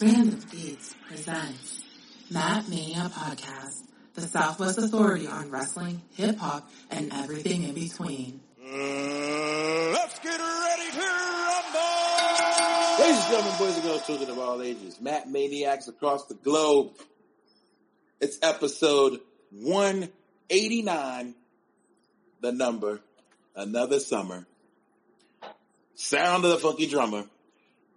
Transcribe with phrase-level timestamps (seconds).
[0.00, 1.82] Random Beats presents
[2.30, 3.82] Matt Mania Podcast,
[4.14, 8.38] the Southwest Authority on wrestling, hip hop, and everything in between.
[8.62, 8.68] Uh,
[9.92, 11.80] let's get ready to rumble!
[13.00, 16.92] Ladies and gentlemen, boys and girls, children of all ages, Matt Maniacs across the globe.
[18.20, 19.18] It's episode
[19.50, 21.34] 189,
[22.40, 23.00] the number,
[23.56, 24.46] another summer.
[25.96, 27.24] Sound of the funky drummer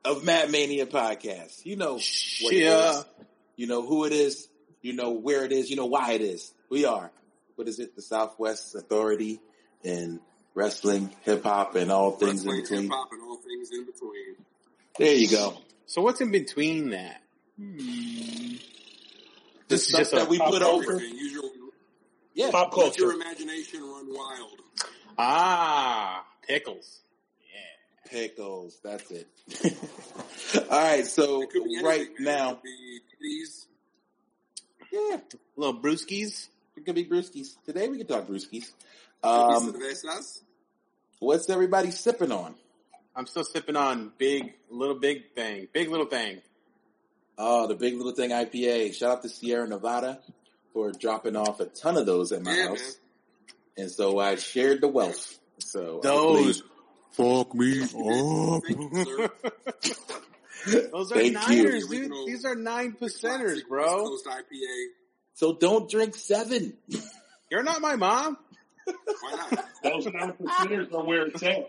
[0.06, 1.66] of Matt Mania podcast.
[1.66, 1.94] You know
[2.42, 3.00] what Yeah.
[3.00, 3.06] is.
[3.56, 4.48] You know who it is.
[4.82, 5.70] You know where it is.
[5.70, 6.52] You know why it is.
[6.70, 7.12] We are.
[7.56, 7.96] What is it?
[7.96, 9.40] The Southwest Authority
[9.84, 10.20] in
[10.56, 12.82] wrestling, hip hop, and all things in Wrestling, between.
[12.84, 14.36] hip hop, and all things in between.
[14.98, 15.58] There you go.
[15.86, 17.22] So what's in between that?
[17.58, 18.60] The
[19.68, 20.84] This is stuff just a that we pop put culture.
[20.92, 20.94] over.
[20.96, 21.30] Everything.
[21.32, 21.44] Your,
[22.34, 22.52] Yeah.
[22.52, 22.88] Pop culture.
[22.88, 24.62] let your imagination run wild.
[25.18, 27.02] Ah, pickles.
[28.12, 28.78] Pickles.
[28.84, 29.28] That's it.
[30.70, 31.06] All right.
[31.08, 31.44] So
[31.84, 32.60] right now,
[33.24, 33.66] titties.
[34.92, 35.18] yeah,
[35.56, 36.50] Little brewskis.
[36.76, 37.56] it could be brewskis.
[37.66, 38.72] Today we can talk brewskis.
[39.24, 39.74] Um,
[41.20, 42.56] what's everybody sipping on?
[43.16, 45.68] I'm still sipping on big, little big thing.
[45.72, 46.42] Big little thing.
[47.38, 48.94] Oh, the Big Little Thing IPA.
[48.94, 50.20] Shout out to Sierra Nevada
[50.74, 52.80] for dropping off a ton of those at my Yeah, house.
[53.78, 53.86] man.
[53.86, 55.40] And so I shared the wealth.
[55.58, 56.62] So Those.
[57.14, 58.64] Fuck me up.
[60.92, 61.64] Those are Thank you.
[61.64, 62.28] niners, The dude.
[62.28, 64.06] These are nine percenters, Classic West bro.
[64.08, 64.86] Coast IPA.
[65.34, 66.74] So don't drink seven.
[67.50, 68.38] You're not my mom.
[68.86, 69.66] Why not?
[69.84, 71.68] Those nine percenters are where it's at.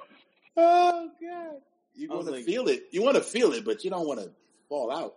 [0.56, 1.60] Oh god.
[1.94, 2.84] You want to like- feel it.
[2.90, 4.30] You want to feel it, but you don't want to
[4.68, 5.14] fall out.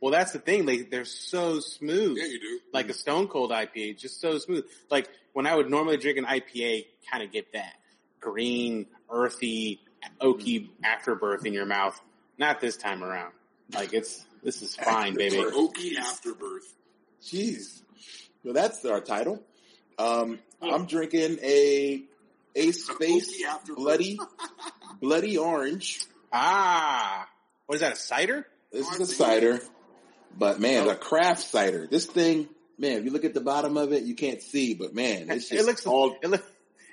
[0.00, 0.64] Well, that's the thing.
[0.64, 2.18] Like they're so smooth.
[2.18, 2.60] Yeah, you do.
[2.72, 4.64] like a Stone Cold IPA, just so smooth.
[4.92, 7.72] Like when I would normally drink an IPA, kind of get that
[8.20, 9.80] green, earthy,
[10.20, 12.00] oaky afterbirth in your mouth.
[12.38, 13.32] Not this time around.
[13.74, 15.36] Like it's this is fine, baby.
[15.36, 16.74] Oaky afterbirth.
[17.22, 17.82] Jeez.
[18.44, 19.42] Well, that's our title.
[19.98, 22.02] Um, I'm drinking a
[22.54, 24.18] a space Oaky bloody
[25.00, 26.00] bloody orange.
[26.32, 27.28] Ah,
[27.66, 27.94] what is that?
[27.94, 28.46] A cider?
[28.72, 29.60] This is a cider,
[30.36, 31.86] but man, it's a craft cider.
[31.86, 34.94] This thing, man, if you look at the bottom of it, you can't see, but
[34.94, 36.44] man, it's just it looks all it, look,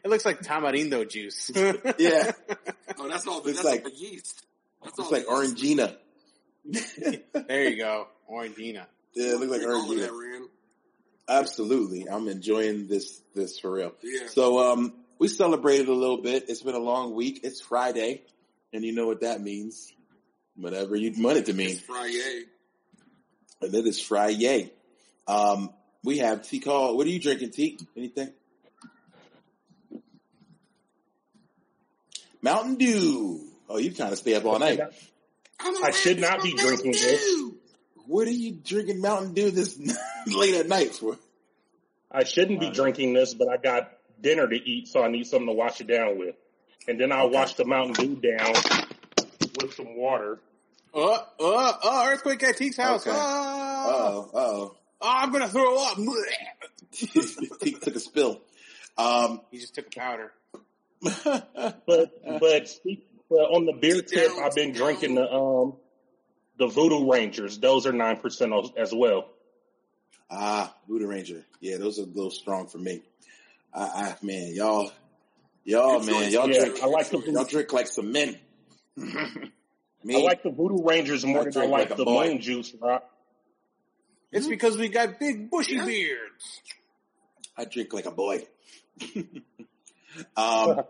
[0.05, 1.51] it looks like tamarindo juice.
[1.99, 2.31] yeah.
[2.97, 3.41] Oh, that's all.
[3.41, 4.45] The, It's that's like- all the yeast.
[4.81, 5.97] That's It's all like orangina.
[7.47, 8.85] there you go, Orangina.
[9.13, 10.07] Yeah, it looks like Drink orangina.
[10.07, 10.47] that,
[11.27, 13.93] Absolutely, I'm enjoying this this for real.
[14.01, 14.27] Yeah.
[14.27, 16.45] So um, we celebrated a little bit.
[16.49, 17.41] It's been a long week.
[17.43, 18.21] It's Friday,
[18.71, 19.91] and you know what that means.
[20.55, 22.43] Whatever you want it to mean, It's Friday.
[23.61, 24.71] and it is Friday.
[25.27, 25.71] Um,
[26.03, 26.95] we have tea call.
[26.95, 27.77] What are you drinking, T?
[27.97, 28.29] Anything?
[32.45, 33.41] Mountain Dew.
[33.67, 34.79] Oh, you kind of stay up all night.
[35.59, 37.41] I'm should not be drinking this.
[38.05, 39.79] What are you drinking Mountain Dew this
[40.27, 41.17] late at night for?
[42.11, 43.91] I shouldn't be drinking this, but I got
[44.21, 46.35] dinner to eat, so I need something to wash it down with.
[46.87, 48.53] And then I'll wash the Mountain Dew down
[49.59, 50.37] with some water.
[50.93, 52.07] Oh, oh, oh!
[52.07, 53.07] Earthquake at Teek's house.
[53.07, 53.17] Okay.
[53.19, 54.75] Oh, Oh, oh.
[55.01, 55.97] oh, I'm gonna throw up.
[56.91, 58.39] he took a spill.
[58.99, 60.31] Um, he just took a powder.
[61.05, 65.73] But but, speak, but on the beer tip, I've been drinking the um
[66.57, 67.59] the Voodoo Rangers.
[67.59, 69.27] Those are nine percent as well.
[70.29, 71.45] Ah, Voodoo Ranger.
[71.61, 73.01] Yeah, those are a little strong for me.
[73.73, 74.91] I, I man, y'all,
[75.63, 76.33] y'all, Good man, choice.
[76.33, 78.37] y'all Yeah, drink, I like the y'all drink like some men.
[78.97, 82.29] me, I like the Voodoo Rangers more I than I like, like the boy.
[82.29, 82.73] Moon Juice.
[82.79, 83.03] Rock.
[84.31, 85.85] It's because we got big bushy Yeah.
[85.85, 86.61] beards.
[87.57, 88.45] I drink like a boy.
[90.37, 90.81] um,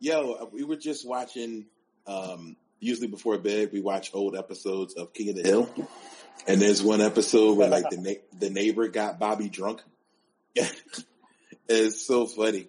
[0.00, 1.66] yo, we were just watching.
[2.06, 5.70] Um, usually before bed, we watch old episodes of King of the Hill,
[6.46, 9.82] and there's one episode where like the na- the neighbor got Bobby drunk.
[11.68, 12.68] it's so funny.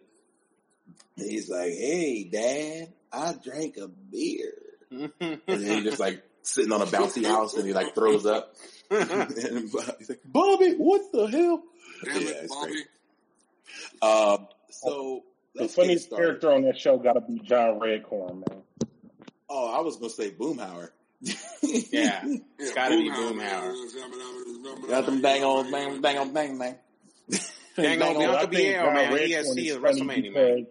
[1.15, 4.53] He's like, "Hey, Dad, I drank a beer,"
[4.91, 8.55] and then he just like sitting on a bouncy house, and he like throws up.
[8.91, 9.73] and he's
[10.09, 11.63] like, "Bobby, what the hell?"
[12.03, 12.83] Damn Yeah, it, Bobby.
[14.01, 18.43] Um, so The let's get funniest character on that show got to be John Redcorn,
[18.49, 18.61] man.
[19.49, 20.89] Oh, I was gonna say Boomhauer.
[21.21, 21.33] yeah,
[21.91, 22.23] Yeah,
[22.75, 24.89] gotta be Boomhauer.
[24.89, 26.75] got them bang on, bang, bang on, bang, bang.
[27.75, 29.13] Dang on, But Bianca I think Belair, man.
[29.13, 30.67] ESC is WrestleMania, man.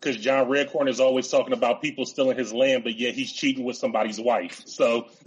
[0.00, 3.64] Because John Redcorn is always talking about people stealing his land, but yet he's cheating
[3.64, 4.62] with somebody's wife.
[4.66, 5.08] So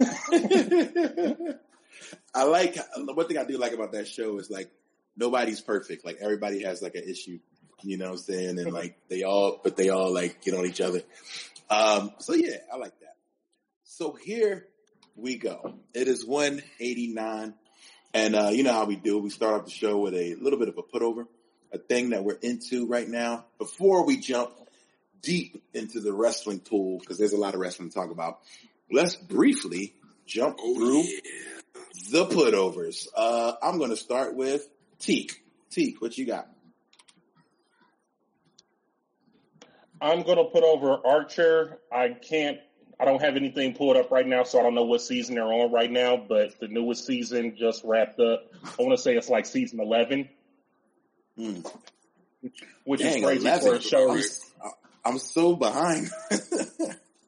[2.34, 4.70] I like one thing I do like about that show is like
[5.16, 6.04] nobody's perfect.
[6.04, 7.38] Like everybody has like an issue,
[7.82, 8.58] you know what I'm saying?
[8.58, 11.02] And like they all, but they all like get on each other.
[11.68, 13.14] Um, so yeah, I like that.
[13.84, 14.66] So here
[15.16, 15.74] we go.
[15.94, 17.54] It is 189.
[18.12, 19.18] And uh, you know how we do.
[19.18, 21.26] We start off the show with a little bit of a putover,
[21.72, 23.44] a thing that we're into right now.
[23.58, 24.50] Before we jump
[25.22, 28.40] deep into the wrestling pool, because there's a lot of wrestling to talk about,
[28.90, 29.94] let's briefly
[30.26, 31.80] jump Oh, through yeah.
[32.10, 33.06] the putovers.
[33.16, 34.66] Uh, I'm going to start with
[34.98, 35.42] Teak.
[35.70, 36.48] Teak, what you got?
[40.00, 41.78] I'm gonna put over Archer.
[41.92, 42.58] I can't.
[42.98, 45.44] I don't have anything pulled up right now, so I don't know what season they're
[45.44, 46.16] on right now.
[46.16, 48.44] But the newest season just wrapped up.
[48.64, 50.28] I want to say it's like season eleven,
[51.36, 51.60] Hmm.
[52.84, 53.68] which Dang, is crazy 11.
[53.68, 54.10] for a show.
[54.12, 54.70] I'm,
[55.04, 56.10] I'm so behind.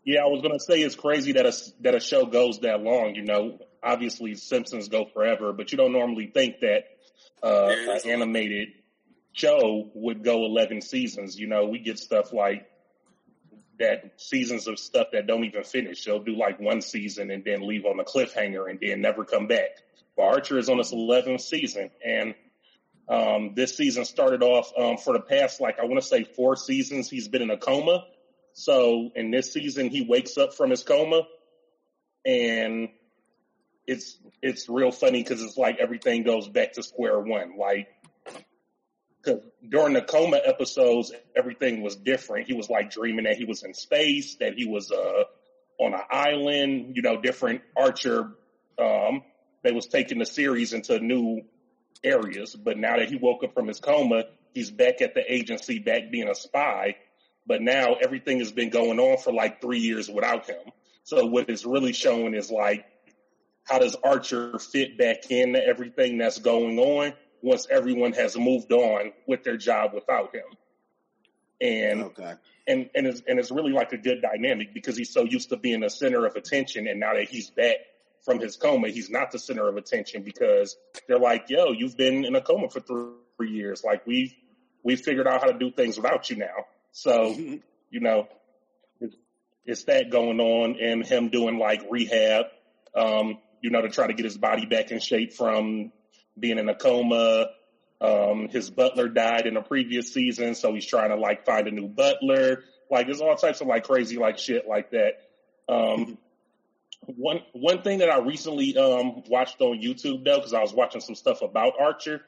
[0.05, 1.53] Yeah, I was gonna say it's crazy that a
[1.83, 3.15] that a show goes that long.
[3.15, 6.87] You know, obviously Simpsons go forever, but you don't normally think that
[7.41, 8.71] uh, Yeah, an animated
[9.33, 11.39] show would go eleven seasons.
[11.39, 12.67] You know, we get stuff like
[13.79, 16.05] that seasons of stuff that don't even finish.
[16.05, 19.47] They'll do like one season and then leave on a cliffhanger and then never come
[19.47, 19.71] back.
[20.17, 22.35] But Archer is on its eleventh season, and
[23.09, 26.57] um, this season started off um, for the past like I want to say four
[26.57, 27.09] seasons.
[27.09, 28.05] He's been in a coma.
[28.55, 31.23] So in this season, he wakes up from his coma,
[32.27, 32.91] and
[33.87, 37.57] it's it's real funny because it's like everything goes back to square one.
[37.59, 37.89] Like,
[39.25, 42.47] cause during the coma episodes, everything was different.
[42.47, 45.25] He was like dreaming that he was in space, that he was uh
[45.79, 46.97] on an island.
[46.97, 48.31] You know, different Archer.
[48.79, 49.23] Um,
[49.63, 51.43] they was taking the series into new
[52.03, 54.25] areas, but now that he woke up from his coma,
[54.55, 56.97] he's back at the agency, back being a spy
[57.47, 60.63] but now everything has been going on for like three years without him.
[61.05, 62.85] So what it's really showing is like,
[63.65, 69.13] how does Archer fit back into everything that's going on once everyone has moved on
[69.27, 70.45] with their job without him?
[71.61, 72.11] And
[72.67, 75.57] and and it's and it's really like a good dynamic because he's so used to
[75.57, 77.77] being the center of attention, and now that he's back
[78.25, 82.25] from his coma, he's not the center of attention because they're like, "Yo, you've been
[82.25, 83.83] in a coma for three, years.
[83.85, 84.37] Like we
[84.85, 87.37] we figured out how to do things without you now." So
[87.91, 88.29] you know,
[89.01, 89.17] it's,
[89.65, 92.47] it's that going on, and him doing like rehab,
[92.95, 95.93] um, you know, to try to get his body back in shape from
[96.39, 97.47] being in a coma.
[98.01, 101.71] Um, his butler died in a previous season, so he's trying to like find a
[101.71, 102.65] new butler.
[102.91, 105.13] Like there's all types of like crazy like shit like that.
[105.69, 106.19] Um,
[107.07, 111.01] one one thing that I recently um watched on YouTube though, because I was watching
[111.01, 112.21] some stuff about Archer,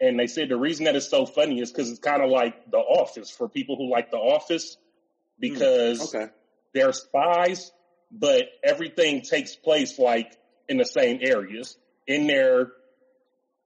[0.00, 2.54] and they said the reason that it's so funny is because it's kind of like
[2.70, 4.76] The Office for people who like The Office,
[5.38, 6.26] because Okay.
[6.74, 7.70] they're spies,
[8.10, 10.36] but everything takes place like
[10.68, 11.76] in the same areas
[12.06, 12.72] in their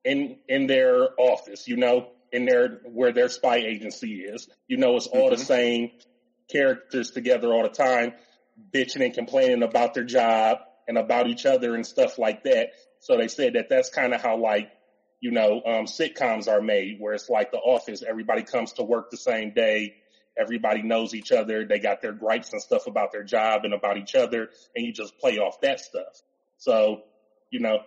[0.05, 4.49] in in their office, you know, in their where their spy agency is.
[4.69, 5.47] You know, it's all the Mhm.
[5.47, 5.91] same
[6.51, 8.13] characters together all the time,
[8.73, 12.71] bitching and complaining about their job and about each other and stuff like that.
[13.01, 14.69] So they said that that's kind of how like
[15.21, 18.03] you know um, sitcoms are made, where it's like The Office.
[18.03, 19.95] Everybody comes to work the same day.
[20.37, 21.65] Everybody knows each other.
[21.65, 24.93] They got their gripes and stuff about their job and about each other, and you
[24.93, 26.21] just play off that stuff.
[26.57, 27.03] So,
[27.51, 27.79] you know,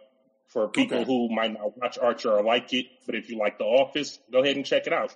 [0.47, 1.05] for people Okay.
[1.05, 4.41] who might not watch Archer or like it, but if you like The Office, go
[4.43, 5.15] ahead and check it out.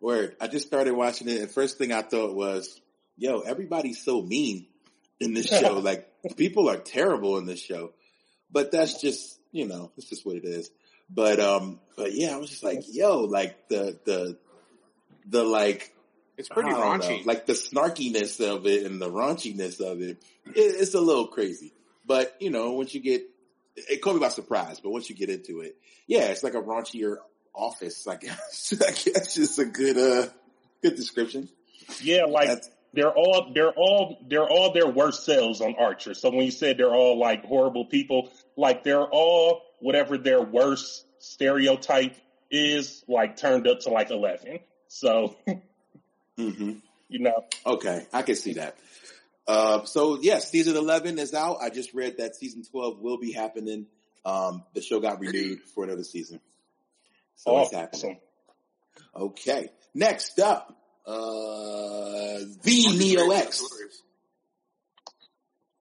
[0.00, 0.36] Word.
[0.40, 2.80] I just started watching it, and first thing I thought was,
[3.16, 4.66] "Yo, everybody's so mean
[5.20, 5.74] in this show.
[5.78, 7.92] like people are terrible in this show."
[8.50, 10.70] But that's just, you know, it's just what it is.
[11.08, 14.36] But um, but yeah, I was just like, "Yo, like the the
[15.26, 15.94] the like
[16.36, 17.24] It's pretty I don't know, raunchy.
[17.26, 21.72] like the snarkiness of it and the raunchiness of it, it, it's a little crazy.
[22.04, 23.22] But you know, once you get,
[23.76, 24.80] it caught me by surprise.
[24.80, 25.76] But once you get into it,
[26.06, 27.16] yeah, it's like a raunchier
[27.54, 28.06] office.
[28.06, 28.72] I guess.
[28.80, 30.28] I guess it's a good, uh,
[30.82, 31.48] good description.
[32.02, 36.14] Yeah, like That's- they're all they're all they're all their worst selves on Archer.
[36.14, 41.04] So when you said they're all like horrible people, like they're all whatever their worst
[41.18, 42.14] stereotype
[42.52, 44.60] is, like turned up to like eleven.
[44.88, 45.36] So
[46.36, 46.72] hmm
[47.08, 48.76] you know, Okay, I can see that.
[49.46, 51.58] Uh, so yes, season eleven is out.
[51.60, 53.86] I just read that season twelve will be happening.
[54.24, 56.40] Um, the show got renewed for another season,
[57.36, 58.18] so it's happening.
[59.14, 59.22] awesome.
[59.22, 59.68] Okay.
[59.94, 61.12] Next up, uh,
[62.62, 63.62] the Neo X.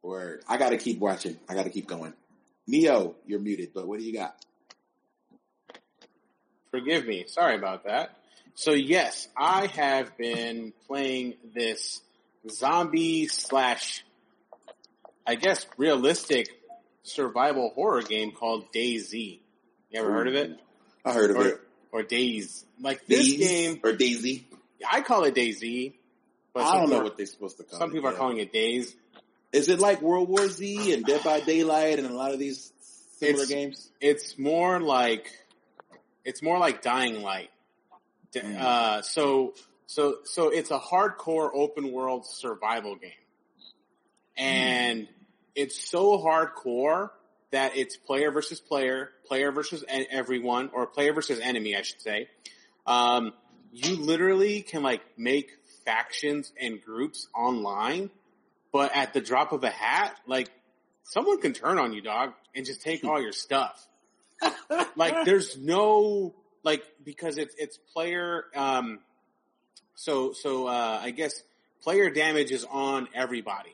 [0.01, 0.43] Word.
[0.50, 1.38] I gotta keep watching.
[1.48, 2.13] I gotta keep going.
[2.67, 4.36] Neo, you're muted, but what do you got?
[6.72, 7.25] Forgive me.
[7.27, 8.17] Sorry about that.
[8.55, 12.01] So yes, I have been playing this
[12.50, 14.03] zombie slash,
[15.25, 16.50] I guess, realistic
[17.03, 19.39] survival horror game called DayZ.
[19.91, 20.59] You ever heard of it?
[21.05, 21.62] I heard of Or, it.
[21.91, 22.65] or Days.
[22.81, 24.47] Like this Days game, or Daisy.
[24.89, 25.93] I call it DayZ.
[26.53, 27.93] But I don't know people- what they're supposed to call Some it.
[27.93, 28.17] people are yeah.
[28.17, 28.95] calling it Days.
[29.51, 32.71] Is it like World War Z and Dead by Daylight and a lot of these
[33.19, 33.89] similar It's- games?
[34.01, 35.31] It's more like
[36.25, 37.50] it's more like Dying Light.
[38.33, 38.57] Mm.
[38.59, 39.53] Uh, so
[39.86, 43.12] so so it's a hardcore open world survival game,
[44.38, 45.08] and
[45.56, 47.10] it's so hardcore
[47.52, 52.28] that it's player versus player, player versus everyone, or player versus enemy, I should say.
[52.88, 53.34] Um,
[53.72, 55.52] you literally can like make
[55.86, 58.10] factions and groups online,
[58.72, 60.50] but at the drop of a hat, like
[61.04, 63.88] someone can turn on you, dog, and just take all your stuff.
[64.96, 69.00] like there's no like because it's it's player um
[69.95, 71.41] so so uh I guess
[71.81, 73.73] player damage is on everybody.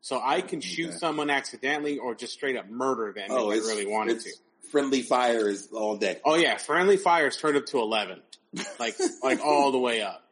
[0.00, 0.96] So I can shoot Okay.
[0.98, 4.30] someone accidentally or just straight up murder them Oh, if I really wanted to.
[4.70, 6.20] Friendly fire is all day.
[6.24, 8.20] Oh yeah, friendly fires turned up to eleven,
[8.78, 10.22] like like all the way up,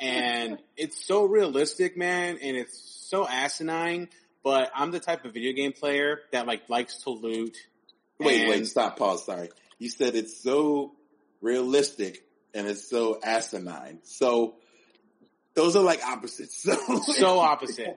[0.00, 4.08] and it's so realistic, man, and it's so asinine.
[4.42, 7.56] But I'm the type of video game player that like likes to loot.
[8.18, 9.50] Wait, wait, stop, pause, sorry.
[9.78, 10.92] You said it's so
[11.42, 12.23] realistic
[12.54, 13.98] and it's so asinine.
[14.04, 14.54] So
[15.54, 16.62] those are like opposites.
[16.64, 17.94] So, so opposite.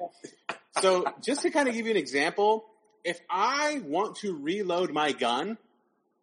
[0.81, 2.65] So just to kind of give you an example,
[3.03, 5.57] if I want to reload my gun,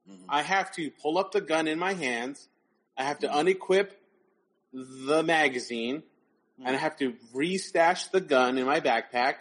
[0.09, 0.25] Mhm.
[0.29, 2.47] I have to pull up the gun in my hands.
[2.95, 3.93] I have to unequip
[4.73, 6.03] the magazine
[6.59, 9.37] and I have to restash the gun in my backpack.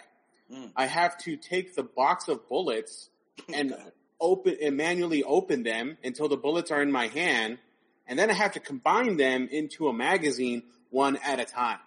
[0.50, 0.72] Mm.
[0.76, 3.10] I have to take the box of bullets
[3.54, 3.76] and
[4.22, 7.58] open and manually open them until the bullets are in my hand,
[8.08, 11.80] and then I have to combine them into a magazine one at a time.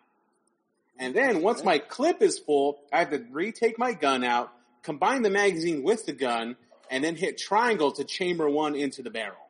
[0.98, 5.22] And then once my clip is full, I have to retake my gun out, combine
[5.22, 6.56] the magazine with the gun,
[6.90, 9.48] and then hit triangle to chamber one into the barrel.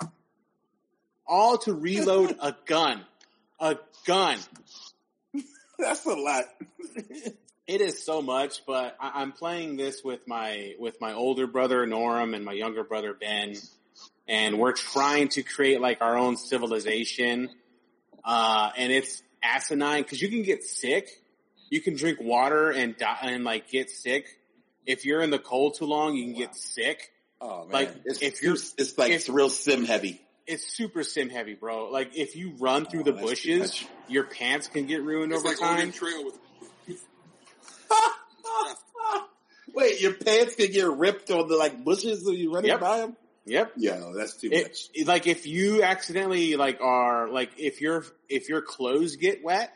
[1.26, 3.04] All to reload a gun.
[3.60, 4.38] A gun.
[5.78, 6.44] That's a lot.
[7.66, 11.84] It is so much, but I, I'm playing this with my with my older brother
[11.84, 13.54] Norm and my younger brother Ben,
[14.28, 17.50] and we're trying to create like our own civilization.
[18.24, 21.08] Uh, and it's asinine because you can get sick.
[21.70, 24.26] You can drink water and die and like get sick.
[24.84, 27.12] If you're in the cold too long, you can get sick.
[27.40, 30.20] Oh man, Like, it's, if you're- it's like if- it's real sim heavy.
[30.46, 31.90] It's super sim heavy, bro.
[31.90, 35.48] Like if you run through Oh, the bushes, your pants can get ruined It's over
[35.48, 35.90] like time.
[35.90, 36.38] Trail with
[39.74, 42.80] Wait, your pants can get ripped on the like bushes when you running Yep.
[42.80, 43.16] by them?
[43.46, 43.72] Yep.
[43.76, 44.88] Yeah, that's too It, much.
[44.94, 49.72] it- like if you accidentally like are like if your if your clothes get wet,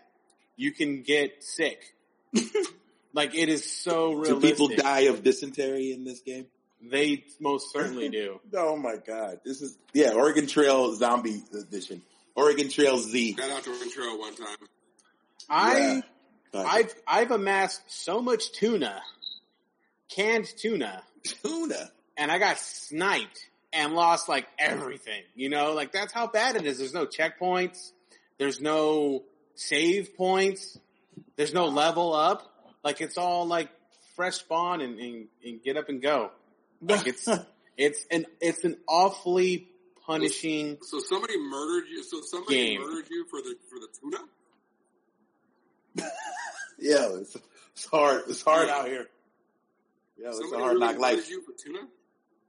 [0.56, 1.94] you can get sick.
[3.12, 6.46] like it is so Do people die of dysentery in this game?
[6.82, 8.40] They most certainly do.
[8.54, 12.02] Oh my god, this is yeah, Oregon Trail Zombie Edition,
[12.34, 13.36] Oregon Trail Z.
[13.38, 14.56] Shout out to Oregon Trail one time.
[15.48, 16.02] I
[16.52, 16.62] Yeah.
[16.66, 19.00] I've I've amassed so much tuna,
[20.08, 21.90] canned tuna, tuna.
[22.16, 25.22] and I got sniped and lost like everything.
[25.34, 26.78] You know, like that's how bad it is.
[26.78, 27.92] There's no checkpoints.
[28.38, 29.24] There's no
[29.54, 30.78] save points.
[31.36, 32.52] There's no level up.
[32.82, 33.68] Like it's all like
[34.16, 36.30] fresh spawn and, and, and get up and go.
[36.82, 37.28] Like it's
[37.76, 39.68] it's an it's an awfully
[40.06, 40.78] punishing.
[40.82, 42.02] So somebody murdered you.
[42.02, 42.80] So somebody Game.
[42.80, 44.18] murdered you for the for the tuna.
[46.78, 47.36] yeah, it's,
[47.72, 48.22] it's hard.
[48.28, 49.06] It's hard out here.
[50.18, 51.28] Yeah, it's a hard really knock life.
[51.28, 51.80] you for tuna.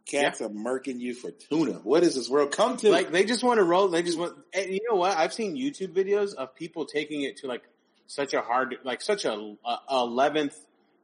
[0.05, 1.73] Cats are murking you for tuna.
[1.83, 2.91] What is this world come to?
[2.91, 3.87] Like they just want to roll.
[3.87, 4.35] They just want.
[4.53, 5.15] And you know what?
[5.17, 7.63] I've seen YouTube videos of people taking it to like
[8.07, 9.55] such a hard, like such a
[9.89, 10.55] eleventh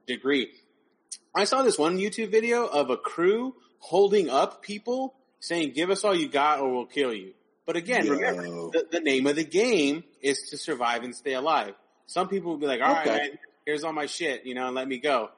[0.08, 0.50] degree.
[1.36, 6.04] I saw this one YouTube video of a crew holding up people saying, "Give us
[6.04, 7.34] all you got, or we'll kill you."
[7.66, 11.76] But again, remember the, the name of the game is to survive and stay alive.
[12.08, 13.18] Some people will be like, "All right, Okay.
[13.18, 15.30] man, here's all my shit, you know, and let me go."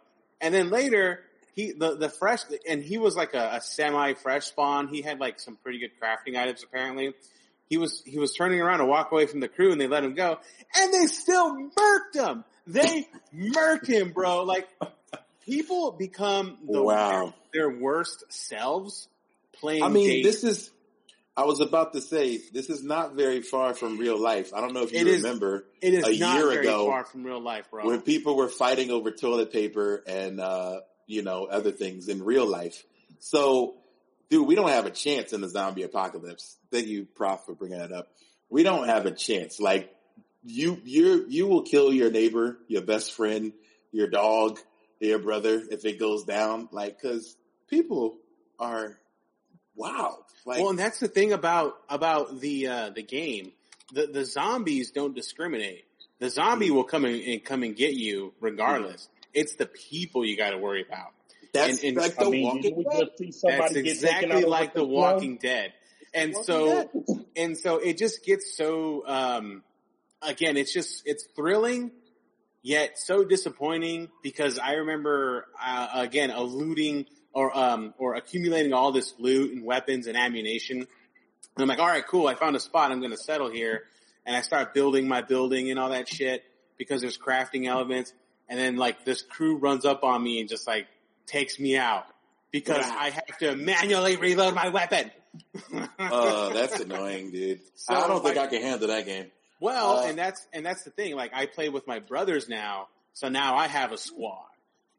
[0.42, 1.20] And then later,
[1.56, 4.88] he the the fresh and he was like a, a semi fresh spawn.
[4.88, 7.14] He had like some pretty good crafting items apparently.
[7.70, 10.04] He was he was turning around to walk away from the crew, and they let
[10.04, 10.40] him go,
[10.76, 12.44] and they still murked him.
[12.66, 14.44] They murked him, bro.
[14.44, 14.68] Like
[15.46, 17.34] people become the Wow.
[17.54, 19.08] their worst selves
[19.54, 19.84] playing.
[19.84, 20.72] I mean, this is.
[21.38, 24.54] I was about to say this is not very far from real life.
[24.54, 26.88] I don't know if you It is remember it is a not year very ago,
[26.88, 27.86] far from real life, bro.
[27.86, 32.46] when people were fighting over toilet paper and uh, you know other things in real
[32.46, 32.86] life.
[33.20, 33.76] So,
[34.30, 36.56] dude, we don't have a chance in the zombie apocalypse.
[36.72, 38.08] Thank you, Prof, for bringing that up.
[38.50, 39.60] We don't have a chance.
[39.60, 39.94] Like
[40.44, 43.54] you, you, you will kill your neighbor, your best friend,
[43.92, 44.60] your dog,
[45.00, 46.70] your brother if it goes down.
[46.72, 47.36] Like, because
[47.68, 48.18] people
[48.60, 48.98] are
[49.76, 50.20] wow.
[50.46, 53.52] Like, well, and that's the thing about about the uh, the game.
[53.94, 55.86] The the zombies don't discriminate.
[56.20, 59.10] The zombie will come in and come and get you regardless.
[59.34, 61.12] It's the people you got to worry about.
[61.54, 63.00] That's And- and- like I the mean, Walking Dead.
[63.08, 65.00] just see somebody That's exactly like The over snow?
[65.00, 65.74] Walking Dead.
[66.14, 67.26] And Walking so, Dead.
[67.36, 69.64] and so it just gets so, um,
[70.22, 71.92] again, it's just, it's thrilling,
[72.62, 79.14] yet so disappointing because I remember, uh, again, eluding or, um, or accumulating all this
[79.20, 80.78] loot and weapons and ammunition.
[80.80, 80.88] And
[81.58, 82.28] I'm like, all right, cool.
[82.28, 82.92] I found a spot.
[82.92, 83.84] I'm going to settle here.
[84.26, 86.44] And I start building my building and all that shit
[86.78, 88.14] because there's crafting elements.
[88.50, 90.88] And then like this crew runs up on me and just like
[91.28, 92.06] takes me out
[92.52, 92.98] because Wow.
[93.00, 95.12] I have to manually reload my weapon.
[96.00, 97.62] Uh, that's annoying, dude.
[97.76, 99.28] So, I don't think I can handle that game.
[99.62, 101.16] Well, Uh, and that's and that's the thing.
[101.16, 104.48] Like I play with my brothers now, so now I have a squad,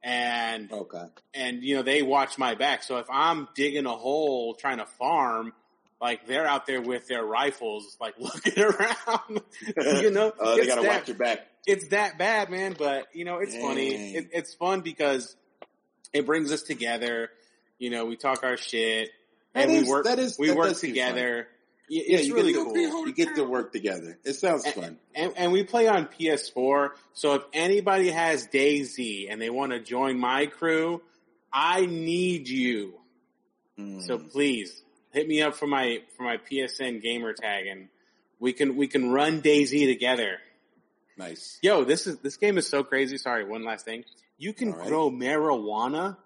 [0.03, 1.05] and Okay.
[1.35, 2.83] and you know they watch my back.
[2.83, 5.53] So if I'm digging a hole trying to farm,
[6.01, 9.41] like they're out there with their rifles, like looking around.
[10.03, 11.47] you know, uh, they gotta that, watch your back.
[11.67, 12.75] it's that bad, man.
[12.79, 14.15] But you know, it's funny.
[14.15, 15.37] It, it's fun because
[16.13, 17.31] it brings us together.
[17.79, 19.11] You know, we talk our shit
[19.55, 20.05] That and is- we work.
[20.05, 21.49] that is- we that work together.
[21.91, 22.75] Y- Yeah, It's you really get cool.
[22.75, 24.17] to, you get to work together.
[24.23, 24.99] It sounds fun.
[25.13, 29.81] And, and we play on PS4, so if anybody has Daisy and they want to
[29.81, 31.03] join my crew,
[31.53, 32.95] I need you.
[33.77, 34.03] Mm.
[34.07, 37.89] So please hit me up for my for my PSN gamer tag, and
[38.39, 40.39] we can we can run Daisy together.
[41.17, 41.59] nice.
[41.63, 43.19] Yo, this is this game is so crazy.
[43.19, 44.05] Sorry, one last thing.
[44.39, 44.87] You can right.
[44.89, 46.17] grow marijuana,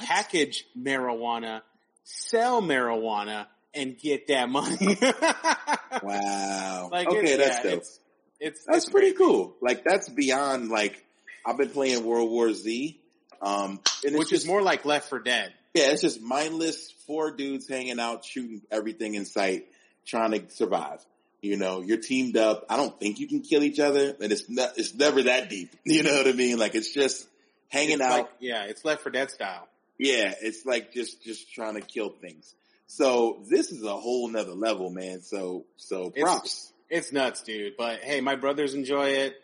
[0.00, 1.62] package marijuana,
[2.04, 4.98] sell marijuana, and get that money.
[6.02, 6.88] Wow.
[6.90, 7.80] Like, okay, that's yeah, dope.
[7.80, 8.00] It's,
[8.40, 9.24] it's That's it's pretty crazy.
[9.24, 9.54] cool.
[9.60, 11.04] Like that's beyond like
[11.46, 12.98] I've been playing World War Z,
[13.40, 15.52] um, Which just, is more like Left for Dead.
[15.74, 19.66] Yeah, it's just mindless four dudes hanging out, shooting everything in sight,
[20.06, 21.04] trying to survive.
[21.40, 22.66] You know, you're teamed up.
[22.70, 25.74] I don't think you can kill each other, and it's not, it's never that deep.
[25.84, 26.58] You know what I mean?
[26.58, 27.26] Like it's just
[27.68, 28.18] hanging It's out.
[28.18, 29.66] like- yeah, it's Left for Dead style.
[29.98, 32.54] Yeah, it's like just just trying to kill things.
[32.86, 35.22] So this is a whole nother level, man.
[35.22, 36.72] So so It's- props.
[36.90, 37.74] It's nuts, dude.
[37.78, 39.34] But hey, my brothers enjoy it,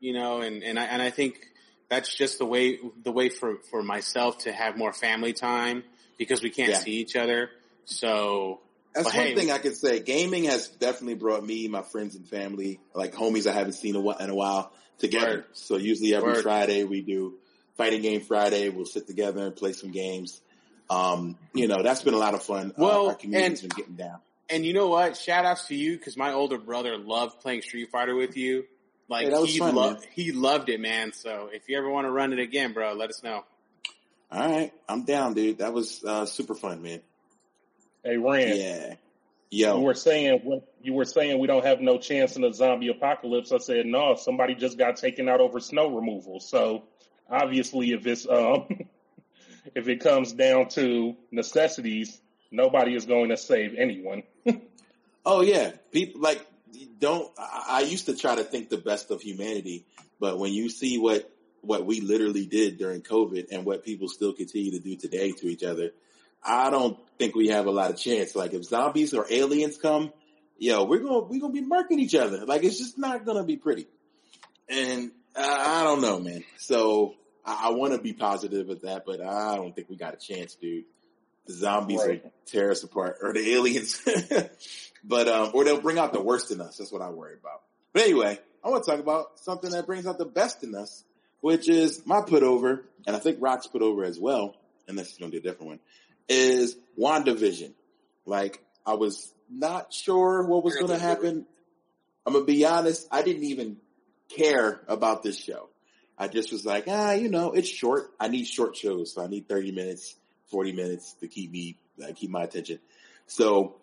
[0.00, 1.46] you know, and, and I and I think
[1.90, 5.84] that's just the way the way for for myself to have more family time
[6.16, 6.78] because we can't Yeah.
[6.78, 7.50] see each other.
[7.84, 8.60] So
[8.94, 10.00] That's one hey- thing I could say.
[10.00, 14.30] Gaming has definitely brought me, my friends and family, like homies I haven't seen in
[14.30, 15.26] a while, together.
[15.26, 15.44] Word.
[15.52, 16.42] So usually every Word.
[16.42, 17.34] Friday we do
[17.76, 18.68] fighting game Friday.
[18.68, 20.40] We'll sit together and play some games.
[20.88, 22.70] Um, you know, that's been a lot of fun.
[22.70, 24.18] Uh, Well, our community's and- been getting down.
[24.48, 25.16] and you know what?
[25.16, 28.64] Shout outs to you because my older brother loved playing Street Fighter with you.
[29.10, 30.08] Like Yeah, that was he fun, loved man.
[30.14, 31.12] he loved it, man.
[31.12, 33.44] So if you ever want to run it again, bro, let us know.
[34.30, 35.58] All right, I'm down, dude.
[35.58, 37.00] That was uh, super fun, man.
[38.04, 38.94] Hey, Rand, Yeah.
[39.50, 42.54] you Yo, were saying what you were saying we don't have no chance in a
[42.54, 43.50] zombie apocalypse.
[43.52, 44.14] I said no.
[44.14, 46.38] Somebody just got taken out over snow removal.
[46.38, 46.84] So
[47.28, 48.68] obviously, if it's um,
[49.74, 52.20] if it comes down to necessities,
[52.52, 54.22] nobody is going to save anyone.
[55.26, 56.40] Oh yeah, people like
[56.98, 57.30] don't.
[57.38, 59.86] I, used to try to think the best of humanity,
[60.18, 61.30] but when you see what
[61.62, 65.46] what we literally did during COVID and what people still continue to do today to
[65.48, 65.90] each other,
[66.42, 68.34] I don't think we have a lot of chance.
[68.34, 70.12] Like if zombies or aliens come,
[70.58, 72.44] yo, we're gonna we're gonna be murking each other.
[72.46, 73.86] Like it's just not gonna be pretty.
[74.68, 76.44] And I, I don't know, man.
[76.58, 80.14] So I, I want to be positive with that, but I don't think we got
[80.14, 80.84] a chance, dude.
[81.50, 82.22] The zombies Right.
[82.22, 84.00] will tear us apart, or the aliens.
[85.04, 86.76] but um, or they'll bring out the worst in us.
[86.76, 87.62] That's what I worry about.
[87.92, 91.04] But anyway, I want to talk about something that brings out the best in us,
[91.40, 94.54] which is my put over, and I think Rock's put over as well,
[94.86, 95.80] unless you're gonna do a different one,
[96.28, 97.72] is WandaVision.
[98.26, 101.46] Like I was not sure what was gonna happen.
[102.24, 103.78] I'm gonna be honest, I didn't even
[104.28, 105.68] care about this show.
[106.16, 108.10] I just was like, ah, you know, it's short.
[108.20, 110.14] I need short shows, so I need 30 minutes,
[110.50, 112.78] 40 minutes to keep me, uh, keep my attention.
[113.26, 113.76] So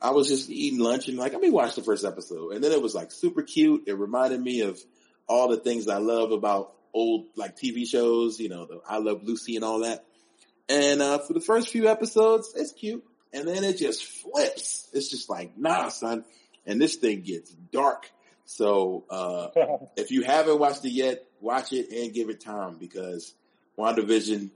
[0.00, 2.52] I was just eating lunch and like, let me watch the first episode.
[2.52, 3.84] And then it was like super cute.
[3.86, 4.80] It reminded me of
[5.28, 9.22] all the things I love about old like TV shows, you know, the I Love
[9.22, 10.04] Lucy and all that.
[10.68, 13.04] And, uh, for the first few episodes, it's cute.
[13.32, 14.88] And then it just flips.
[14.92, 16.24] It's just like, nah, son.
[16.66, 18.10] And this thing gets dark.
[18.44, 19.48] So, uh,
[19.96, 23.34] if you haven't watched it yet, watch it and give it time because
[23.78, 24.50] WandaVision,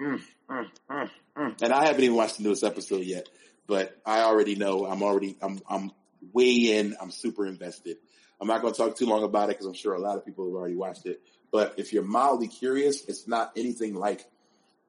[0.00, 1.62] mm, mm, mm, mm.
[1.62, 3.28] and I haven't even watched the newest episode yet,
[3.66, 5.92] but I already know I'm already, I'm, I'm
[6.32, 6.96] way in.
[7.00, 7.96] I'm super invested.
[8.40, 10.24] I'm not going to talk too long about it because I'm sure a lot of
[10.24, 11.20] people have already watched it.
[11.50, 14.24] But if you're mildly curious, it's not anything like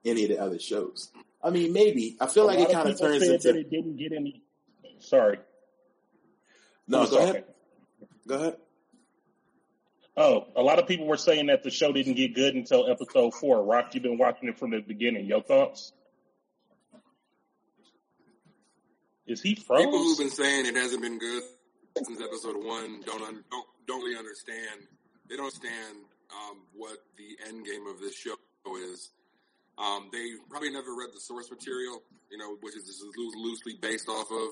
[0.06, 1.12] any of the other shows.
[1.44, 3.58] I mean, maybe I feel A like it kind of turns into.
[3.58, 4.44] it didn't get any.
[5.00, 5.40] Sorry,
[6.88, 7.46] No, go ahead.
[8.28, 8.58] Go ahead.
[10.18, 13.34] Oh, a lot of people were saying that the show didn't get good until episode
[13.34, 13.64] four.
[13.64, 15.26] Rock, you've been watching it from the beginning.
[15.26, 15.94] Your thoughts?
[19.28, 19.86] Is he froze?
[19.86, 21.44] People who've been saying it hasn't been good
[22.04, 24.88] since episode one don't un- don't don't really understand.
[25.30, 25.98] They don't understand
[26.32, 28.36] um, what the end game of this show
[28.92, 29.12] is.
[29.78, 34.28] Um, they probably never read the source material, you know, which is loosely based off
[34.32, 34.50] of.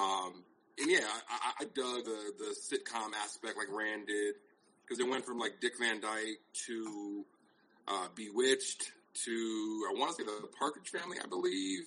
[0.00, 0.44] Um,
[0.78, 4.36] and yeah, I, I, I dug the the sitcom aspect like Rand did
[4.88, 7.24] because they went from like Dick Van Dyke to
[7.86, 8.92] uh, Bewitched
[9.24, 11.84] to I want to say the Partridge Family, I believe.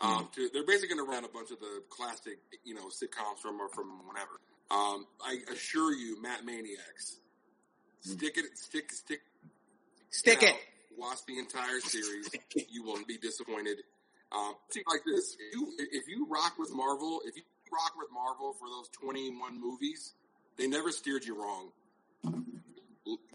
[0.00, 3.40] Um, to, they're basically going to run a bunch of the classic, you know, sitcoms
[3.42, 4.38] from or from whenever.
[4.70, 7.18] Um, I assure you, Matt Maniacs,
[8.00, 9.20] stick it, stick, stick,
[10.10, 10.50] Stick it.
[10.50, 10.56] out,
[10.96, 12.30] Watch the entire series.
[12.70, 13.78] you won't be disappointed.
[14.32, 17.42] Um, see, like this, if you, if you rock with Marvel, if you
[17.72, 20.12] rock with Marvel for those 21 movies,
[20.56, 21.70] they never steered you wrong.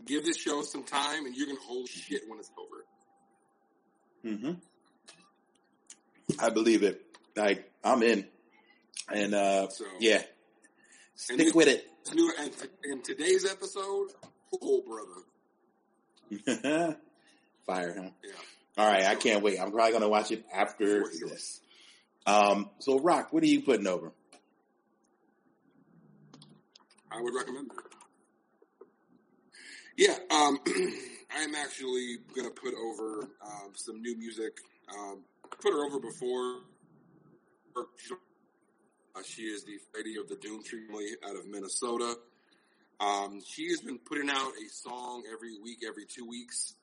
[0.06, 2.86] Give this show some time and you're to hold shit when it's over.
[4.36, 4.54] Mm-hmm.
[6.40, 7.02] I believe it.
[7.36, 8.28] Like I'm in,
[9.12, 10.22] and uh, So, yeah,
[11.16, 11.88] stick this- with it.
[12.14, 12.32] new,
[12.84, 14.10] and today's episode,
[14.62, 15.22] oh, brother.
[17.66, 18.10] Fire, huh?
[18.24, 18.32] Yeah.
[18.78, 19.60] All right, I can't wait.
[19.60, 21.60] I'm probably gonna watch it after this.
[22.26, 24.12] Um, so Rock, what are you putting over?
[27.12, 27.93] I would recommend that.
[29.96, 30.60] Yeah, um,
[31.38, 34.58] I'm actually going to put over um, some new music.
[34.92, 35.22] Um,
[35.62, 36.62] put her over before.
[37.78, 42.16] Uh, she is the lady of the Doom Family out of Minnesota.
[43.00, 46.76] Um, she has been putting out a song every week, every two weeks.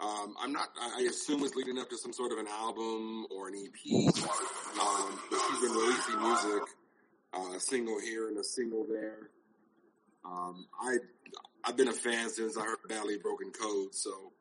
[0.00, 0.68] Um, I'm not.
[0.80, 4.06] I I assume it's leading up to some sort of an album or an EP.
[4.80, 6.62] Um, but she's been releasing music,
[7.32, 9.30] uh, a single here and a single there.
[10.24, 10.96] Um, I
[11.66, 14.32] I've been a fan since I heard Badly Broken Code, so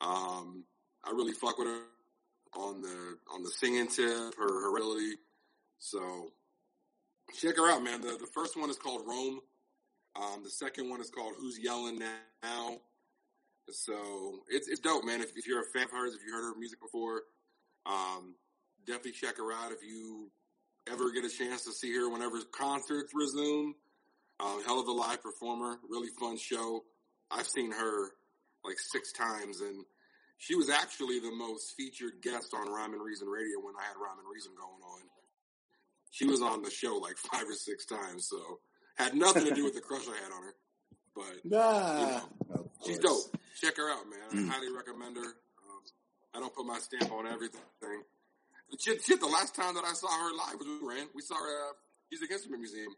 [0.00, 0.64] um,
[1.04, 1.80] I really fuck with her
[2.54, 5.14] on the on the singing tip, her her.
[5.78, 6.30] So
[7.38, 8.00] check her out, man.
[8.00, 9.40] The the first one is called Rome.
[10.16, 12.78] Um, the second one is called Who's Yelling Now.
[13.70, 15.20] So it's it's dope, man.
[15.20, 17.22] If, if you're a fan of hers, if you heard her music before,
[17.84, 18.34] um,
[18.86, 19.72] definitely check her out.
[19.72, 20.30] If you
[20.90, 23.74] ever get a chance to see her whenever concerts resume,
[24.40, 26.84] um, hell of a live performer, really fun show.
[27.30, 28.10] I've seen her
[28.64, 29.84] like six times, and
[30.38, 33.96] she was actually the most featured guest on Rhyme and Reason Radio when I had
[33.96, 35.00] Rhyme and Reason going on.
[36.10, 38.60] She was on the show like five or six times, so
[38.96, 40.54] had nothing to do with the crush I had on her.
[41.14, 43.36] But Ah, of she's dope.
[43.60, 44.46] Check her out, man.
[44.46, 44.50] Mm.
[44.50, 45.22] I highly recommend her.
[45.22, 45.82] Um,
[46.34, 47.60] I don't put my stamp on everything.
[47.80, 51.08] But shit, shit, the last time that I saw her live was with Rand.
[51.14, 51.76] We saw her at
[52.10, 52.94] Music Instrument Museum.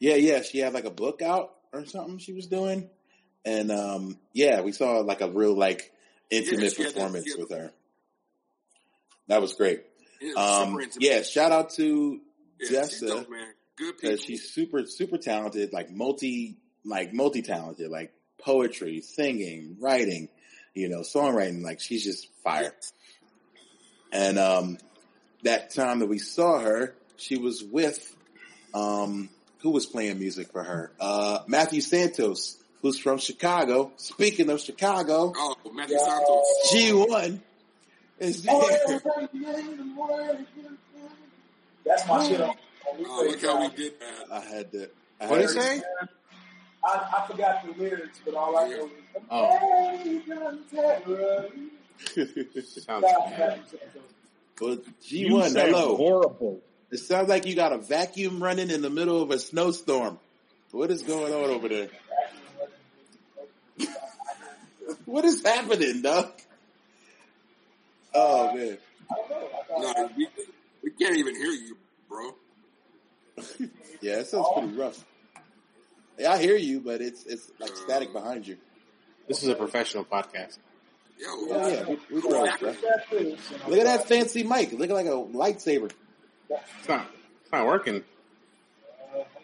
[0.00, 0.42] Yeah, yeah.
[0.42, 2.90] She had like a book out or something she was doing,
[3.44, 5.92] and um, yeah, we saw like a real like
[6.30, 7.70] intimate Yeah, she had that- performance with her.
[9.28, 9.84] That was great.
[10.36, 12.20] Um, yeah, shout out to
[12.60, 13.06] she's Dessa.
[13.06, 13.46] dope, man.
[13.76, 14.10] Good people.
[14.10, 20.28] because she's super super talented like multi like multi talented like poetry singing writing
[20.74, 22.74] you know songwriting like she's just fire
[24.12, 24.76] and um
[25.44, 28.14] that time that we saw her she was with
[28.74, 29.30] um
[29.62, 35.32] who was playing music for her uh matthew santos who's from chicago speaking of chicago
[35.36, 36.46] Oh, Matthew Santos.
[36.72, 37.40] g1
[38.18, 39.00] is there
[41.84, 42.50] That's my shit on.
[42.50, 42.56] on
[43.06, 44.32] Oh, look how we did that.
[44.32, 45.82] i had to I What do had you to- say?
[46.82, 48.90] I, I forgot the lyrics, but all I know is
[49.30, 49.98] Oh.
[50.26, 51.48] American terror.
[52.06, 53.38] Sounds Shout out to bad.
[53.38, 54.02] Matthew Santos.
[54.60, 56.60] well You g1 sound hello horrible.
[56.90, 60.18] It sounds like you got a vacuum running in the middle of a snowstorm.
[60.72, 61.88] What is going on over there?
[65.04, 66.40] What is happening, Doc?
[68.14, 68.78] Oh man.
[69.10, 69.36] I don't know.
[69.36, 70.28] I thought- No, we,
[70.84, 71.76] we can't even hear you,
[72.08, 72.34] bro.
[74.02, 75.04] Yeah, it sounds pretty rough.
[76.18, 78.56] Yeah, I hear you, but it's it's like static uh, behind you.
[79.28, 80.58] This is a professional podcast.
[81.18, 82.74] Yo, Oh yeah, we, we pros, bro.
[83.68, 84.72] Look at that fancy mic.
[84.72, 85.90] Look like a lightsaber.
[86.50, 87.06] It's not.
[87.42, 88.04] It's not working.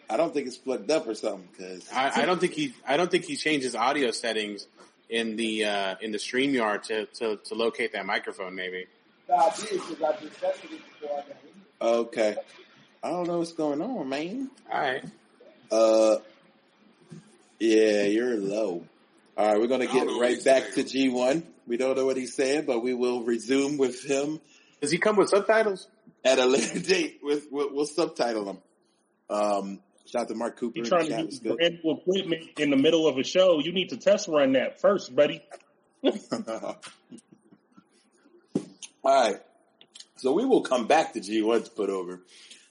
[0.09, 1.47] I don't think it's plugged up or something.
[1.57, 2.73] Cause I, I don't think he.
[2.87, 4.67] I don't think he changed his audio settings
[5.09, 8.55] in the uh, in the Streamyard to, to to locate that microphone.
[8.55, 8.87] Maybe.
[9.29, 11.27] No, I did because I just tested it before I got
[11.81, 11.87] in.
[11.87, 12.35] okay,
[13.03, 14.49] I don't know what's going on, man.
[14.71, 15.03] All right.
[15.69, 16.17] Uh,
[17.59, 18.85] yeah, you're low.
[19.37, 20.83] All right, we're gonna get right he's back to.
[20.83, 21.43] G1.
[21.67, 24.39] We don't know what he's saying, but we will resume with him
[24.79, 25.87] Does he come with subtitles?
[26.27, 27.19] At a later date.
[27.23, 28.57] With we'll, we'll subtitle them.
[29.29, 30.77] Um, Shout out to Mark Cooper.
[30.77, 31.25] You in trying the to chat.
[31.25, 31.57] use It's good.
[31.57, 33.59] brand equipment in the middle of a show?
[33.59, 35.41] You need to test run that first, buddy.
[36.03, 36.75] All
[39.03, 39.37] right.
[40.17, 42.21] So we will come back to G1 to put over.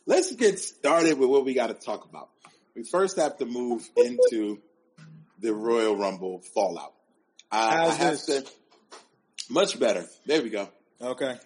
[0.07, 2.31] Let's get started with what we got to talk about.
[2.75, 4.59] We first have to move into
[5.41, 6.95] the Royal Rumble fallout.
[7.51, 8.27] I, I How's have this?
[8.27, 8.45] to,
[9.51, 10.05] much better.
[10.27, 10.69] There we go.
[11.01, 11.37] Okay.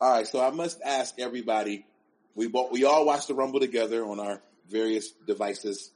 [0.00, 0.26] All right.
[0.26, 1.86] So I must ask everybody,
[2.34, 5.90] we we all watched the Rumble together on our various devices,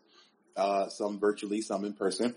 [0.56, 2.34] uh, some virtually, some in person.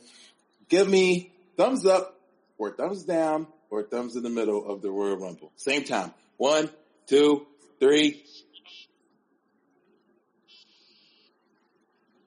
[0.69, 2.19] Give me thumbs up
[2.57, 5.51] or thumbs down or thumbs in the middle of the Royal Rumble.
[5.55, 6.13] Same time.
[6.37, 6.69] One,
[7.07, 7.45] two,
[7.79, 8.23] three.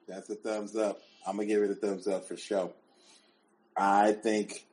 [0.07, 0.99] That's a thumbs up.
[1.25, 2.73] I'm gonna give it a thumbs up for show.
[3.75, 4.65] I think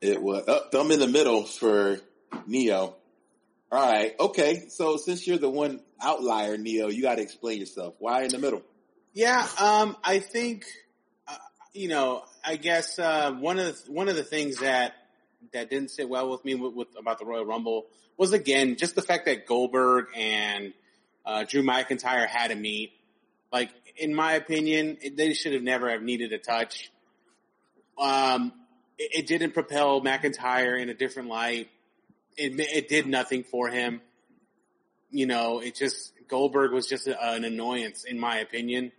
[0.00, 2.00] it was oh, thumb in the middle for
[2.46, 2.96] Neo.
[3.70, 4.68] All right, okay.
[4.68, 7.94] So since you're the one outlier, Neo, you got to explain yourself.
[7.98, 8.62] Why in the middle?
[9.12, 10.64] Yeah, um, I think,
[11.26, 11.34] uh,
[11.74, 14.94] you know, I guess uh, one of the, one of the things that
[15.52, 18.94] that didn't sit well with me with, with about the Royal Rumble was again just
[18.94, 20.72] the fact that Goldberg and
[21.26, 22.92] uh, Drew McIntyre had to meet.
[23.52, 26.90] Like, in my opinion, it, they should have never have needed a touch.
[27.98, 28.52] Um,
[28.98, 31.68] it, it didn't propel McIntyre in a different light.
[32.38, 34.00] It it did nothing for him.
[35.10, 38.92] You know, it just Goldberg was just a, an annoyance in my opinion.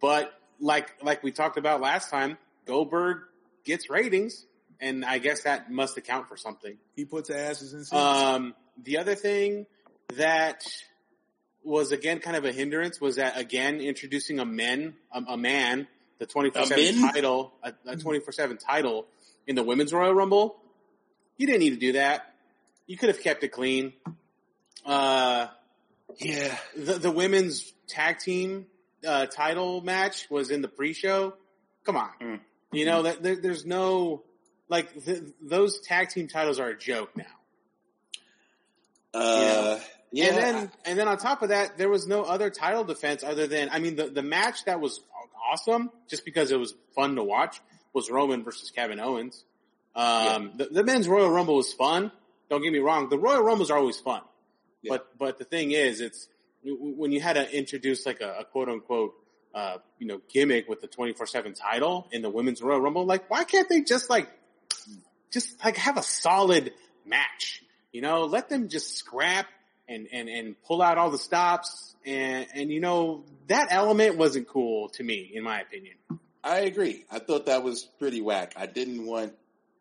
[0.00, 3.22] But like like we talked about last time, Goldberg
[3.64, 4.44] gets ratings,
[4.80, 6.76] and I guess that must account for something.
[6.94, 7.92] He puts asses in seats.
[7.92, 9.66] Um, the other thing
[10.16, 10.64] that
[11.62, 15.86] was again kind of a hindrance was that again introducing a men a, a man
[16.18, 19.06] the twenty four seven title a twenty four seven title
[19.46, 20.56] in the women's Royal Rumble.
[21.36, 22.29] You didn't need to do that.
[22.90, 23.92] You could have kept it clean.
[24.84, 25.46] Uh,
[26.18, 26.58] Yeah.
[26.76, 28.66] the, the women's tag team
[29.06, 31.34] uh, title match was in the pre-show.
[31.84, 32.40] Come on, Mm.
[32.72, 34.24] you know that there, there's no
[34.68, 37.24] like th- those tag team titles are a joke now.
[39.14, 39.78] Uh,
[40.10, 40.26] yeah.
[40.26, 43.46] and then and then on top of that, there was no other title defense other
[43.46, 45.00] than I mean the the match that was
[45.52, 47.60] awesome just because it was fun to watch
[47.92, 49.44] was Roman versus Kevin Owens.
[49.94, 52.10] Um, the, the men's Royal Rumble was fun.
[52.50, 53.08] Don't get me wrong.
[53.08, 54.20] The Royal Rumbles are always fun,
[54.82, 54.90] Yeah.
[54.90, 56.28] but but the thing is, it's
[56.62, 59.14] when you had to introduce like a, a quote unquote
[59.54, 63.06] uh, you know gimmick with the twenty four seven title in the women's Royal Rumble.
[63.06, 64.28] Like, why can't they just like
[65.30, 66.72] just like have a solid
[67.06, 67.62] match?
[67.92, 69.46] You know, let them just scrap
[69.88, 74.48] and and and pull out all the stops and and you know that element wasn't
[74.48, 75.94] cool to me in my opinion.
[76.42, 77.04] I agree.
[77.10, 78.54] I thought that was pretty whack.
[78.56, 79.34] I didn't want.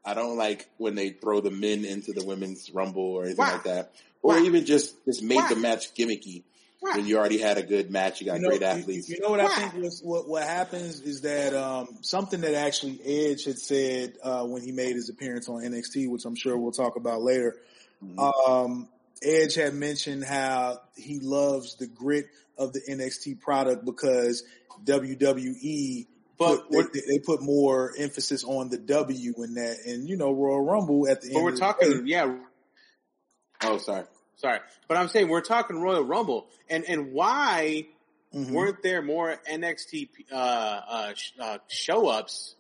[0.10, 3.54] I don't like when they throw the men into the women's rumble or anything Wow.
[3.54, 3.92] like that,
[4.22, 4.44] or Wow.
[4.44, 6.44] even just just make the match gimmicky
[6.82, 6.96] Wow.
[6.96, 8.22] when you already had a good match.
[8.22, 9.10] You got you know, great athletes.
[9.10, 9.50] You, know what Wow.
[9.52, 14.14] I think was what what happens is that um, something that actually Edge had said
[14.24, 17.56] uh, when he made his appearance on NXT, which I'm sure we'll talk about later.
[18.04, 18.18] Mhm.
[18.48, 18.90] Um,
[19.22, 24.44] Edge had mentioned how he loves the grit of the NXT product because
[24.86, 26.08] WWE
[26.40, 30.16] But put, we're, they, they put more emphasis on the W in that, and you
[30.18, 31.44] know Royal Rumble at the but end.
[31.44, 32.36] we're of the talking, day- yeah,
[33.64, 34.06] oh, sorry.
[34.38, 37.88] sorry, but I'm saying we're talking Royal Rumble, and and why
[38.34, 38.52] Mhm.
[38.52, 42.56] weren't there more NXT uh, uh, uh, show ups,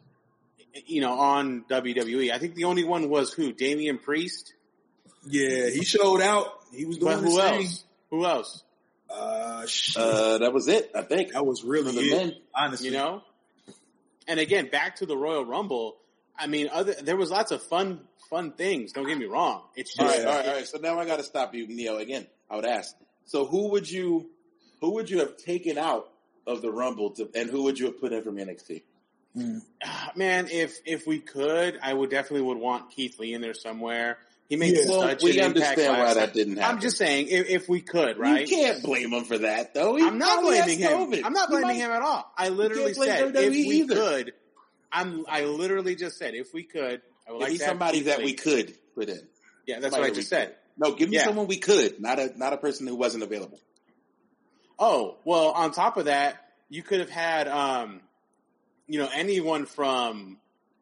[0.87, 2.31] you know, on WWE?
[2.31, 4.53] I think the only one was who Damian Priest,
[5.27, 6.47] yeah, he showed out.
[6.73, 7.53] He was doing but his who thing.
[7.61, 7.83] else?
[8.09, 8.63] Who else?
[9.11, 10.01] Uh, shit.
[10.01, 10.91] Uh, that was it.
[10.95, 11.33] I think.
[11.33, 12.33] that was really For the it, men.
[12.55, 12.87] honestly.
[12.87, 13.21] You know,
[14.29, 15.97] and again, back to the Royal Rumble.
[16.37, 18.93] I mean, other there was lots of fun fun things.
[18.93, 19.63] Don't get me wrong.
[19.75, 20.67] It's just right, all right, all right.
[20.67, 21.97] So now I got to stop you, Neo.
[21.97, 22.95] Again, I would ask.
[23.25, 24.29] So who would you,
[24.81, 26.09] who would you have taken out
[26.47, 28.83] of the Rumble to, and who would you have put in from NXT?
[29.83, 33.53] Ah, man, if if we could, I would definitely would want Keith Lee in there
[33.53, 34.17] somewhere.
[34.49, 34.89] He makes Yeah.
[34.89, 35.57] Well, such we an impact.
[35.77, 36.75] understand why that didn't happen.
[36.75, 38.41] I'm just saying, if, if we could, right?
[38.49, 39.95] You can't blame him for that, though.
[39.95, 40.91] He I'm not blaming him.
[40.91, 41.21] COVID.
[41.23, 42.33] I'm not blaming might- him at all.
[42.35, 43.95] I literally said if we either.
[43.95, 44.33] could.
[44.91, 45.23] I'm.
[45.29, 47.01] I literally just said if we could.
[47.27, 49.21] I would Give like me to somebody that we could put in.
[49.67, 50.55] Yeah, that's somebody what I just we said.
[50.79, 51.25] No, give me Yeah.
[51.25, 53.59] someone we could, not a not a person who wasn't available.
[54.79, 56.37] Oh well, on top of that,
[56.69, 58.01] you could have had, um,
[58.87, 60.37] you know, anyone from.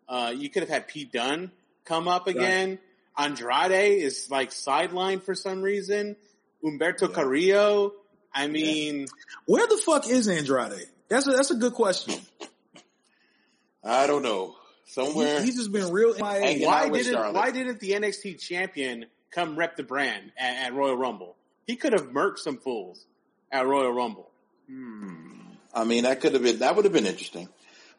[0.08, 1.52] Uh, you could have had Pete Dunne
[1.84, 2.80] come up again.
[3.18, 6.16] Andrade is like sidelined for some reason.
[6.64, 7.16] Humberto Yeah.
[7.16, 7.94] Carrillo.
[8.34, 9.08] I mean,
[9.46, 10.86] Where the fuck is Andrade?
[11.10, 12.16] That's a, that's a good question.
[13.84, 14.56] I don't know.
[14.86, 15.40] Somewhere.
[15.40, 16.66] He, he's just been real MIA.
[16.68, 17.34] Why didn't Charlotte.
[17.34, 21.36] why didn't the NXT champion come rep the brand at, at Royal Rumble?
[21.66, 23.06] He could have murked some fools
[23.52, 24.30] at Royal Rumble.
[24.70, 25.14] Hmm.
[25.74, 27.50] I mean, that could have been that would have been interesting.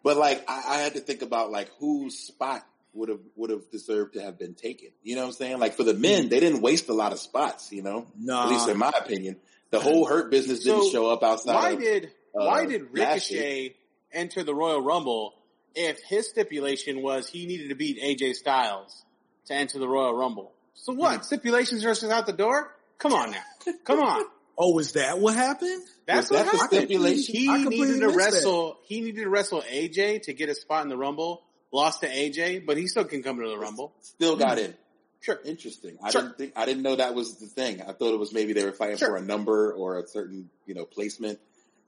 [0.02, 2.64] But like, I, I had to think about like whose spot
[2.98, 4.88] would have would have deserved to have been taken.
[5.02, 5.58] You know what I'm saying?
[5.58, 7.72] Like for the men, they didn't waste a lot of spots.
[7.72, 8.44] You know, Nah.
[8.44, 9.36] at least in my opinion,
[9.70, 11.54] the whole hurt business didn't So, show up outside.
[11.54, 12.92] Why of, did uh, why did.
[12.92, 13.74] Ricochet
[14.12, 15.34] enter the Royal Rumble
[15.74, 19.04] if his stipulation was he needed to beat AJ Styles
[19.46, 20.52] to enter the Royal Rumble?
[20.74, 21.16] So what?
[21.18, 21.22] Hmm.
[21.22, 22.74] Stipulations just out the door?
[22.98, 23.72] Come on now.
[23.84, 24.24] Come on.
[24.60, 25.82] Oh, is that what happened?
[26.04, 26.80] That's Was what that happened.
[26.80, 27.32] stipulation?
[27.32, 28.08] He needed to missed that.
[28.16, 28.78] wrestle.
[28.82, 31.44] He needed to wrestle AJ to get a spot in the Rumble.
[31.72, 33.92] Lost to AJ, but he still can come to the Rumble.
[34.00, 34.74] still got in?
[35.20, 35.38] Sure.
[35.44, 35.98] Interesting.
[36.02, 36.22] I Sure.
[36.22, 37.82] didn't think I didn't know that was the thing.
[37.82, 39.08] I thought it was maybe they were fighting Sure.
[39.08, 41.40] for a number or a certain you know placement,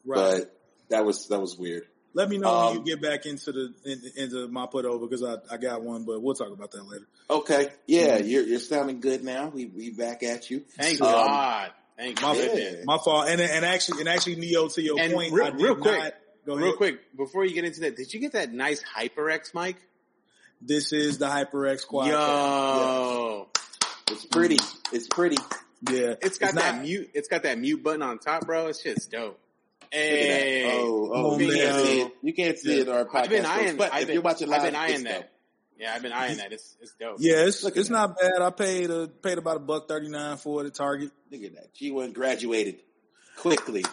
[0.05, 0.17] Right.
[0.41, 0.57] but
[0.89, 1.87] that was that was weird.
[2.13, 5.07] Let me know when Um, you get back into the in, into my put over
[5.07, 7.07] because I, I got one, but we'll talk about that later.
[7.31, 9.49] Okay, yeah, you're you're sounding good now.
[9.49, 10.65] We we back at you.
[10.77, 11.73] Thank Um, God.
[11.97, 12.85] Thank My, goodness.
[12.85, 13.29] my fault.
[13.29, 15.99] And and actually and actually Neo to your And point, real- I did real quick,
[15.99, 16.15] not,
[16.51, 16.77] go Real ahead.
[16.77, 19.77] quick, before you get into that, did you get that nice HyperX mic?
[20.61, 22.09] This is the HyperX quad.
[22.09, 23.49] Yo,
[24.11, 24.59] It's pretty.
[24.93, 25.37] It's pretty.
[25.91, 27.11] Yeah, it's got that not- mute.
[27.15, 28.67] It's got that mute button on top, bro.
[28.67, 29.39] It's just dope.
[29.83, 29.99] Look at that.
[29.99, 31.57] Hey, Oh, Oh, oh, you man.
[31.57, 32.13] can't see it.
[32.23, 32.83] You can't see Yeah.
[32.83, 33.17] it on our podcast.
[33.23, 33.77] I've been eyeing.
[33.77, 35.21] but I've if been, you're watching live, I've been eyeing that.
[35.21, 35.31] dope.
[35.79, 36.53] Yeah, I've been eyeing that.
[36.53, 37.17] It's it's dope.
[37.21, 37.95] Yeah, it's Look at it's that.
[37.95, 38.43] not bad.
[38.43, 41.11] I paid a paid about a buck thirty nine for it at Target.
[41.31, 41.75] Look at that.
[41.75, 42.83] G1 graduated
[43.39, 43.85] quickly.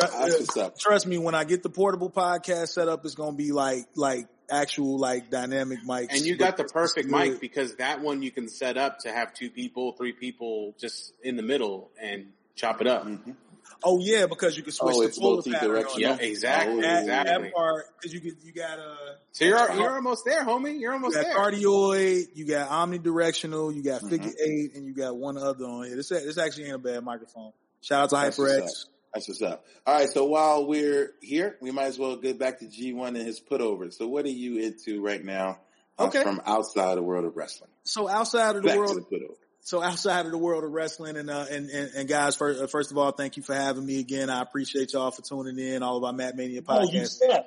[0.00, 0.78] Uh, what's up.
[0.78, 4.28] Trust me, when I get the portable podcast set up, it's gonna be like like
[4.50, 6.08] actual like dynamic mics.
[6.12, 9.32] And you got the perfect mic because that one you can set up to have
[9.34, 13.06] two people, three people just in the middle and chop it up.
[13.06, 13.36] Mhm.
[13.84, 16.00] Oh yeah, because you can switch Oh, the it's fuller multi-directional.
[16.00, 16.80] Yeah, exactly, Oh.
[16.82, 17.42] That, exactly.
[17.44, 18.96] that part because you get you got a.
[19.32, 20.72] So you're you're almost there, homie.
[20.80, 21.34] You're you almost got there.
[21.36, 24.10] cardioid, you got omnidirectional, you got Mhm.
[24.10, 25.96] figure eight, and you got one other on here.
[25.96, 27.52] This this actually ain't a bad microphone.
[27.82, 28.86] Shout out to HyperX.
[29.16, 29.64] That's what's up.
[29.86, 33.16] All right, so while we're here, we might as well get back to G1 and
[33.16, 33.90] his putover.
[33.90, 35.58] So what are you into right now
[35.98, 36.22] uh, Okay.
[36.22, 37.70] from outside the world of wrestling?
[37.84, 39.36] So outside of the Back world to the putover.
[39.60, 42.66] so outside of the world of wrestling and uh and and, and guys first uh,
[42.66, 45.82] first of all thank you for having me again i appreciate y'all for tuning in
[45.82, 47.46] all of our matt mania Oh, podcast suck.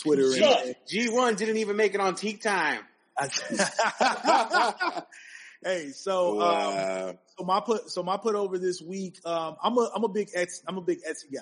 [0.00, 2.80] twitter and, G1 didn't even make it on Teak Time.
[5.64, 9.90] hey so um so my put so my put over this week um i'm a
[9.94, 11.40] i'm a big Etsy, i'm a big etsy guy.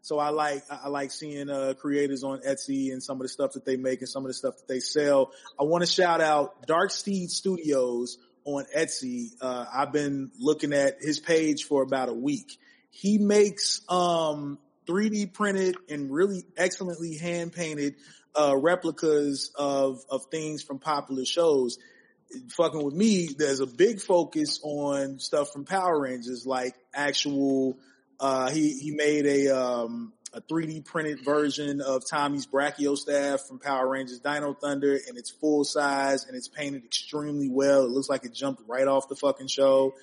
[0.00, 3.28] So i like i I like seeing uh creators on etsy and some of the
[3.28, 5.32] stuff that they make and some of the stuff that they sell.
[5.58, 9.30] I want to shout out dark steed studios on etsy.
[9.40, 12.58] Uh i've been looking at his page for about a week.
[12.90, 17.96] He makes um 3d printed and really excellently hand painted
[18.38, 21.78] uh replicas of of things from popular shows
[22.50, 27.78] fucking with me, there's a big focus on stuff from Power Rangers, like actual,
[28.20, 33.58] uh, he, he made a, um, a 3D printed version of Tommy's Brachio staff from
[33.58, 37.84] Power Rangers Dino Thunder and it's full size and it's painted extremely well.
[37.84, 39.94] It looks like it jumped right off the fucking show.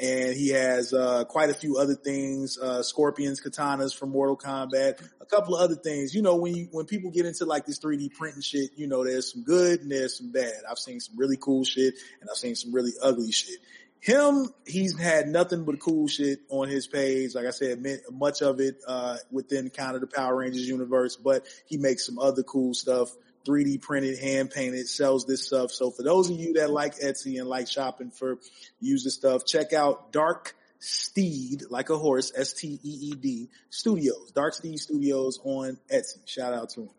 [0.00, 5.02] And he has, uh, quite a few other things, uh, scorpions, katanas from Mortal Kombat,
[5.20, 6.14] a couple of other things.
[6.14, 9.04] You know, when you, when people get into like this 3D printing shit, you know,
[9.04, 10.52] there's some good and there's some bad.
[10.70, 13.58] I've seen some really cool shit and I've seen some really ugly shit.
[14.00, 17.34] Him, he's had nothing but cool shit on his page.
[17.34, 21.46] Like I said, much of it, uh, within kind of the Power Rangers universe, but
[21.66, 23.10] he makes some other cool stuff.
[23.46, 25.70] 3D printed, hand painted, sells this stuff.
[25.70, 28.38] So for those of you that like Etsy and like shopping for
[28.80, 35.78] user stuff, check out Dark Steed, like a horse, S-T-E-E-D Studios, Dark Steed Studios on
[35.92, 36.18] Etsy.
[36.26, 36.90] Shout out to him.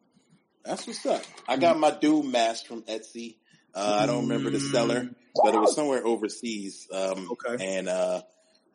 [0.66, 1.22] That's what's up.
[1.48, 3.36] I got my Doom mask from Etsy.
[3.74, 5.10] Uh, I don't remember the seller,
[5.44, 6.88] but it was somewhere overseas.
[6.92, 7.78] Um, Okay.
[7.78, 8.22] and, uh,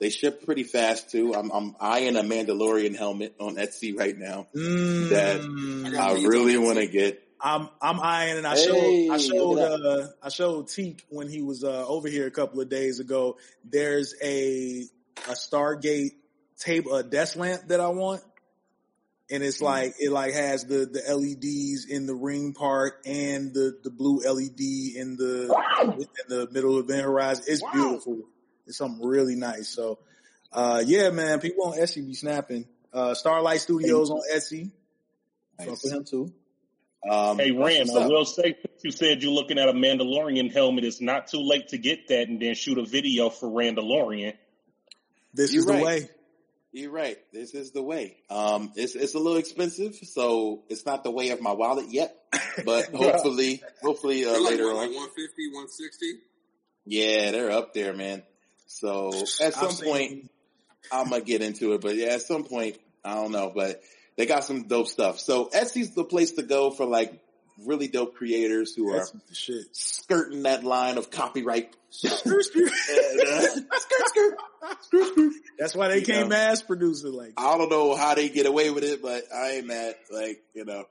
[0.01, 1.35] they ship pretty fast too.
[1.35, 4.49] I'm, I'm eyeing a Mandalorian helmet on Etsy right now.
[4.53, 7.23] That Mm, I really want to get.
[7.41, 11.43] I'm I'm eyeing and I Hey, showed I showed uh I showed Teak when he
[11.43, 13.37] was uh over here a couple of days ago.
[13.65, 14.87] There's a
[15.29, 16.13] a Stargate
[16.59, 18.23] table a desk lamp that I want.
[19.31, 19.65] And it's Hmm.
[19.65, 24.21] like it like has the the LEDs in the ring part and the the blue
[24.21, 24.61] LED
[24.97, 25.55] in the
[25.99, 27.45] in the middle of the horizon.
[27.49, 27.73] It's Wow.
[27.73, 28.19] beautiful.
[28.67, 29.69] It's something really nice.
[29.69, 29.99] So
[30.53, 32.67] uh yeah, man, people on Etsy be snapping.
[32.93, 34.71] Uh Starlight Studios on Etsy.
[35.59, 35.85] Fuck Nice.
[35.85, 36.33] with him too.
[37.11, 40.85] Um, Hey, that's Rand, I will say, you said you're looking at a Mandalorian helmet.
[40.85, 44.35] It's not too late to get that and then shoot a video for Randalorian.
[45.35, 46.09] This You're is the way.
[46.73, 47.19] You're right.
[47.33, 48.17] This is the way.
[48.29, 52.17] Um, it's it's a little expensive, so it's not the way of my wallet yet.
[52.65, 54.77] But hopefully, hopefully uh, They're like, later on.
[54.77, 56.15] like 150, 160?
[56.87, 58.25] Yeah, they're up there, man.
[58.67, 60.31] So at some point,
[60.91, 61.81] I'm gonna get into it.
[61.81, 63.53] But yeah, at some point, I don't know.
[63.55, 63.81] But
[64.17, 65.19] they got some dope stuff.
[65.21, 67.21] So Etsy's the place to go for like
[67.65, 69.65] really dope creators who are shit.
[69.73, 71.75] skirting that line of copyright.
[71.91, 72.71] Skirt, skirt.
[72.91, 74.39] And, uh, skirt,
[74.83, 75.33] skirt.
[75.59, 76.37] That's why they You can't know.
[76.37, 77.35] mass produce it like.
[77.37, 79.95] I don't know how they get away with it, but I ain't mad.
[80.11, 80.85] Like you know,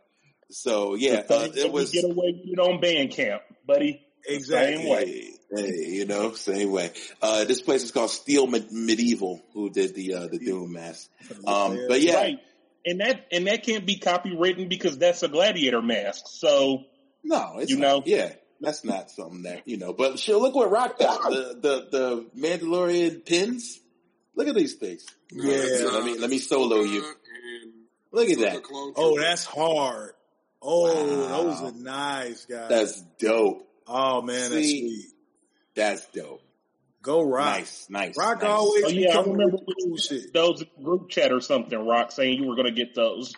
[0.49, 4.01] so yeah, uh, it was get away with it on Bandcamp, buddy.
[4.25, 4.77] Exactly.
[4.77, 5.05] Same way.
[5.05, 6.91] Hey, hey, you know, same way.
[7.21, 11.09] Uh, this place is called Steel Medieval, who did the uh, the Doom mask.
[11.45, 12.39] Um, but yeah, Right.
[12.85, 16.25] And that and that can't be copywritten because that's a gladiator mask.
[16.27, 16.83] So
[17.23, 18.03] no, it's You not- know?
[18.05, 19.93] yeah, that's not something that you know.
[19.93, 23.79] But sure, look what Rock got the the the Mandalorian pins.
[24.35, 25.05] Look at these things.
[25.31, 25.85] Yeah.
[25.91, 27.05] let me let me solo you.
[28.11, 28.61] Look at that.
[28.95, 30.11] Oh, that's hard.
[30.61, 31.43] Oh, Wow.
[31.43, 32.69] those are nice, guys.
[32.69, 33.67] That's dope.
[33.87, 35.05] oh man, that's sweet.
[35.75, 36.41] That's dope.
[37.03, 37.45] Go rock.
[37.59, 38.17] Nice, nice.
[38.17, 38.49] Rock nice.
[38.49, 40.33] always Oh, yeah, I remember with the cool shit.
[40.33, 43.33] those group chat or something, Rock, saying you were going to get those.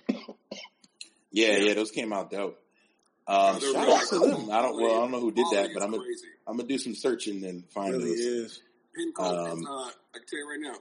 [1.32, 2.58] Yeah, yeah, those came out dope.
[3.28, 4.52] Um, shout really out to them.
[4.52, 4.80] I don't.
[4.80, 6.04] Well, I don't know who did that, but I'm gonna.
[6.48, 8.20] I'm gonna do some searching and find really those.
[8.20, 8.62] is.
[8.96, 9.52] Pin culture.
[9.52, 10.76] Um, uh, I can tell you right now,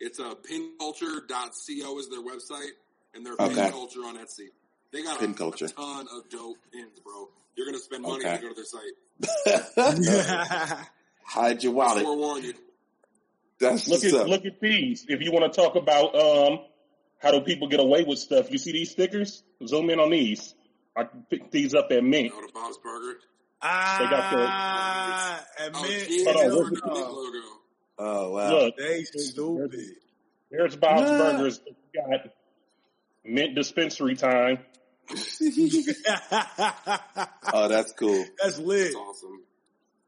[0.00, 2.70] it's a uh, pinculture.co is their website,
[3.14, 3.54] and they're Okay.
[3.54, 4.48] pin culture on Etsy.
[4.92, 5.66] They got Pin a, culture.
[5.66, 7.28] a ton of dope pins, bro.
[7.54, 8.34] You're gonna spend money Okay.
[8.36, 8.62] if you go to
[9.52, 10.86] their site.
[11.24, 12.04] Hide your wallet.
[12.04, 12.42] forewarn.
[13.60, 14.26] That's Look at up.
[14.26, 15.04] look at these.
[15.08, 16.60] If you want to talk about um
[17.18, 19.42] how do people get away with stuff, you see these stickers?
[19.66, 20.54] Zoom in on these.
[20.96, 22.32] I can pick these up at Mint.
[22.34, 23.18] Out of Bob's Burger.
[23.62, 27.38] ah, Oh, admit, geez, Hold on, it's where's the the- logo.
[27.98, 28.50] Oh wow.
[28.50, 29.80] Look, they stupid.
[30.50, 31.18] there's Bob's Nah.
[31.32, 31.60] Burgers.
[31.66, 32.30] We got
[33.24, 34.60] Mint dispensary time.
[37.52, 38.24] Oh, that's cool.
[38.42, 38.84] That's lit.
[38.84, 39.42] That's awesome.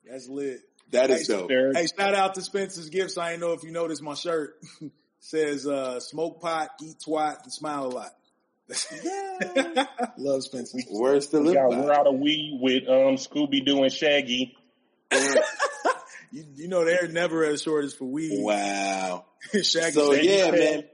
[0.09, 0.61] That's lit.
[0.93, 1.49] That is dope.
[1.49, 3.19] There's Hey, shout out to Spencer's Gifts.
[3.19, 4.55] I ain't know if you noticed my shirt
[5.21, 8.11] says uh, smoke pot, eat twat, and smile a lot.
[10.19, 10.79] Love Spencer.
[10.91, 11.55] Where's the we lip?
[11.57, 11.85] got balm?
[11.85, 14.57] We're Out of Weed with um Scooby Doo and Shaggy.
[16.35, 18.43] You, you know they're never as short as for weed.
[18.43, 19.27] Wow.
[19.53, 20.85] Shaggy So said- yeah, man.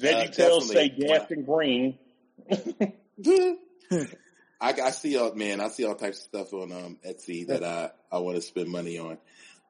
[0.00, 1.06] Veggie Uh, Tales say definitely.
[1.06, 1.98] gas and green.
[4.62, 5.60] I, I see all man.
[5.60, 8.68] I see all types of stuff on um, Etsy that I I want to spend
[8.68, 9.18] money on.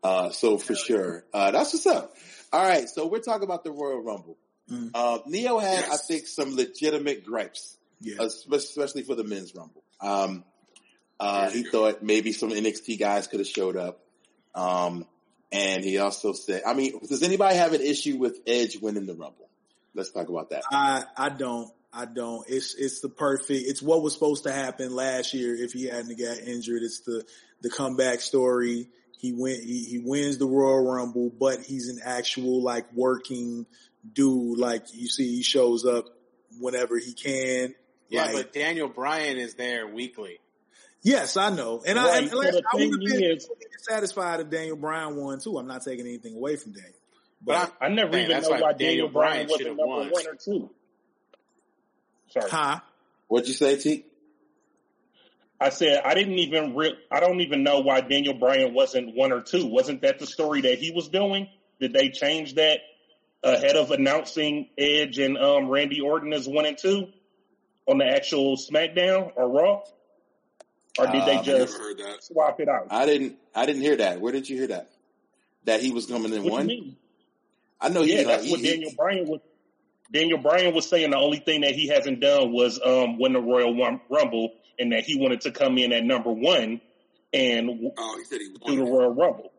[0.05, 2.15] Uh, so for sure, uh, that's what's up.
[2.53, 4.37] All right, so we're talking about the Royal Rumble.
[4.71, 4.91] Mhm.
[4.95, 8.17] Uh, Neo had, I think, some legitimate gripes, Yeah.
[8.21, 9.83] especially for the men's Rumble.
[10.01, 10.45] Um,
[11.19, 14.01] uh, he thought maybe some NXT guys could have showed up.
[14.55, 15.07] Um,
[15.51, 19.15] and he also said, I mean, does anybody have an issue with Edge winning the
[19.15, 19.49] Rumble?
[19.95, 20.65] Let's talk about that.
[20.71, 21.71] I I don't.
[21.93, 22.45] I don't.
[22.49, 23.51] It's it's the perfect.
[23.67, 26.83] It's what was supposed to happen last year if he hadn't got injured.
[26.83, 27.25] It's the
[27.61, 28.89] the comeback story.
[29.19, 29.61] He win.
[29.63, 33.67] He, he wins the Royal Rumble, but he's an actual like working
[34.11, 34.59] dude.
[34.59, 36.07] Like you see, he shows up
[36.59, 37.75] whenever he can.
[38.09, 40.39] Yeah, Like, but Daniel Bryan is there weekly.
[41.03, 43.49] yes, I know, and I, Right, and so listen, the I would have been is-
[43.89, 45.57] satisfied if Daniel Bryan won too.
[45.59, 46.93] I'm not taking anything away from Daniel,
[47.43, 49.77] But but I never Man, even know why why Daniel Daniel Bryan Bryan wasn't should've
[49.79, 50.11] number won.
[50.11, 50.71] one or two.
[52.33, 52.51] Sorry.
[52.51, 52.81] huh?
[53.29, 54.05] What'd you say, T?
[55.61, 59.33] I said I didn't even re- I don't even know why Daniel Bryan wasn't one
[59.33, 59.67] or two.
[59.67, 61.49] Wasn't that the story that he was doing?
[61.81, 62.81] Did they change that
[63.45, 67.09] ahead of announcing Edge and um, Randy Orton as one and two
[67.87, 69.83] on the actual SmackDown or Raw?
[70.99, 72.23] Or did they Um, I just heard that.
[72.25, 72.89] swap it out?
[72.91, 73.37] I didn't.
[73.55, 74.21] I didn't hear that.
[74.21, 74.91] Where did you hear that?
[75.65, 76.69] That he was coming in What one.
[76.69, 76.97] you mean?
[77.81, 78.03] I know.
[78.03, 79.41] He, Yeah, that's he, what he- Daniel Bryan was.
[80.13, 83.41] Daniel Bryan was saying the only thing that he hasn't done was um, win the
[83.41, 83.75] Royal
[84.11, 86.81] Rumble, and that he wanted to come in at number one
[87.33, 88.85] and Oh, he said he do the.
[88.85, 89.53] Royal Rumble.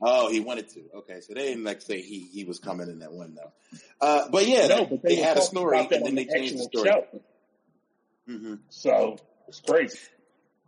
[0.00, 0.80] Oh, he wanted to.
[0.96, 3.52] Okay, so they didn't like say he he was coming in that one though.
[4.00, 6.58] Uh, but yeah, no, they, but they were had a story and then they changed
[6.58, 6.88] the story.
[6.88, 7.06] show.
[8.26, 9.18] hmm So
[9.48, 9.98] it's crazy.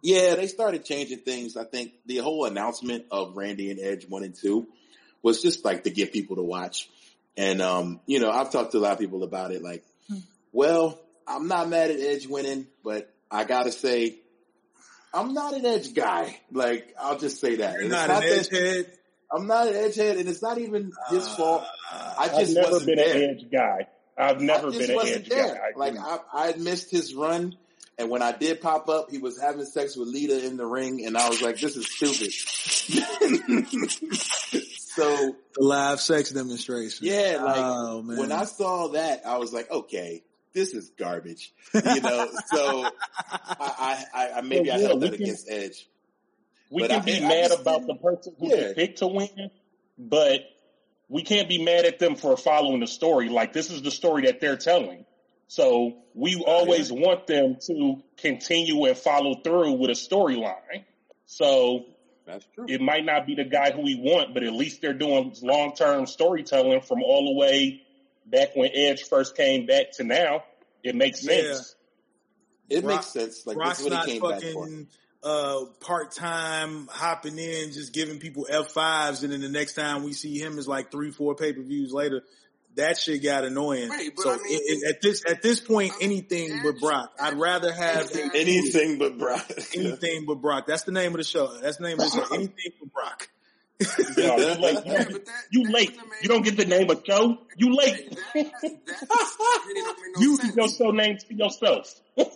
[0.03, 1.57] Yeah, they started changing things.
[1.57, 4.67] I think the whole announcement of Randy and Edge one and two
[5.23, 6.91] was just like to get people to watch.
[7.37, 9.63] And um, you know, I've talked to a lot of people about it.
[9.63, 9.85] Like,
[10.53, 14.17] well, I'm not mad at Edge winning, but I gotta say,
[15.13, 16.39] I'm not an Edge guy.
[16.53, 17.73] Like, I'll just say that.
[17.75, 18.99] You're And not it's an edge head.
[19.35, 21.65] I'm not an edge head, and it's not even his fault.
[21.93, 23.17] I I've just never wasn't been there.
[23.17, 23.89] an edge guy.
[24.17, 25.55] I've never I just been an wasn't edge there.
[25.55, 25.61] guy.
[25.61, 25.95] I Like.
[25.99, 27.57] I, I missed his run,
[27.99, 31.05] and when I did pop up, he was having sex with Lita in the ring,
[31.05, 32.33] and I was like, "This is stupid."
[34.95, 37.07] so The live sex demonstration.
[37.07, 38.17] yeah, like oh, man.
[38.19, 40.23] when I saw that, I was like, "Okay,
[40.53, 42.29] this is garbage," you know.
[42.47, 42.87] so
[43.31, 45.89] I, I, I maybe I Well, yeah, held we that can- against Edge.
[46.71, 48.73] we but can I- be I mad just about the person who Yeah.
[48.75, 49.51] picked to win,
[49.99, 50.41] but
[51.09, 53.29] we can't be mad at them for following the story.
[53.29, 55.05] Like this is the story that they're telling.
[55.47, 60.85] So we always want them to continue and follow through with a storyline.
[61.27, 61.85] So
[62.27, 62.67] That's true.
[62.69, 65.75] it might not be the guy who we want, but at least they're doing long
[65.75, 67.83] term storytelling from all the way
[68.27, 70.45] back when Edge first came back to now.
[70.83, 71.75] It makes sense.
[72.69, 73.47] It Brock- makes sense.
[73.47, 74.65] Like Brock's this is what not he came back for.
[74.65, 74.87] fucking
[75.23, 80.03] uh, part time hopping in, just giving people F fives, and then the next time
[80.03, 82.23] we see him is like three, four pay per views later.
[82.77, 83.89] That shit got annoying.
[83.89, 86.75] Right, so I mean, it- it- at this at this point, I mean, anything but
[86.75, 87.13] Edge- Brock.
[87.21, 89.49] I'd rather have Edge- Anything but Brock.
[89.77, 90.67] anything but Brock.
[90.67, 91.57] That's the name of the show.
[91.61, 92.35] That's the name of the show.
[92.35, 93.29] Anything but Brock.
[94.17, 94.79] No, you late.
[94.87, 95.97] Yeah, that- You late.
[96.23, 97.39] You don't get the name of Joe.
[97.57, 98.11] You late.
[98.11, 100.57] that, that, that opinion don't make no You sense.
[100.57, 101.95] your show name to yourself.
[102.17, 102.31] That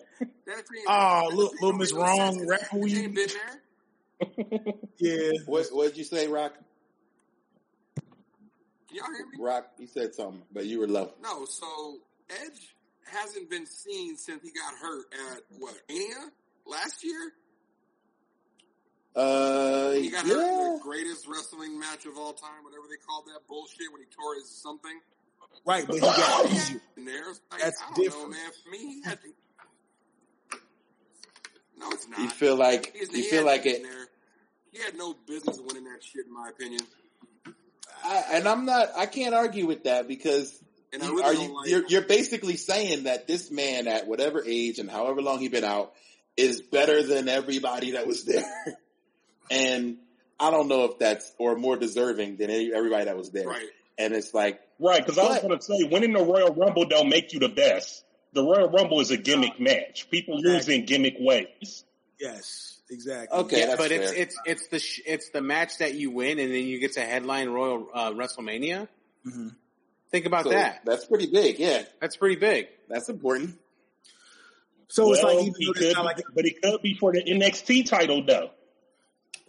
[0.89, 2.49] Oh, that look, little Miss Wrong, sense.
[2.49, 2.97] rapper You weed.
[2.99, 4.75] ain't been there.
[4.99, 5.31] Yeah.
[5.47, 6.55] What what'd you say, Rock?
[8.89, 9.37] Can y'all hear me?
[9.39, 11.13] Rock, you said something, but you were low.
[11.23, 11.99] No, so
[12.31, 12.75] Edge
[13.07, 16.31] hasn't been seen since he got hurt at what Mania
[16.67, 17.33] last year.
[19.17, 23.25] Uh, he got hurt in the greatest wrestling match of all time, whatever they called
[23.27, 25.01] that bullshit when he tore his something.
[25.67, 26.81] Right, but he got injured.
[26.97, 28.31] In there, It's like, That's I don't different.
[28.31, 28.51] know, man.
[28.65, 29.29] For me, he had to.
[31.79, 32.21] No, it's not.
[32.21, 33.83] You feel like He's- you he feel like it.
[33.83, 34.09] there.
[34.73, 36.81] He had no business winning that shit, in my opinion.
[38.05, 38.89] I, and I'm not.
[38.97, 40.57] I can't argue with that because
[40.93, 41.55] And I you- really are you?
[41.57, 41.69] like.
[41.71, 45.65] You're, you're basically saying that this man, at whatever age and however long he's been
[45.65, 45.93] out,
[46.37, 48.45] is better than everybody that was there.
[49.51, 49.97] and
[50.41, 53.47] I don't know if that's or more deserving than everybody that was there.
[53.49, 53.67] right.
[53.99, 57.09] And it's like, Right, because I was going to say, winning the Royal Rumble don't
[57.09, 58.05] make you the best.
[58.33, 60.09] The Royal Rumble is a gimmick match.
[60.09, 61.85] People lose in gimmick ways.
[62.21, 63.39] Yes, exactly.
[63.41, 64.21] Okay, yeah, but it's fair.
[64.23, 67.01] it's it's the sh- it's the match that you win, and then you get to
[67.01, 68.89] headline Royal uh, WrestleMania.
[69.27, 69.55] Mhm.
[70.11, 70.81] Think about so that.
[70.85, 71.59] That's pretty big.
[71.59, 72.69] Yeah, That's pretty big.
[72.89, 73.59] that's important.
[74.89, 76.95] So it's like even he though could it's be, not like but it could be
[76.95, 78.51] for the NXT title though.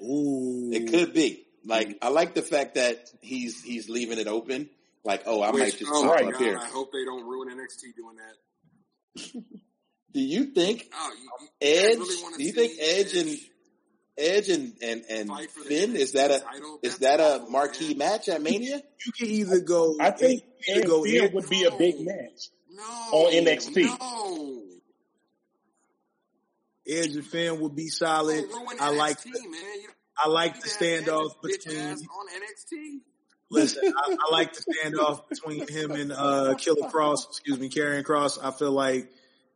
[0.03, 1.45] ooh, It could be.
[1.65, 4.69] Like, I like the fact that he's he's leaving it open.
[5.05, 6.25] Like, oh, I might just oh pop Right.
[6.25, 6.57] up God, here.
[6.57, 9.43] I hope they don't ruin NXT doing that.
[10.13, 11.97] Do you think Oh, you, you Edge?
[11.97, 13.37] really do you think Edge and
[14.17, 16.41] Edge and and and fight for the Finn is that a
[16.83, 17.97] is that a marquee man.
[18.11, 18.81] match at Mania?
[19.05, 19.95] you can either go.
[19.99, 21.33] I think you can either go Finn in.
[21.33, 22.49] would be a big match.
[22.71, 22.83] No.
[22.83, 23.99] On NXT.
[23.99, 24.63] No.
[26.87, 28.45] Edge and Finn would be solid.
[28.49, 29.61] Don't I like NXT, man.
[30.17, 31.77] I like the to have standoff between.
[31.77, 32.99] on NXT.
[33.51, 37.27] Listen, I, I like the standoff between him and uh, Killer Cross.
[37.29, 38.37] Excuse me, Karrion Cross.
[38.39, 39.11] I feel like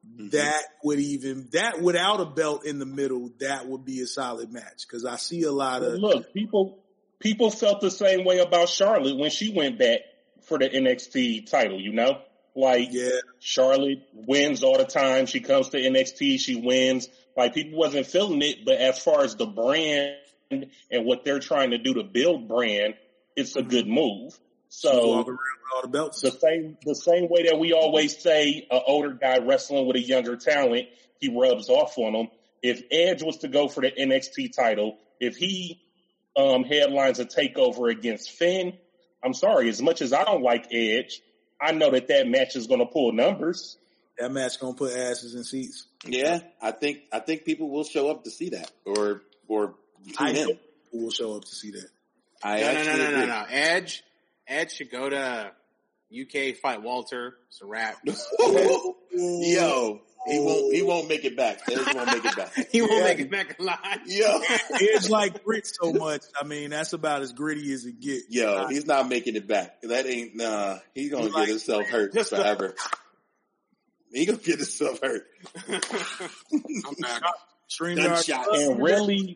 [0.06, 0.30] Mm-hmm.
[0.30, 4.52] that would even that without a belt in the middle, that would be a solid
[4.52, 6.84] match because I see a lot of look, people
[7.20, 10.02] people felt the same way about Charlotte when she went back
[10.44, 11.80] for the NXT title.
[11.80, 12.20] You know,
[12.56, 13.10] like yeah.
[13.40, 15.26] Charlotte wins all the time.
[15.26, 17.08] She comes to NXT, she wins.
[17.36, 20.16] Like people wasn't feeling it, but as far as the brand
[20.52, 22.96] and what they're trying to do to build brand,
[23.36, 24.38] it's a good move.
[24.76, 26.22] So So walk around with all the belts.
[26.22, 30.02] the same the same way that we always say an older guy wrestling with a
[30.02, 30.88] younger talent,
[31.20, 32.28] he rubs off on them.
[32.64, 35.80] If Edge was to go for the NXT title, if he
[36.36, 38.74] um, headlines a takeover against Finn,
[39.24, 39.70] I'm sorry.
[39.70, 41.22] As much as I don't like Edge,
[41.62, 43.78] I know that that match is going to pull numbers.
[44.18, 45.86] that match gonna put asses in seats.
[46.06, 50.16] Yeah, I think I think people will show up to see that or or tune
[50.18, 50.36] I in.
[50.36, 51.90] know people will show up to see that.
[52.44, 53.46] I no, no, no, no, no, no.
[53.50, 54.04] Edge,
[54.48, 55.52] Edge should go to
[56.14, 57.36] UK, fight Walter.
[57.48, 57.96] It's a wrap.
[58.06, 61.60] Yo, he won't he won't make it back.
[61.70, 62.54] Edge won't make it back.
[62.72, 63.04] he won't Yeah.
[63.04, 64.00] make it back alive.
[64.06, 64.42] Yo,
[64.96, 66.24] Edge like grit so much.
[66.40, 68.26] I mean, that's about as gritty as it gets.
[68.30, 69.82] yo, he's not making it back.
[69.84, 70.78] That ain't nah.
[70.94, 72.76] He's gonna He get like- himself hurt Just the- forever.
[74.12, 75.26] He gonna get himself hurt.
[75.68, 75.80] I'm
[77.02, 77.22] back.
[77.70, 78.44] StreamYard Gunshot.
[78.46, 79.36] Plus, and really,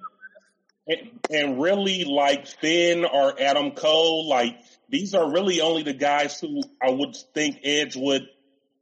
[0.87, 0.99] and,
[1.31, 4.55] and really like Finn or Adam Cole, like
[4.89, 8.27] these are really only the guys who I would think Edge would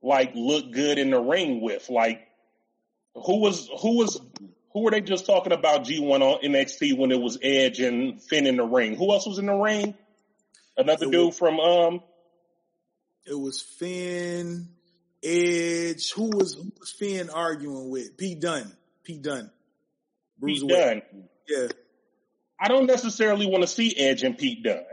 [0.01, 1.89] like look good in the ring with.
[1.89, 2.27] Like,
[3.15, 4.19] who was who was
[4.73, 8.21] who were they just talking about G one on NXT when it was Edge and
[8.21, 8.95] Finn in the ring?
[8.95, 9.95] Who else was in the ring?
[10.77, 12.01] Another It dude was- from um
[13.25, 14.67] It was Finn,
[15.23, 16.11] Edge.
[16.11, 18.17] Who was who was Finn arguing with?
[18.17, 18.71] Pete Dunne.
[19.03, 19.49] Pete Dunne.
[20.43, 20.69] Pete Bruiserweight.
[20.69, 21.01] Dunne.
[21.47, 21.67] Yeah.
[22.59, 24.83] I don't necessarily want to see Edge and Pete Dunne.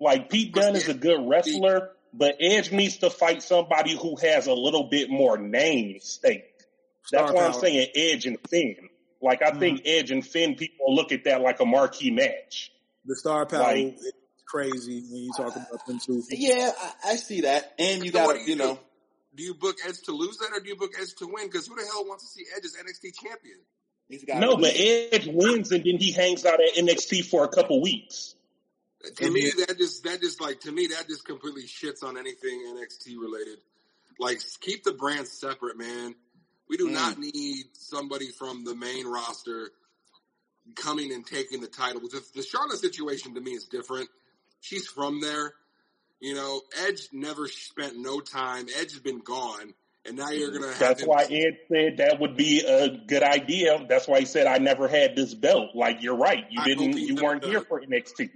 [0.00, 4.46] Like Pete Dunne is a good wrestler, but Edge needs to fight somebody who has
[4.46, 6.44] a little bit more name stake.
[7.12, 8.88] That's Star why I'm saying Edge and Finn.
[9.22, 9.88] Like I think mm-hmm.
[10.00, 12.72] Edge and Finn, people look at that like a marquee match.
[13.06, 14.12] The star power Like- is
[14.46, 16.22] crazy when you talk about them two.
[16.30, 17.74] Yeah, I, I see that.
[17.78, 18.78] And you So gotta, you you know,
[19.34, 21.46] do you book Edge to lose that or do you book Edge to win?
[21.46, 23.58] Because who the hell wants to see Edge as NXT champion?
[24.08, 27.48] He's got No, but Edge wins and then he hangs out at NXT for a
[27.48, 28.34] couple weeks.
[29.16, 32.60] To me, that just that just like to me that just completely shits on anything
[32.76, 33.58] NXT related.
[34.18, 36.14] Like keep the brands separate, man.
[36.68, 36.92] We do Mm.
[36.92, 39.70] not need somebody from the main roster
[40.76, 42.00] coming and taking the title.
[42.00, 44.08] The, the Charlotte situation to me is different.
[44.60, 45.52] She's from there.
[46.20, 48.66] You know, Edge never spent no time.
[48.80, 49.74] Edge has been gone,
[50.06, 51.08] and now you're gonna have That's him.
[51.08, 53.84] why Ed said that would be a good idea.
[53.86, 55.74] That's why he said I never had this belt.
[55.74, 57.50] Like you're right, you I didn't, hope he you weren't does.
[57.50, 58.30] here for NXT.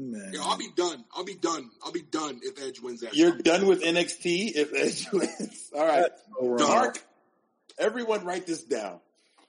[0.00, 0.30] Man.
[0.32, 1.04] Yeah, I'll be done.
[1.14, 1.70] I'll be done.
[1.84, 3.14] I'll be done if Edge wins that.
[3.14, 3.44] You're shit.
[3.44, 5.70] done with NXT if Edge wins.
[5.74, 6.92] All right, That's so wrong.
[7.78, 9.00] Everyone, write this down.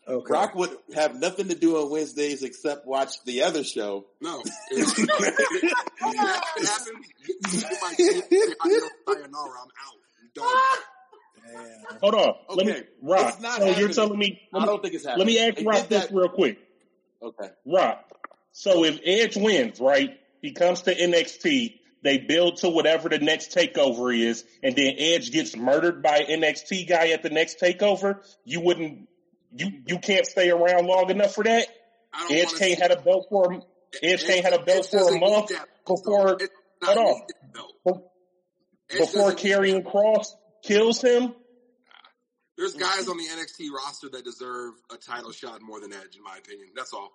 [0.07, 0.25] Okay.
[0.27, 4.05] Brock would have nothing to do on Wednesdays except watch the other show.
[4.19, 4.41] No.
[4.71, 6.87] If, if that happens,
[7.27, 8.21] you might say,
[9.07, 9.59] sayonara.
[9.61, 9.97] I'm out.
[10.33, 10.45] Done.
[11.53, 11.83] Man.
[12.01, 13.33] Hold on, let me, Rock.
[13.33, 14.41] it's not So you're telling me?
[14.53, 15.27] I don't think it's happening.
[15.27, 16.57] let me ask They Rock this that- real quick.
[17.21, 17.49] Okay.
[17.65, 18.05] Rock.
[18.53, 21.79] So if Edge wins, right, he comes to NXT.
[22.03, 26.89] They build to whatever the next takeover is, and then Edge gets murdered by NXT
[26.89, 28.17] guy at the next takeover.
[28.43, 29.07] You wouldn't,
[29.55, 31.67] you you can't stay around long enough for that.
[32.29, 33.61] Edge can't had a belt for him.
[34.01, 35.51] Edge can't had a belt for a month
[35.85, 36.37] before
[36.83, 37.21] hold on.
[38.89, 41.33] that before doesn't Cross kills him.
[42.57, 46.23] There's guys on the NXT roster that deserve a title shot more than Edge, in
[46.23, 46.69] my opinion.
[46.75, 47.11] That's all.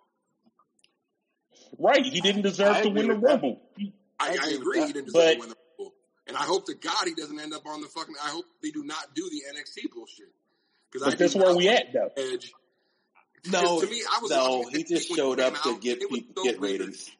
[1.78, 3.28] Right, he didn't deserve I to agree win the with that.
[3.30, 3.61] Rumble.
[4.18, 4.86] I, I I agree with agree that.
[4.86, 5.94] he didn't deserve But- to win the Rumble.
[6.28, 8.14] And I hope to God he doesn't end up on the fucking.
[8.22, 10.26] I hope they do not do the NXT bullshit.
[10.90, 12.11] Because But this is where we at though.
[12.16, 12.52] Edge.
[13.52, 16.18] No, to me, I was no, he just showed came up to out, get people
[16.36, 16.80] so get weird.
[16.80, 17.11] ratings.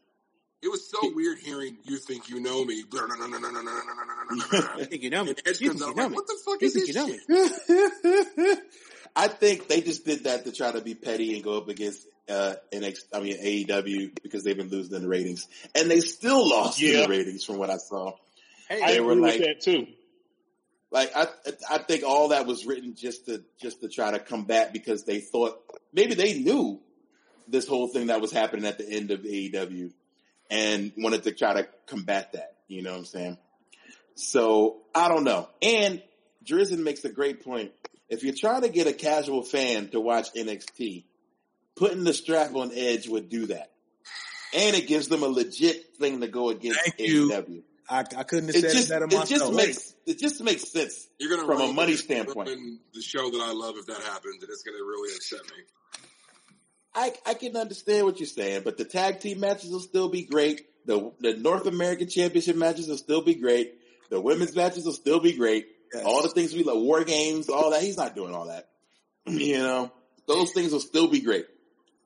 [0.61, 3.51] It was so weird hearing "You think you know me." No, no, no, no, no,
[3.51, 4.69] no, no, no, no, no, no.
[4.75, 5.31] I think you know me.
[5.31, 5.97] And Edge You comes think out.
[5.97, 6.15] know like, me.
[6.17, 8.49] what the fuck You is this you know shit?
[8.49, 8.55] me?
[9.15, 12.09] I think they just did that to try to be petty and go up against
[12.29, 16.49] uh NXT, I mean AEW because they've been losing in the ratings, and they still
[16.49, 18.13] lost in the ratings from what I saw.
[18.69, 19.87] Hey, I They were like- that too.
[20.93, 21.27] Like I,
[21.69, 25.19] I think all that was written just to just to try to combat because they
[25.19, 25.59] thought
[25.93, 26.81] maybe they knew
[27.49, 29.93] this whole thing that was happening at the end of AEW
[30.49, 32.55] and wanted to try to combat that.
[32.69, 33.39] You know what I'm saying?
[34.15, 35.49] So I don't know.
[35.61, 36.03] And
[36.45, 37.73] Drizzen makes a great point.
[38.09, 41.05] If you're trying to get a casual fan to watch NXT,
[41.77, 43.71] putting the strap on Edge would do that.
[44.55, 47.31] And it gives them a legit thing to go against Thank you.
[47.31, 47.63] AEW.
[47.89, 49.55] I, I couldn't have It said just, it better it just myself.
[49.55, 51.07] makes it just makes sense.
[51.21, 52.51] You're gonna From a money ruin standpoint.
[52.95, 55.63] the show that I love if that happens, and it's gonna really upset me.
[56.95, 60.25] I, I can understand what you're saying, but the tag team matches will still be
[60.25, 60.63] great.
[60.87, 63.75] The the North American Championship matches will still be great.
[64.11, 65.67] The women's matches will still be great.
[65.93, 66.05] Yes.
[66.05, 67.83] All the things we love, war games, all that.
[67.83, 68.69] He's not doing all that.
[69.29, 69.93] You know,
[70.27, 71.47] those things will still be great.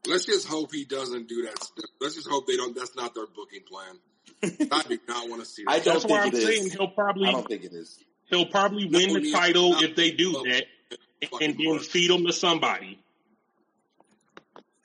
[0.07, 1.63] Let's just hope he doesn't do that.
[1.63, 1.85] Stuff.
[2.01, 2.75] Let's just hope they don't.
[2.75, 3.99] That's not their booking plan.
[4.73, 5.71] I do not want to see that.
[5.71, 7.29] I don't That's why I'm think saying he'll probably.
[7.29, 7.99] I don't think it is.
[8.31, 10.65] he'll probably No, win the title if they do that,
[11.43, 11.83] and then work.
[11.83, 12.99] feed them to somebody.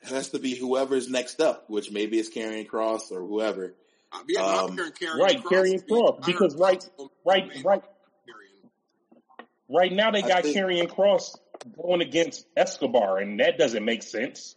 [0.03, 3.73] It has to be whoever's next up, which maybe is Karrion Cross or whoever.
[4.11, 5.83] Uh, yeah, Um, I'm hearing Karrion right, Cross.
[5.87, 6.89] Cross, because right-
[7.25, 7.83] Right, right,
[9.69, 11.35] right now they I got think- Karrion Cross
[11.81, 14.55] going against Escobar, and that doesn't make sense.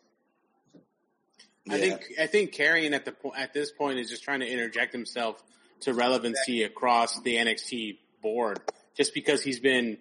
[1.70, 4.92] I think I think Karrion at the at this point is just trying to interject
[4.92, 5.42] himself
[5.80, 8.60] to relevancy across the NXT board,
[8.96, 9.98] just because he's been,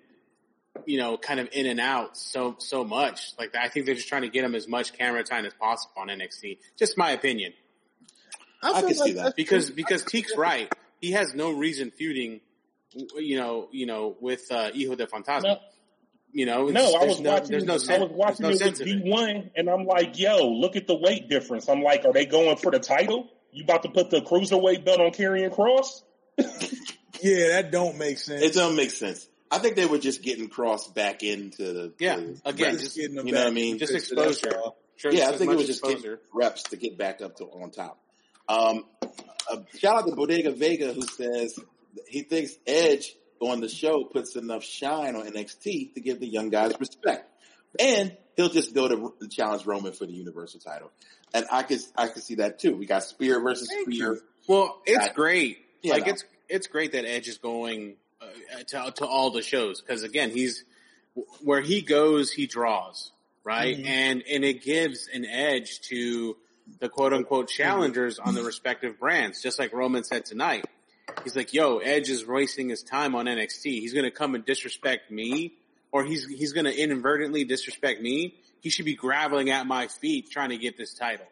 [0.85, 3.33] you know, kind of in and out so so much.
[3.37, 5.93] Like I think they're just trying to get him as much camera time as possible
[5.97, 6.59] on NXT.
[6.77, 7.53] Just my opinion,
[8.61, 9.35] I feel can see that.
[9.35, 9.75] because true.
[9.75, 10.71] because Teek's right.
[11.01, 12.41] He has no reason feuding,
[13.15, 15.43] you know, you know, with uh, Hijo de Fantasma.
[15.43, 15.59] No.
[16.37, 17.49] You know, No, I was no, watching.
[17.49, 19.03] There's no I was watching there's no it with sense in it.
[19.05, 22.27] D one, and I'm like, "Yo, look at the weight difference." I'm like, "Are they
[22.27, 23.27] going for the title?
[23.51, 26.03] You about to put the cruiserweight belt on Karrion Cross?"
[26.37, 28.43] yeah, that don't make sense.
[28.43, 29.27] It doesn't make sense.
[29.49, 32.97] I think they were just getting Cross back into the Yeah, the- again, Just just
[32.97, 33.79] getting you know what I mean?
[33.79, 34.61] just That's exposure.
[34.97, 37.71] Sure, Yeah, I think it was just getting reps to get back up to on
[37.71, 37.99] top.
[38.47, 38.85] Um,
[39.49, 41.59] uh, shout out to Bodega Vega who says
[42.07, 46.49] he thinks Edge on the show puts enough shine on NXT to give the young
[46.49, 47.29] guys respect,
[47.79, 50.91] and he'll just go to challenge Roman for the Universal title.
[51.33, 52.75] And I could I could see that too.
[52.75, 54.13] We got Spear versus Thank Spear.
[54.13, 54.21] you.
[54.47, 55.57] Well, it's I- great.
[55.83, 56.11] like know.
[56.13, 58.25] it's it's great that Edge is going uh,
[58.67, 60.63] to to all the shows because again, he's
[61.43, 63.11] where he goes, he draws
[63.43, 63.85] right, Mhm.
[63.87, 66.37] and and it gives an edge to
[66.79, 70.65] the quote unquote challengers on the respective brands, just like Roman said tonight.
[71.23, 73.63] He's like, "Yo, Edge is wasting his time on NXT.
[73.81, 75.53] He's gonna come and disrespect me,
[75.91, 78.35] or he's he's gonna inadvertently disrespect me.
[78.61, 81.25] He should be graveling at my feet trying to get this title."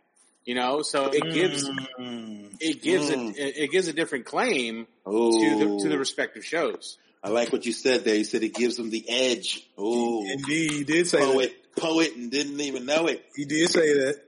[0.46, 1.68] You know, so it gives
[2.00, 2.56] Mm.
[2.60, 3.36] it gives Mm.
[3.36, 6.98] it it gives a different claim Oh, to the to the respective shows.
[7.24, 8.16] I like what you said there.
[8.16, 9.68] You said it gives them the edge.
[9.76, 11.26] Oh, Indeed, he did say that.
[11.34, 13.26] poet, poet, and didn't even know it.
[13.36, 14.22] He did say that.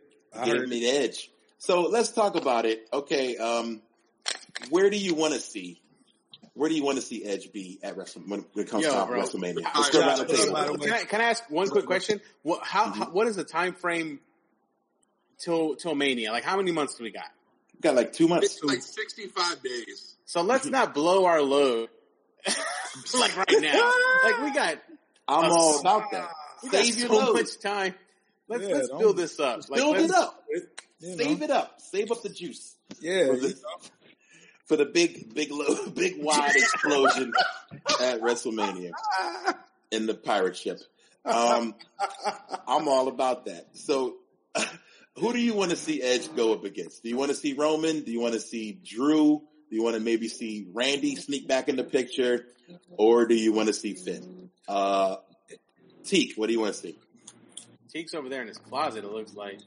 [0.43, 1.29] Give me the edge.
[1.59, 2.87] So let's talk about it.
[2.91, 3.83] Okay, um,
[4.69, 5.81] where do you want to see?
[6.53, 8.91] Where do you want to see Edge be at Wrestle when, when it comes Yo,
[8.91, 9.21] to bro.
[9.21, 9.63] WrestleMania?
[9.63, 10.53] How- Let's go how- around the table.
[10.53, 12.19] by the way- Can I, can I ask one quick question?
[12.41, 12.99] What how, mm-hmm.
[13.03, 14.19] how what is the time frame
[15.39, 16.31] till till Mania?
[16.31, 17.29] Like how many months do we got?
[17.73, 18.55] We've got like two months.
[18.55, 20.15] It's like 65 days.
[20.25, 20.73] So let's mm-hmm.
[20.73, 21.89] not blow our load
[23.19, 23.91] like right now.
[24.23, 24.77] Like we got
[25.27, 26.29] I'm all about that.
[26.29, 26.57] Ah.
[26.63, 27.33] we got Save your so load.
[27.33, 27.93] much time.
[28.47, 29.69] Let's Yeah, let's build this up.
[29.69, 30.43] Like, Build let's- it up.
[30.49, 31.15] Know?
[31.15, 31.79] Save it up.
[31.79, 33.27] Save up the juice Yeah.
[34.67, 37.33] For the, big, big, low, big wide explosion
[38.01, 38.91] at WrestleMania
[39.91, 40.79] in the pirate ship.
[41.25, 41.75] Um,
[42.67, 43.67] I'm all about that.
[43.73, 44.17] So,
[45.17, 47.03] who do you want to see Edge go up against?
[47.03, 48.01] Do you want to see Roman?
[48.01, 49.41] Do you want to see Drew?
[49.69, 52.45] Do you want to maybe see Randy sneak back in the picture?
[52.91, 54.49] Or do you want to see Finn?
[54.67, 55.17] Uh,
[56.05, 56.97] Teak, what do you want to see?
[57.91, 59.03] Teek's over there in his closet.
[59.03, 59.59] It looks like.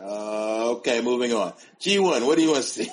[0.00, 1.52] Okay, moving on.
[1.80, 2.90] G1, what do you want to see?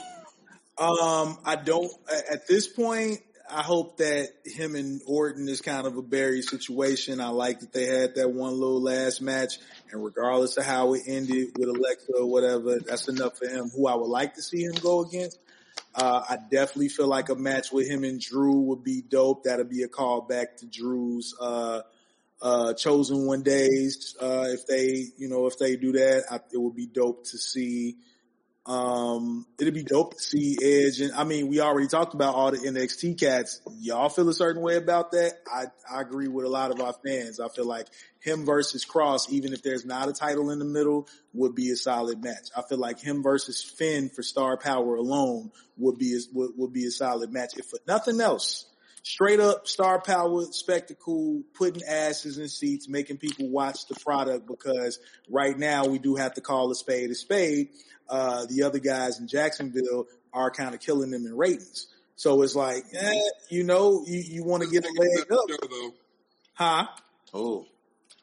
[0.77, 1.91] Um, I don't.
[2.31, 7.21] At this point, I hope that him and Orton is kind of a Barry situation.
[7.21, 9.59] I like that they had that one little last match,
[9.91, 13.69] and regardless of how it ended with Alexa or whatever, that's enough for him.
[13.69, 15.39] Who I would like to see him go against.
[15.93, 19.43] Uh, I definitely feel like a match with him and Drew would be dope.
[19.43, 21.81] That'll be a callback to Drew's uh,
[22.41, 24.15] uh, chosen one days.
[24.19, 27.37] Uh, if they, you know, if they do that, I, it would be dope to
[27.37, 27.97] see.
[28.67, 32.49] Um, it'd be dope to see Edge, and I mean, we already talked about all
[32.49, 33.61] the NXT cats.
[33.79, 35.33] Y'all feel a certain way about that?
[35.47, 37.39] I I agree with a lot of our fans.
[37.39, 37.85] I feel like
[38.21, 41.75] him versus Cross, even if there's not a title in the middle, would be a
[41.75, 42.49] solid match.
[42.57, 46.73] I feel like him versus Finn for star power alone would be a, would, would
[46.73, 47.55] be a solid match.
[47.57, 48.65] If for nothing else,
[49.05, 54.99] straight up star power spectacle, putting asses in seats, making people watch the product because
[55.29, 57.69] right now we do have to call a spade a spade.
[58.09, 61.87] Uh, the other guys in Jacksonville are kind of killing them in ratings.
[62.15, 65.67] So it's like, eh, you know, you, you want to get a leg up, Show,
[65.69, 65.93] though.
[66.53, 66.87] huh?
[67.33, 67.65] Oh,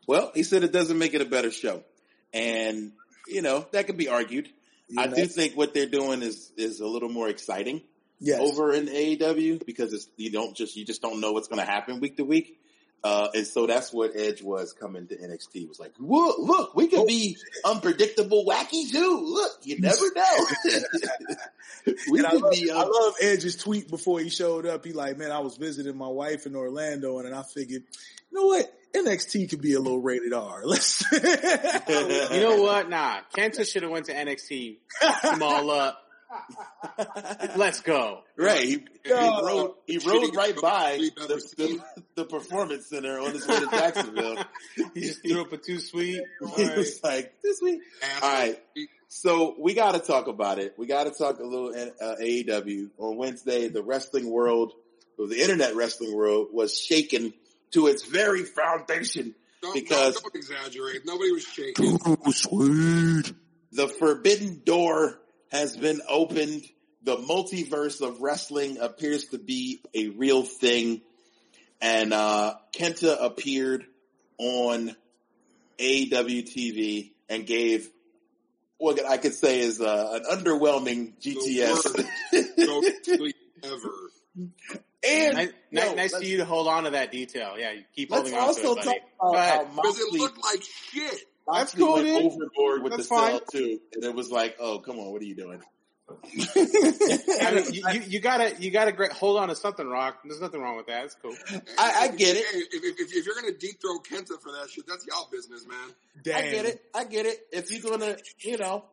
[0.08, 1.84] well, he said it doesn't make it a better show,
[2.32, 2.92] and
[3.28, 4.48] you know that could be argued.
[4.88, 5.14] You I know?
[5.14, 7.82] do think what they're doing is is a little more exciting
[8.24, 8.40] Yes.
[8.40, 11.70] over in AEW because it's you don't just you just don't know what's going to
[11.70, 12.58] happen week to week.
[13.04, 15.62] Uh, and so that's what Edge was coming to NXT.
[15.64, 19.20] It was like, look, look, we can be unpredictable, wacky too.
[19.24, 20.46] Look, you never know.
[22.08, 22.70] we And I, love, be.
[22.70, 24.84] I Um, love Edge's tweet before he showed up.
[24.84, 27.82] He like, man, I was visiting my wife in Orlando, and then I figured,
[28.30, 28.72] you know what?
[28.94, 30.62] NXT could be a little rated R.
[30.64, 31.02] Let's.
[31.10, 32.88] You know what?
[32.88, 34.76] Nah, Kenta should have went to NXT.
[35.00, 35.98] Fucked them all up.
[37.56, 38.20] Let's go.
[38.36, 38.60] Right.
[38.64, 41.82] He, he rode, he Should rode right by the, the,
[42.14, 44.36] the performance center on his way to Jacksonville.
[44.94, 46.22] He just threw up a two sweet.
[46.56, 47.80] he was like, this week.
[48.22, 48.58] All right.
[49.08, 50.74] So we got to talk about it.
[50.78, 52.90] We got to talk a little uh, AEW.
[52.98, 54.72] On Wednesday, the wrestling world,
[55.18, 57.34] or the internet wrestling world was shaken
[57.72, 59.34] to its very foundation.
[59.60, 61.02] Don't, because- don't, don't exaggerate.
[61.04, 61.98] Nobody was shaking.
[62.32, 63.32] sweet.
[63.72, 65.18] The forbidden door
[65.52, 66.64] has been opened.
[67.04, 71.02] The multiverse of wrestling appears to be a real thing.
[71.80, 73.84] And, uh, Kenta appeared
[74.38, 74.94] on
[75.78, 77.88] AEW TV and gave
[78.78, 82.04] what I could say is uh, an underwhelming GTS.
[83.64, 83.92] Ever.
[85.04, 87.54] and Nice, yo, nice, nice let's- to you to hold on to that detail.
[87.58, 88.98] Yeah, you keep holding on to also it, talk buddy.
[88.98, 89.66] about Go ahead.
[89.66, 91.20] how Because it Moxley, looked like shit.
[91.46, 92.22] That's Moxley cool, went dude.
[92.32, 93.30] overboard with That's the fine.
[93.32, 95.60] sell too, and it was like, oh, come on, what are you doing?
[96.08, 100.18] I mean, you, you, you gotta, you gotta gra- hold on to something, Rock.
[100.24, 101.04] There's nothing wrong with that.
[101.06, 101.34] It's cool.
[101.78, 102.44] I, I get it.
[102.52, 105.66] Hey, if, if, if you're gonna deep throw Kenta for that shit, that's y'all business,
[105.66, 105.78] man.
[106.22, 106.36] Damn.
[106.36, 106.82] I get it.
[106.94, 107.38] I get it.
[107.52, 108.84] If you're gonna, you know,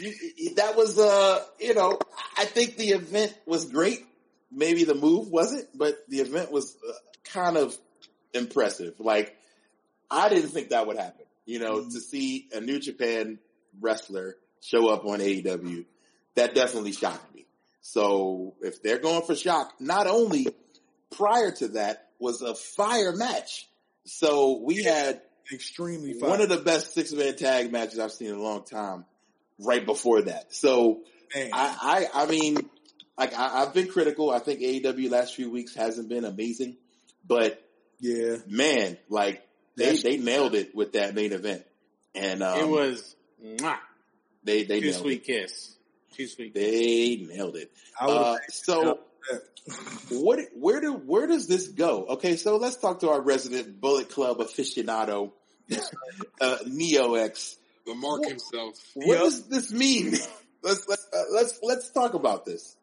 [0.00, 1.98] you, you- that was, uh, you know,
[2.38, 4.04] I think the event was great.
[4.50, 6.92] Maybe the move wasn't, but the event was uh,
[7.24, 7.76] kind of
[8.34, 8.94] impressive.
[8.98, 9.36] Like,
[10.10, 11.21] I didn't think that would happen.
[11.44, 11.92] You know, Mhm.
[11.92, 13.38] to see a New Japan
[13.80, 15.84] wrestler show up on AEW,
[16.34, 17.46] that definitely shocked me.
[17.80, 20.46] So if they're going for shock, not only
[21.10, 23.68] prior to that was a fire match.
[24.04, 25.20] So we had
[25.52, 26.30] Extremely fun.
[26.30, 29.04] one of the best six man tag matches I've seen in a long time
[29.58, 30.54] right before that.
[30.54, 31.02] So
[31.34, 32.56] I, I, I mean,
[33.18, 34.30] like I, I've been critical.
[34.30, 36.76] I think AEW last few weeks hasn't been amazing,
[37.26, 37.60] but
[38.00, 38.36] Yeah.
[38.46, 39.42] man, like
[39.76, 41.64] they That's- they nailed it with that main event,
[42.14, 43.78] and um, it was mwah,
[44.44, 45.24] they they too sweet it.
[45.24, 45.74] kiss.
[46.16, 46.54] Too sweet.
[46.54, 46.62] kiss.
[46.62, 47.70] They nailed it.
[48.00, 49.08] Uh, so what
[50.10, 52.04] what where do where does this go?
[52.06, 55.32] Okay, so let's talk to our resident Bullet Club aficionado,
[56.40, 57.56] uh, Neo X.
[57.86, 58.74] The mark What- himself.
[58.94, 59.18] What Yep.
[59.18, 60.10] does this mean?
[60.62, 62.76] let's let's uh, let's let's talk about this.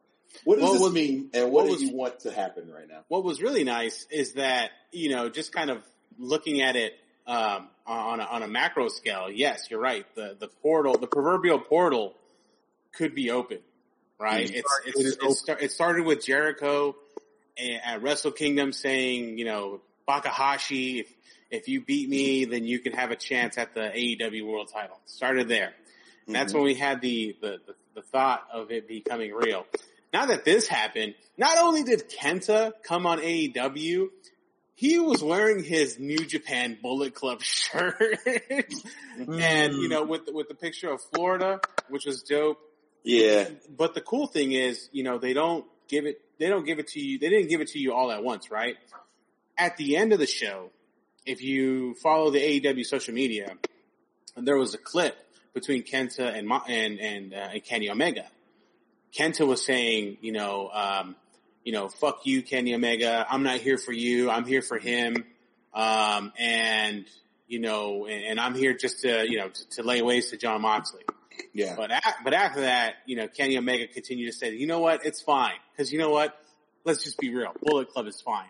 [0.44, 2.70] What does Well, this what- mean, and what what, was- do you want to happen
[2.72, 3.02] right now?
[3.08, 5.84] what was really nice is that you know just kind of
[6.18, 6.94] looking at it
[7.28, 9.30] um, on a, on a macro scale.
[9.32, 10.06] Yes, you're right.
[10.16, 12.16] The the portal, the proverbial portal,
[12.94, 13.60] could be open.
[14.20, 14.48] Right.
[14.48, 14.56] Mhm.
[14.56, 16.96] It's It it's, it's start, it started with Jericho
[17.84, 21.14] at Wrestle Kingdom saying, you know, Tanahashi, if
[21.52, 25.00] if you beat me, then you can have a chance at the AEW World Title.
[25.06, 25.74] Started there.
[26.28, 29.66] And that's when we had the, the, the, the thought of it becoming real.
[30.14, 34.10] Now that this happened, not only did Kenta come on AEW,
[34.80, 38.18] he was wearing his New Japan Bullet Club shirt.
[39.18, 41.60] and, you know, with, the- with the picture of Florida,
[41.90, 42.58] which was dope.
[43.04, 46.80] Yeah, But the cool thing is, you know, they don't give it, they don't give
[46.80, 48.76] it to you, they didn't give it to you all at once, right?
[49.58, 50.70] At the end of the show,
[51.26, 53.58] if you follow the AEW social media,
[54.38, 55.18] there was a clip
[55.54, 58.26] between Kenta and and and, uh, and Kenny Omega.
[59.14, 61.16] Kenta was saying, you know, um,
[61.70, 63.28] you know, fuck you, Kenny Omega.
[63.30, 64.32] I'm not here for you.
[64.32, 65.24] I'm here for him.
[65.72, 67.06] Um, and
[67.48, 70.38] you know, and, and I'm here just to you know to, to lay waste to
[70.38, 71.04] Jon Moxley.
[71.54, 71.76] yeah.
[71.78, 75.06] But a but after that, you know, Kenny Omega continued to say, you know what,
[75.06, 76.36] it's fine because you know what,
[76.86, 78.50] let's just be real, Bullet Club is fine.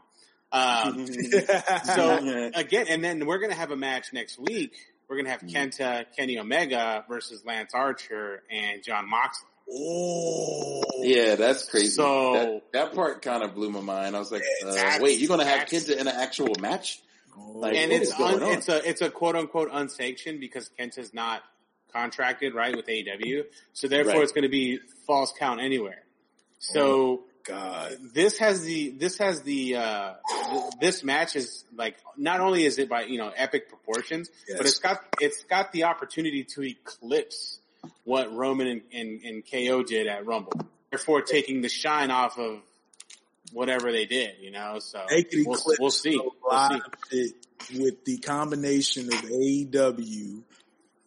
[0.54, 1.06] Um,
[1.84, 4.78] so again, and then we're gonna have a match next week.
[5.10, 9.50] We're gonna have Kenta, Kenny Omega versus Lance Archer and Jon Moxley.
[9.72, 10.82] Oh.
[11.02, 11.88] yeah, that's crazy.
[11.90, 14.16] So- that, that part kind of blew my mind.
[14.16, 17.02] I was like, uh, wait, you're going to have Kenta in an actual match?
[17.38, 21.42] Like, and it's un, it's a it's a quote unquote unsanctioned because Kenta's not
[21.94, 24.24] contracted right with AEW, so therefore Right.
[24.24, 26.04] it's going to be false count anywhere.
[26.60, 27.96] So God.
[28.14, 30.14] this has the this has the uh
[30.52, 34.58] th- this match is like not only is it by you know epic proportions, Yes.
[34.58, 37.60] but it's got it's got the opportunity to eclipse
[38.04, 40.54] what Roman and, and, and KO did at Rumble.
[40.92, 42.62] Therefore, taking the shine off of
[43.54, 44.80] whatever they did, you know.
[44.80, 45.06] So
[45.46, 46.20] we'll, we'll see.
[46.44, 47.34] We'll see.
[47.78, 50.42] with the combination of AEW,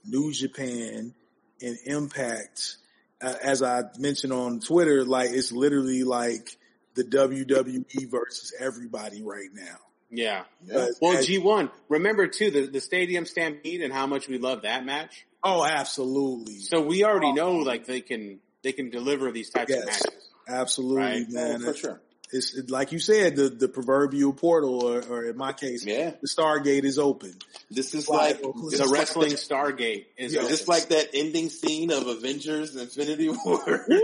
[0.06, 1.14] New Japan,
[1.60, 2.76] and Impact.
[3.20, 6.56] Uh, as I mentioned on Twitter, like it's literally like
[6.94, 9.78] the WWE versus everybody right now.
[10.14, 10.44] Yeah.
[10.64, 10.74] Yeah.
[10.74, 11.70] But Well, G1.
[11.88, 15.24] Remember too the the Stadium Stampede and how much we love that match.
[15.42, 17.32] oh, absolutely, So we already oh.
[17.34, 19.80] know like they can they can deliver these types Yes.
[19.80, 20.06] of matches.
[20.46, 21.26] absolutely, Right.
[21.30, 21.60] Oh, man.
[21.62, 22.00] for sure.
[22.34, 26.12] It's it- like you said, the the proverbial portal, or, or in my case, Yeah.
[26.20, 27.34] the Stargate is open.
[27.70, 28.68] This is Wide like open.
[28.70, 32.06] this The is like wrestling the- Stargate is Yeah, just like that ending scene of
[32.06, 33.84] Avengers Infinity War.
[33.88, 33.98] is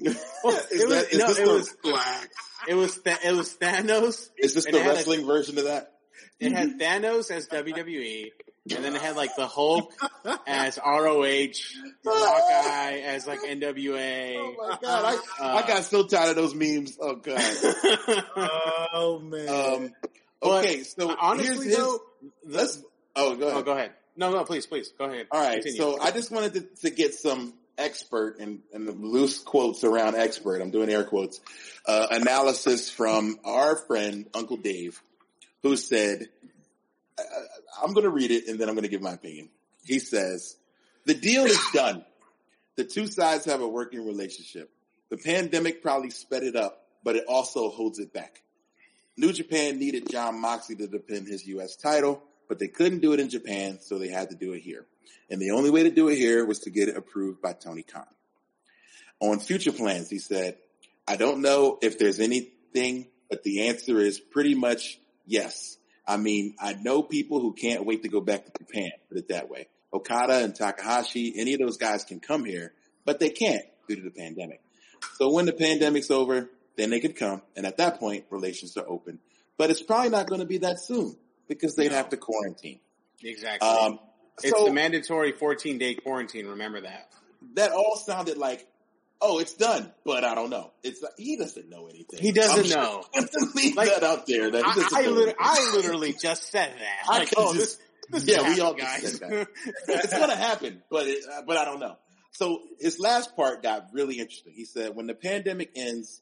[0.00, 2.30] it was- that, is no, this it the, was- Black.
[2.68, 4.30] It was Th- it was Thanos.
[4.38, 5.90] is this the it had a- wrestling version of that?
[6.40, 8.30] It had Thanos as WWE,
[8.74, 9.92] and then it had like the Hulk
[10.46, 11.46] as ROH,
[12.04, 14.34] Hawkeye as like NWA.
[14.36, 15.04] Oh my god,
[15.40, 16.98] I, Uh, I got so tired of those memes.
[17.00, 17.40] Oh god.
[18.96, 19.92] Oh man, Um,
[20.40, 21.98] But okay, so Honestly, here's, though,
[22.44, 22.82] here's, let's.
[23.16, 23.56] Oh, go ahead.
[23.58, 23.92] oh, go ahead.
[24.16, 25.26] No, no, please, please, go ahead.
[25.30, 25.78] All right, Continue.
[25.78, 30.60] so I just wanted to, to get some expert and, the loose quotes around expert.
[30.60, 31.40] I'm doing air quotes.
[31.86, 35.00] Uh, analysis from our friend Uncle Dave,
[35.62, 36.28] who said,
[37.82, 39.48] I'm going to read it and then I'm going to give my opinion.
[39.84, 40.56] He says,
[41.04, 42.04] "The deal is done.
[42.76, 44.70] The two sides have a working relationship.
[45.10, 48.42] The pandemic probably sped it up, but it also holds it back.
[49.16, 51.76] New Japan needed Jon Moxley to defend his U.S.
[51.76, 54.86] title, but they couldn't do it in Japan, so they had to do it here.
[55.30, 57.82] And the only way to do it here was to get it approved by Tony
[57.82, 58.06] Khan.
[59.20, 60.56] On future plans, he said,
[61.06, 65.76] I don't know if there's anything, but the answer is pretty much yes.
[66.06, 69.28] I mean, I know people who can't wait to go back to Japan, put it
[69.28, 69.68] that way.
[69.92, 72.72] Okada and Takahashi, any of those guys can come here,
[73.04, 74.60] but they can't due to the pandemic.
[75.16, 78.88] So when the pandemic's over, then they could come, and at that point, relations are
[78.88, 79.20] open.
[79.56, 81.16] But it's probably not going to be that soon
[81.48, 81.96] because they'd No.
[81.96, 82.80] have to quarantine.
[83.22, 83.68] exactly.
[83.68, 83.98] Um,
[84.42, 86.46] it's so the mandatory 14 day quarantine.
[86.46, 87.08] Remember that.
[87.54, 88.66] that all sounded like,
[89.20, 90.72] oh, it's done, but I don't know.
[90.82, 92.18] It's like, he doesn't know anything.
[92.20, 93.04] He doesn't I'm sure- know.
[93.54, 94.50] leave Like, that out there.
[94.50, 97.08] That I, I, know lit- I literally just said that.
[97.08, 97.78] Like, oh, just-
[98.10, 99.30] this, this yeah, we all happening, just guys.
[99.30, 99.46] said
[99.88, 101.96] it's gonna happen, but it, uh, but I don't know.
[102.32, 104.52] So his last part got really interesting.
[104.54, 106.20] He said, when the pandemic ends,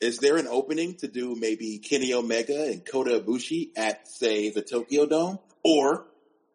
[0.00, 4.62] is there an opening to do maybe Kenny Omega and Kota Ibushi at, say, the
[4.62, 6.06] Tokyo Dome or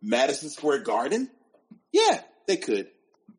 [0.01, 1.29] Madison Square Garden?
[1.91, 2.87] Yeah, they could.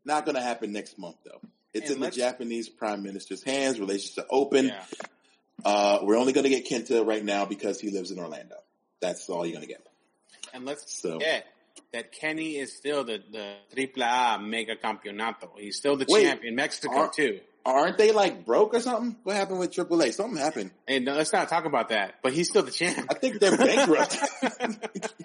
[0.04, 1.40] Not going to happen next month, though.
[1.72, 3.78] It's And in the Japanese prime minister's hands.
[3.80, 4.66] Relations are open.
[4.66, 4.84] Yeah.
[5.64, 8.56] Uh, we're only going to get Kenta right now because he lives in Orlando.
[9.00, 9.86] That's all you're going to get.
[10.52, 11.46] And let's So- forget
[11.92, 15.50] that Kenny is still the, the Triple A Mega Campeonato.
[15.58, 17.40] He's still the Wait, champ in Mexico are- too.
[17.64, 19.16] Aren't they like broke or something?
[19.22, 20.12] What happened with AAA?
[20.12, 20.70] Something happened.
[20.88, 22.14] And uh, let's not talk about that.
[22.22, 23.06] But he's still the champ.
[23.10, 24.18] I think they're bankrupt.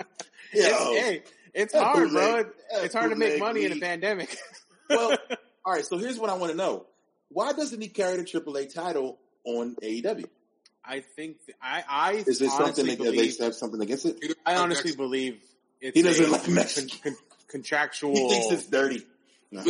[0.50, 1.24] It's, hey,
[1.54, 2.46] it's hard, bro.
[2.76, 4.36] It's hard to make bootleg money in a pandemic.
[4.90, 5.18] well,
[5.66, 5.86] all right.
[5.86, 6.86] So here's what I want to know:
[7.30, 10.26] Why doesn't he carry the AAA title on AEW?
[10.86, 14.38] I think I I Is there something honestly that they have something against it?
[14.46, 15.42] I honestly believe
[15.82, 16.88] it's He doesn't a like Mexico.
[17.04, 19.06] con- con- contractual He thinks it's dirty.
[19.52, 19.64] No.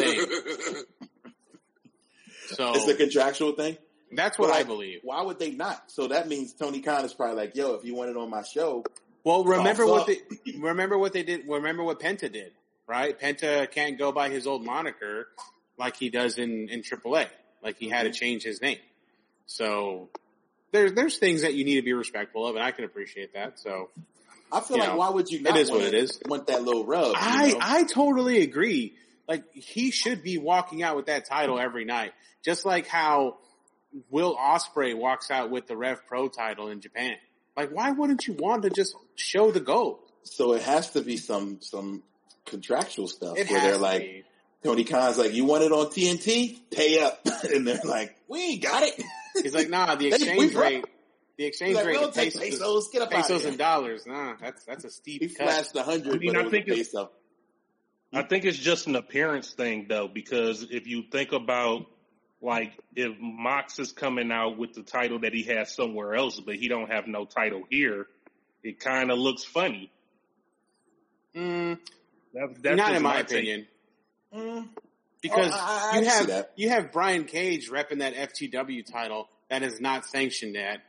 [2.47, 3.77] So It's a contractual thing.
[4.11, 4.99] that's what But, I believe.
[5.03, 5.91] Why would they not?
[5.91, 8.43] So that means Tony Khan is probably like, "Yo, if you want it on my
[8.43, 8.83] show,
[9.23, 10.07] Well, remember what up.
[10.07, 10.21] they
[10.57, 11.47] remember what they did.
[11.47, 12.53] Remember what Penta did,
[12.87, 13.19] right?
[13.19, 15.27] Penta can't go by his old moniker
[15.77, 17.27] like he does in in AAA.
[17.61, 18.13] Like he had Mm-hmm.
[18.13, 18.79] to change his name.
[19.45, 20.09] So
[20.71, 23.59] there's there's things that you need to be respectful of, and I can appreciate that.
[23.59, 23.89] So
[24.51, 26.19] I feel like know, why would you it not is what it is.
[26.25, 27.13] want that little rub?
[27.17, 27.59] I know?
[27.61, 28.93] I totally agree.
[29.28, 32.13] Like he should be walking out with that title every night,
[32.43, 33.38] just like how
[34.09, 37.15] Will Ospreay walks out with the Rev Pro title in Japan.
[37.55, 39.99] Like, why wouldn't you want to just show the gold?
[40.23, 42.03] so it has to be some some
[42.45, 44.23] contractual stuff It where they're like, be.
[44.63, 46.59] Tony Khan's like, "You want it on TNT?
[46.71, 47.19] Pay up,"
[47.53, 49.01] and they're like, "We ain't got it."
[49.41, 50.63] He's like, nah, the exchange broke.
[50.65, 50.86] rate,
[51.38, 52.89] the exchange like, "We rate, don't to take pesos, pesos.
[52.91, 54.05] Get up out pesos of and dollars.
[54.05, 55.45] Nah, that's that's a steep He cut.
[55.47, 57.11] flashed a hundred, I mean, but I it was think a it's- peso.
[58.13, 61.85] I think it's just an appearance thing though, because if you think about
[62.41, 66.55] like if Mox is coming out with the title that he has somewhere else, but
[66.55, 68.07] he don't have no title here,
[68.63, 69.91] it kind of looks funny.
[71.35, 71.79] Mm,
[72.33, 73.31] That, that's not in my take.
[73.31, 73.67] opinion,
[74.33, 74.67] Mm,
[75.21, 76.51] because Oh, I- I you have that.
[76.55, 80.81] you have Brian Cage repping that FTW title that is not sanctioned at,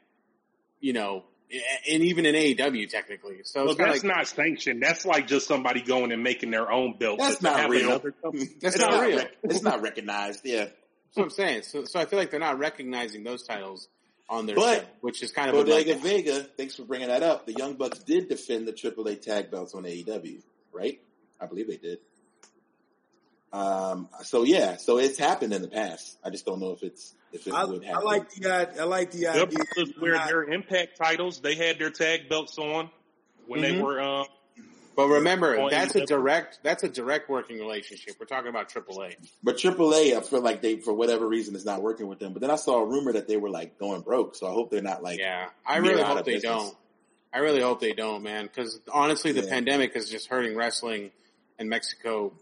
[0.81, 1.25] you know,
[1.91, 3.41] and even in AEW technically.
[3.45, 4.83] So Well, that's like, not sanctioned.
[4.83, 7.19] That's like just somebody going and making their own belt.
[7.19, 7.99] That's not real.
[8.61, 9.17] That's It's not real.
[9.19, 10.41] rec- it's not recognized.
[10.45, 10.75] Yeah, that's
[11.15, 11.63] what I'm saying.
[11.63, 13.89] So, so I feel like they're not recognizing those titles
[14.29, 16.03] on their But show, which is kind of a Bodega letdown.
[16.03, 16.47] Vega.
[16.57, 17.47] Thanks for bringing that up.
[17.47, 20.43] The Young Bucks did defend the AAA tag belts on AEW,
[20.73, 21.01] right?
[21.41, 21.99] I believe they did.
[23.53, 24.09] Um.
[24.25, 24.77] So yeah.
[24.77, 26.19] So it's happened in the past.
[26.23, 27.18] I just don't know if it's if it
[27.53, 29.59] I, would I like the i- I like the Yep, idea.
[29.75, 32.91] because where their impact titles, they had their tag belts on
[33.47, 33.83] when they Mhm.
[33.83, 34.01] were.
[34.01, 34.27] Um,
[34.97, 38.17] But remember, that's a direct that's a direct working relationship.
[38.19, 39.15] We're talking about AAA.
[39.45, 42.33] But AAA, I feel like they, for whatever reason, is not working with them.
[42.33, 44.35] But then I saw a rumor that they were like going broke.
[44.35, 45.19] So I hope they're not like.
[45.21, 46.43] Yeah, I really hope they business.
[46.51, 46.77] don't.
[47.33, 48.47] I really hope they don't, man.
[48.47, 49.51] Because honestly, the Yeah.
[49.51, 51.13] pandemic is just hurting wrestling
[51.59, 52.33] in Mexico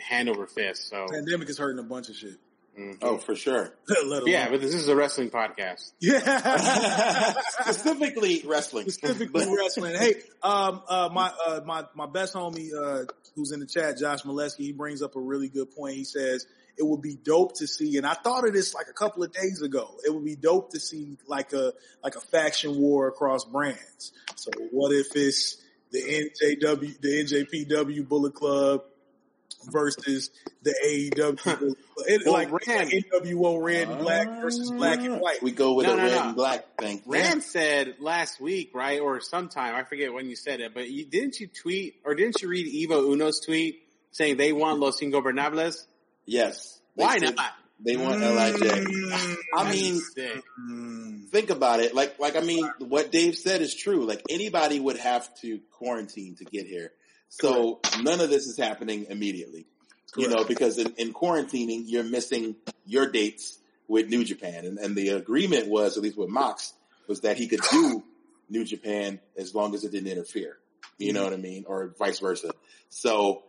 [0.00, 0.88] hand over fist.
[0.88, 2.38] So Pandemic is hurting a bunch of shit.
[2.78, 2.98] Mhm.
[3.02, 3.72] Oh, for sure.
[4.26, 5.92] Yeah, but this is a wrestling podcast.
[6.00, 7.32] yeah.
[7.60, 8.90] Specifically wrestling.
[8.90, 9.94] Specifically wrestling.
[9.96, 13.04] Hey, um, uh, my, uh, my, my best homie, uh,
[13.34, 15.96] who's in the chat, Josh Molesky, he brings up a really good point.
[15.96, 16.46] He says
[16.76, 19.32] it would be dope to see, and I thought of this like a couple of
[19.32, 19.96] days ago.
[20.04, 24.12] It would be dope to see like a, like a faction war across brands.
[24.36, 28.82] So what if it's the NJW, the NJPW Bullet Club
[29.64, 30.30] versus
[30.62, 31.74] the AEW,
[32.06, 35.42] it, Well, like, Rand- NWO red and black versus black and white.
[35.42, 36.22] We go with No, a no, red no.
[36.22, 37.02] and black thing.
[37.06, 41.04] Rand said last week, right, or sometime I forget when you said it, but you,
[41.04, 43.82] didn't you tweet or didn't you read Evil Uno's tweet
[44.12, 45.86] saying they want Los Ingobernables?
[46.26, 46.80] Yes.
[46.94, 47.52] Why said not?
[47.82, 48.62] They want LIJ.
[49.56, 50.00] I mean,
[50.70, 51.28] Mm.
[51.30, 51.94] think about it.
[51.94, 54.04] Like, like I mean, what Dave said is true.
[54.04, 56.92] Like anybody would have to quarantine to get here.
[57.30, 59.66] So none of this is happening immediately.
[60.16, 64.64] You know, because in, in quarantining, you're missing your dates with New Japan.
[64.66, 66.74] And, and the agreement was, at least with Mox,
[67.06, 68.02] was that he could do
[68.50, 70.58] New Japan as long as it didn't interfere.
[70.98, 71.30] You know mm-hmm.
[71.30, 71.64] what I mean?
[71.68, 72.50] Or vice versa.
[72.88, 73.44] So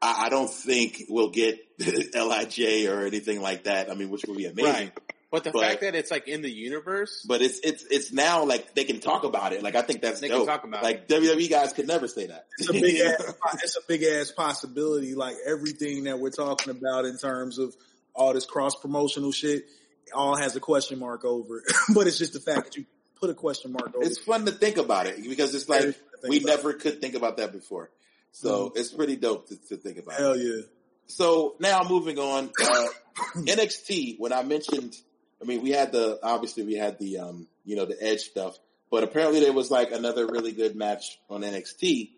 [0.00, 3.90] I, I don't think we'll get LIJ or anything like that.
[3.90, 4.72] I mean, which would be amazing.
[4.72, 4.98] Right.
[5.30, 8.44] But the But- fact that it's like in the universe, But it's it's it's now
[8.44, 9.62] like they can talk about it.
[9.62, 12.46] Like I think that's They can talk about like WWE guys could never say that.
[12.58, 15.14] it's a big ass, it's a big ass possibility.
[15.14, 17.76] Like everything that we're talking about in terms of
[18.14, 19.66] all this cross promotional shit,
[20.14, 21.64] all has a question mark over it.
[21.94, 22.86] but it's just the fact that you
[23.20, 24.24] put a question mark over it's it.
[24.24, 25.96] fun to think about it because it's like Think
[26.30, 27.90] we about never could think about that before.
[28.32, 30.18] So it's pretty dope to, to think about.
[30.18, 30.62] Hell yeah.
[31.06, 32.86] so now moving on, uh,
[33.36, 34.18] NXT.
[34.18, 34.96] When I mentioned,
[35.40, 38.58] I mean, we had the obviously we had the um, you know, the Edge stuff,
[38.90, 42.10] but apparently there was like another really good match on NXT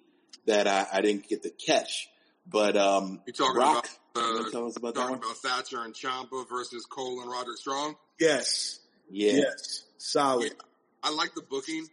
[0.47, 2.09] that I, I didn't get to catch.
[2.47, 5.95] But um, You talking Rock, about uh, tell us about that talking about Thatcher and
[5.95, 7.97] Ciampa versus Cole and Roderick Strong?
[8.19, 8.81] Yes.
[9.11, 9.85] Yeah, Yes.
[9.99, 10.55] Solid.
[11.03, 11.87] I like the booking.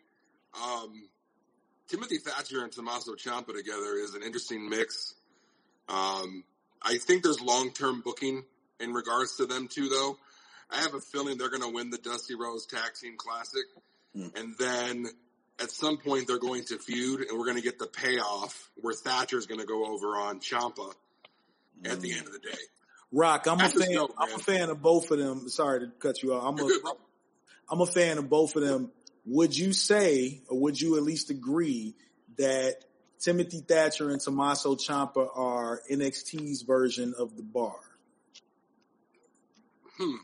[0.62, 1.10] Um,
[1.88, 5.14] Timothy Thatcher and Tommaso Ciampa together is an interesting mix.
[5.88, 6.44] Um,
[6.82, 8.44] I think there's long-term booking
[8.80, 10.18] in regards to them too, though.
[10.70, 13.64] I have a feeling they're going to win the Dusty Rhodes Tag Team Classic,
[14.16, 14.28] Hmm.
[14.36, 15.08] and then
[15.60, 18.94] at some point they're going to feud, and we're going to get the payoff where
[18.94, 20.94] Thatcher's going to go over on Ciampa
[21.86, 22.58] at the end of the day.
[23.12, 23.96] Rock, I'm a That's just fan.
[23.96, 25.48] dope, I'm a fan of both of them.
[25.50, 26.44] Sorry to cut you off.
[26.46, 26.94] I'm You're a, good,
[27.72, 28.92] I'm a fan of both of them.
[29.26, 31.96] Would you say, or would you at least agree
[32.38, 32.76] that
[33.20, 37.76] Timothy Thatcher and Tommaso Ciampa are NXT's version of the bar?
[39.98, 40.16] Hmm.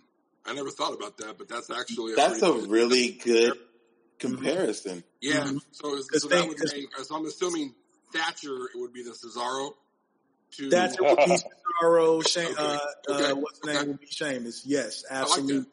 [0.46, 3.54] I never thought about that, but that's actually a that's a good- really good
[4.20, 5.04] comparison.
[5.22, 5.62] Yeah, Mhm.
[5.72, 7.76] so, Cause so they- that would make, so I'm assuming
[8.14, 9.74] Thatcher, it would be the Cesaro.
[10.58, 11.38] To, Thatcher would be
[11.82, 12.28] Cesaro.
[12.28, 12.80] Shane, uh,
[13.10, 13.26] Okay.
[13.32, 13.88] uh, what's the name Okay.
[13.88, 14.64] would be Sheamus.
[14.66, 15.66] Yes, like absolutely.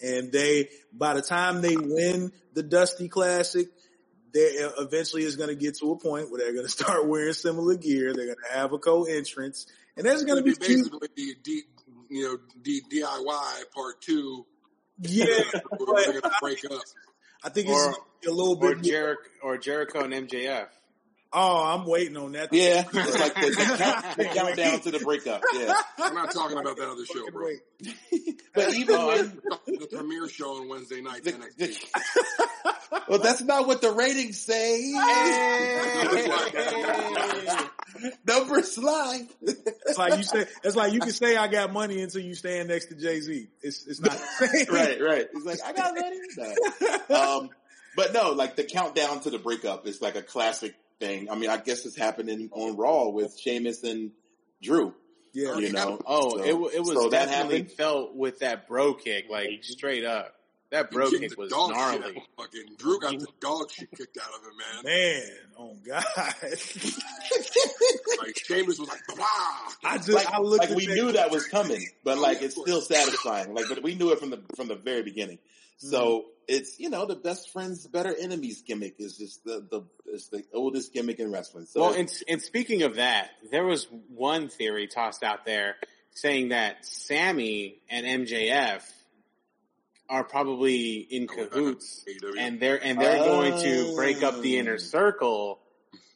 [0.00, 3.68] and they, by the time they win the Dusty Classic,
[4.32, 4.40] they
[4.78, 7.74] eventually is going to get to a point where they're going to start wearing similar
[7.76, 8.12] gear.
[8.14, 9.66] They're going to have a co-entrance,
[9.96, 11.62] and there's going to be few, basically the D,
[12.08, 14.46] you know, D, DIY part two.
[15.00, 15.26] yeah.
[15.78, 16.80] going to break up.
[17.44, 17.96] I think it's Or- gonna
[18.26, 18.82] a little Or bit.
[18.84, 20.68] Jericho, or Jericho and MJF.
[21.32, 22.52] Oh, I'm waiting on that.
[22.52, 25.42] Yeah, it's like the, the, count, the countdown to the breakup.
[25.54, 27.50] Yeah, I'm not talking about that other show, bro.
[28.54, 31.56] but even Oh, when The premiere show on Wednesday night, the, NXT.
[31.56, 34.92] the, well, that's not what the ratings say.
[38.26, 39.26] Numbers slide.
[39.42, 40.46] It's like you say.
[40.62, 43.48] It's like you can say I got money until you stand next to Jay Z.
[43.62, 44.16] It's it's not
[44.70, 45.26] right, right.
[45.32, 46.18] It's like I got ready.
[47.08, 47.38] No.
[47.38, 47.50] Um,
[47.96, 51.30] but no, like the countdown to the breakup is like a classic thing.
[51.30, 54.10] I mean, I guess it's happening on Raw with Sheamus and
[54.62, 54.94] Drew.
[55.32, 55.58] Yeah.
[55.58, 56.00] You know.
[56.06, 57.76] Oh, So- it, it was so that definitely happened.
[57.76, 59.62] felt with that bro kick, like mm-hmm.
[59.62, 60.34] straight up.
[60.70, 62.12] That bro kick was dog gnarly.
[62.12, 62.22] Shit.
[62.36, 64.84] Fucking Drew got the dog shit kicked out of him, man.
[64.84, 66.04] Man, oh God!
[68.18, 69.24] Like Sheamus was like, "Bah!"
[69.84, 72.54] I just Like, I looked like we knew that was coming, but Oh, like it's
[72.60, 73.54] still satisfying.
[73.54, 75.38] Like, but we knew it from the from the very beginning.
[75.78, 76.28] So mm-hmm.
[76.48, 80.44] it's you know the best friends, better enemies gimmick is just the the it's the
[80.52, 81.66] oldest gimmick in wrestling.
[81.66, 85.76] So Well, and, and speaking of that, there was one theory tossed out there
[86.12, 88.82] saying that Sammy and MJF
[90.08, 92.04] are probably in oh, cahoots,
[92.38, 93.62] and they're and they're going Oh.
[93.62, 94.78] to break up the inner oh.
[94.78, 95.60] circle,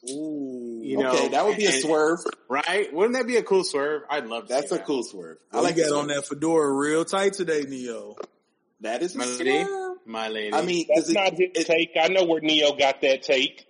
[0.09, 2.19] Ooh, you know, okay, that would be a and- swerve.
[2.49, 2.93] right?
[2.93, 4.03] Wouldn't that be a cool swerve?
[4.09, 4.53] I'd love to.
[4.53, 4.85] That's see a that.
[4.87, 5.37] cool swerve.
[5.51, 8.15] I I like like that on that fedora real tight today, Neo.
[8.81, 9.63] That is a Melody?
[9.63, 9.97] swerve.
[10.05, 10.53] my lady.
[10.53, 11.91] I mean, That's it- not his it- take.
[12.01, 13.65] I know where Neo got that take.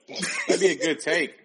[0.47, 1.35] that'd be a good take.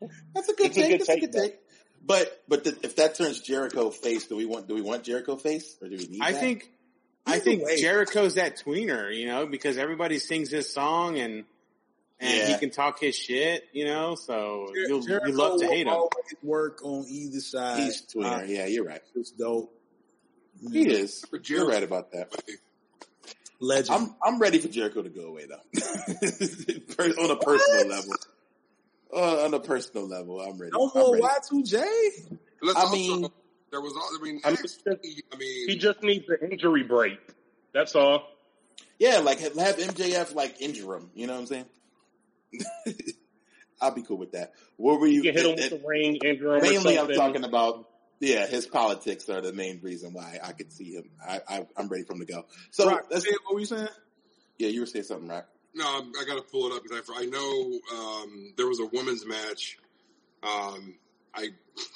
[0.34, 0.90] That's a good It's a take.
[0.90, 1.40] good That's a good though.
[1.42, 1.58] take.
[2.04, 5.36] But but the, if that turns Jericho face, do we want do we want Jericho
[5.36, 6.20] face or do we need?
[6.20, 6.40] I that?
[6.40, 6.68] think,
[7.24, 7.80] I think way.
[7.80, 11.44] Jericho's that tweener, you know, because everybody sings his song and
[12.22, 14.14] and he can talk his shit, you know.
[14.14, 15.92] So Jer- you'll Jericho you love to will hate him.
[15.92, 16.10] always
[16.42, 17.80] work on either side.
[17.80, 18.40] he's tweener.
[18.40, 19.02] Uh, yeah, you're right.
[19.14, 19.74] It's dope.
[20.72, 21.24] He is.
[21.28, 22.32] For You're right about that.
[23.60, 23.90] Legend.
[24.24, 25.56] I'm I'm ready for Jericho to go away though.
[27.22, 27.88] On a personal What?
[27.88, 28.12] level.
[29.14, 30.70] Uh, on a personal level, I'm ready.
[30.72, 31.16] no more.
[31.18, 31.84] Y2J.
[32.62, 33.28] Let's I also, mean-
[33.70, 36.82] there was, all- I mean, I mean, NXT, I mean, He just needs an injury
[36.82, 37.18] break.
[37.74, 38.26] That's all.
[38.98, 41.10] Yeah, like have, have MJF like injure him.
[41.14, 41.66] You know what I'm saying?
[43.80, 44.52] I'll be cool with that.
[44.76, 45.22] What were you?
[45.22, 46.58] You can hit him with the ring, injure him.
[46.58, 47.88] or mainly, I'm talking about.
[48.20, 51.10] Yeah, his politics are the main reason why I could see him.
[51.26, 52.44] I, I I'm ready for him to go.
[52.70, 53.88] So Rock, let's, what were you saying?
[54.58, 55.42] yeah, you were saying something, right?
[55.74, 58.78] no, I'm- I got to pull it up because I, I know um, there was
[58.78, 59.78] a women's match.
[60.44, 60.94] Um,
[61.34, 61.48] I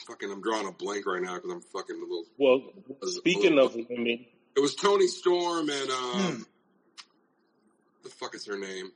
[0.09, 2.25] fucking, I'm drawing a blank right now because I'm fucking a little.
[2.39, 2.61] Well,
[3.03, 4.27] speaking of women,
[4.57, 6.43] It was Toni Storm and um, Hmm.
[8.03, 8.91] the fuck is her name?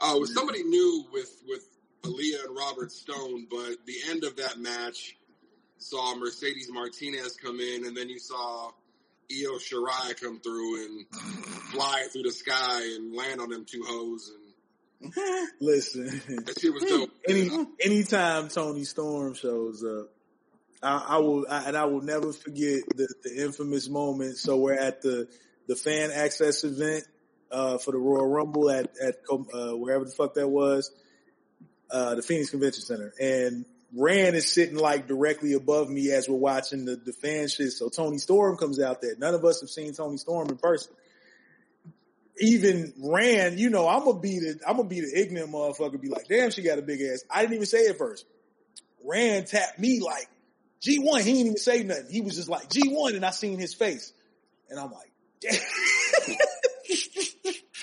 [0.00, 1.66] Uh, was somebody new with with
[2.02, 5.16] Aliyah and Robert Stone, but the end of that match
[5.78, 8.70] saw Mercedes Martinez come in, and then you saw
[9.30, 11.06] Io Shirai come through and
[11.72, 14.50] fly through the sky and land on them two hoes, and
[15.60, 16.06] Listen,
[16.44, 17.10] that shit was dope.
[17.28, 17.48] any
[17.80, 20.10] anytime Toni Storm shows up,
[20.82, 24.36] I, I will, I, and I will never forget the, the infamous moment.
[24.36, 25.26] So we're at the
[25.68, 27.04] the fan access event
[27.50, 30.90] uh, for the Royal Rumble at at uh, wherever the fuck that was,
[31.90, 33.64] uh, the Phoenix Convention Center, and
[33.94, 37.72] Rand is sitting like directly above me as we're watching the, the fan shit.
[37.72, 39.14] So Toni Storm comes out there.
[39.18, 40.92] None of us have seen Toni Storm in person.
[42.38, 46.00] Even Rand, you know, I'm gonna be the I'm gonna be the ignorant motherfucker.
[46.00, 47.24] Be like, damn, she got a big ass.
[47.28, 48.24] I didn't even say it first.
[49.04, 50.28] Rand tapped me like
[50.80, 51.18] G1.
[51.20, 52.10] He didn't even say nothing.
[52.10, 54.12] He was just like G1, and I seen his face,
[54.70, 55.10] and I'm like,
[55.40, 55.60] damn.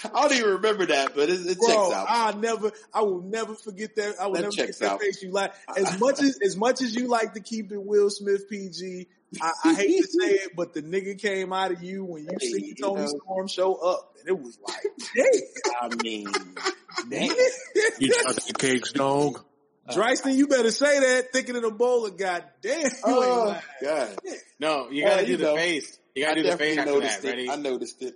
[0.05, 2.07] I don't even remember that, but it, it Bro, checks out.
[2.09, 4.15] I never, I will never forget that.
[4.19, 5.01] I will That never forget checks that out.
[5.01, 5.53] face you like.
[5.75, 9.07] As much as, as much as you like to keep it Will Smith PG,
[9.41, 12.29] I, I hate to say it, but the nigga came out of you when you
[12.39, 13.07] Hey, see you Tony know.
[13.23, 14.83] Storm show up, and it was like,
[15.15, 16.25] damn, I mean,
[17.09, 17.29] damn.
[17.99, 19.43] You got the cakes, dog.
[19.87, 21.31] Uh, Dryston, you better say that.
[21.31, 23.61] Thinking in a bowl of goddamn, you ain't Oh lying.
[23.81, 24.17] God!
[24.59, 25.97] No, you gotta do you the know, face.
[26.13, 27.27] You gotta do the face definitely after noticed that.
[27.27, 27.31] it.
[27.31, 27.49] Ready?
[27.49, 28.15] I noticed it.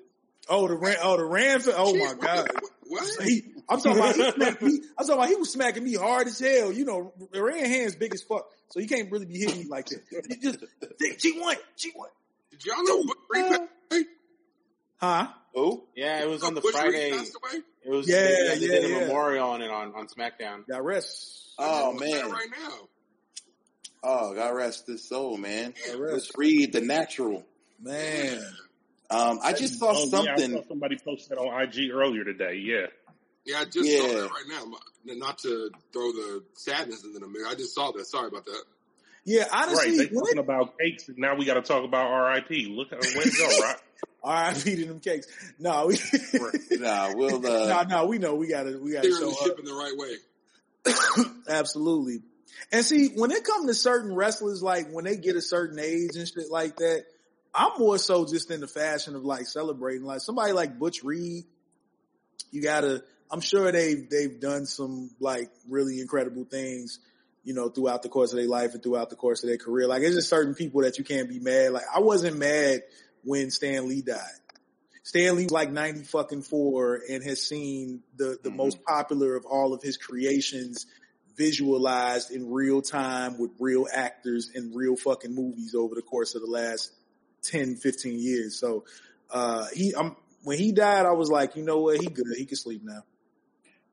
[0.49, 2.49] Oh, the Ram, oh, the Rams, oh my god.
[2.91, 3.23] What?
[3.23, 4.81] He, I'm talking about he smacked me.
[4.97, 6.73] I'm talking about he was smacking me hard as hell.
[6.73, 9.85] You know, Rand hands big as fuck, so he can't really be hitting me like
[9.85, 10.25] that.
[10.27, 10.59] He just
[11.21, 12.09] G one, G one,
[12.49, 13.45] Did y'all know Butch Reed
[13.89, 14.05] passed
[14.97, 15.27] huh?
[15.55, 17.11] Oh, Yeah, it was on the Butch Reed Friday.
[17.85, 18.99] It was Yeah, they, they yeah, did a yeah.
[19.05, 20.67] memorial on it on on SmackDown.
[20.67, 21.53] Got rest.
[21.59, 22.31] oh I'm looking at it man!
[22.31, 22.73] Right now.
[24.03, 25.73] Oh, God rest his soul, man.
[25.87, 27.45] Got Let's read the natural.
[27.79, 28.41] Man,
[29.11, 30.51] Um, I just saw Oh, yeah, I something.
[30.61, 32.55] saw somebody posted on IG earlier today.
[32.55, 32.87] Yeah.
[33.45, 33.99] Yeah, I just Yeah.
[33.99, 35.13] saw that right now.
[35.15, 37.43] Not to throw the sadness into the mix.
[37.47, 38.05] I just saw that.
[38.05, 38.63] Sorry about that.
[39.25, 39.47] yeah.
[39.51, 40.09] honestly, Right.
[40.09, 42.67] They when talking about cakes, and now we got to talk about RIP.
[42.69, 43.77] Look at where to go, right?
[44.23, 44.75] R.I.P.
[44.75, 45.25] to them cakes.
[45.57, 45.97] No, we,
[46.77, 47.37] Nah, we'll.
[47.45, 48.05] Uh, no, no.
[48.05, 49.59] We know we gotta, we gotta show the up.
[49.59, 51.25] in the right way.
[51.49, 52.21] Absolutely.
[52.71, 56.15] And see, when it comes to certain wrestlers, like when they get a certain age
[56.15, 57.05] and shit like that,
[57.53, 60.03] I'm more so just in the fashion of like celebrating.
[60.05, 61.43] Like somebody like Butch Reed,
[62.51, 66.99] you gotta, I'm sure they've, they've done some like really incredible things,
[67.43, 69.87] you know, throughout the course of their life and throughout the course of their career.
[69.87, 71.71] Like it's just certain people that you can't be mad.
[71.73, 72.83] Like I wasn't mad
[73.23, 74.17] when Stan Lee died.
[75.03, 78.55] Stan Lee was like 90 fucking four and has seen the, the Mhm.
[78.55, 80.85] most popular of all of his creations
[81.35, 86.41] visualized in real time with real actors in real fucking movies over the course of
[86.41, 86.91] the last
[87.43, 88.59] 10, 15 years.
[88.59, 88.85] So,
[89.29, 91.99] uh, he, I'm, when he died, I was like, you know what?
[91.99, 92.25] He good.
[92.37, 93.03] He can sleep now.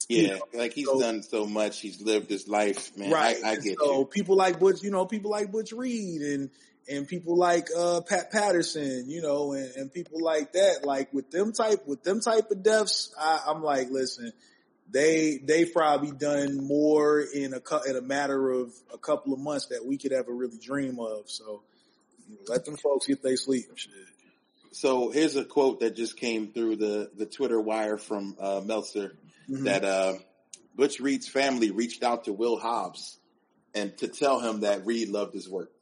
[0.08, 1.80] yeah, like he's So- done so much.
[1.80, 3.10] He's lived his life, man.
[3.10, 3.36] right.
[3.44, 4.04] I, I get so you.
[4.06, 6.50] people like Butch, you know, people like Butch Reed and,
[6.90, 11.30] and people like, uh, Pat Patterson, you know, and, and people like that, like with
[11.30, 14.32] them type, with them type of deaths, I, I'm like, listen,
[14.90, 19.66] they, they've probably done more in a, in a matter of a couple of months
[19.66, 21.28] that we could ever really dream of.
[21.28, 21.62] So
[22.48, 23.66] let them folks get their sleep.
[23.76, 23.92] Shit.
[24.72, 29.16] So here's a quote that just came through the the Twitter wire from uh, Meltzer
[29.48, 29.64] Mhm.
[29.64, 30.14] that uh,
[30.76, 33.18] Butch Reed's family reached out to Will Hobbs
[33.74, 35.72] and to tell him that Reed loved his work.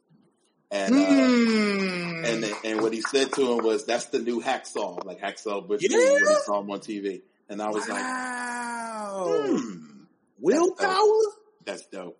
[0.71, 2.25] And uh, Mm.
[2.25, 5.81] and and what he said to him was, "That's the new Hacksaw, like Hacksaw Butch
[5.81, 9.45] Reed when he saw him on TV." And I was like, wow.
[9.47, 10.03] hmm,
[10.39, 11.21] Willpower?
[11.65, 12.19] "That's dope."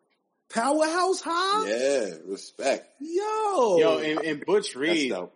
[0.49, 1.69] Powerhouse Hobbs?
[1.69, 2.90] Yeah, respect.
[2.99, 3.78] Yo.
[3.78, 5.34] Yo, and, and Butch Reed, dope.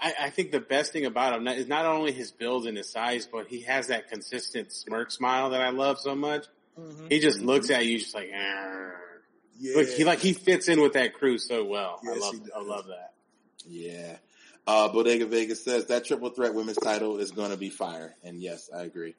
[0.00, 2.90] I, I think the best thing about him is not only his build and his
[2.90, 6.46] size, but he has that consistent smirk smile that I love so much.
[6.78, 7.10] Mhm.
[7.10, 9.00] He just looks at you just like, "Arr."
[9.58, 9.76] Yeah.
[9.76, 12.00] Look, he like he fits in with that crew so well.
[12.04, 12.34] I love.
[12.56, 13.14] I love that.
[13.66, 14.16] Yeah.
[14.66, 18.40] Uh, Bodega Vegas says that triple threat women's title is going to be fire, and
[18.42, 19.14] yes, I agree.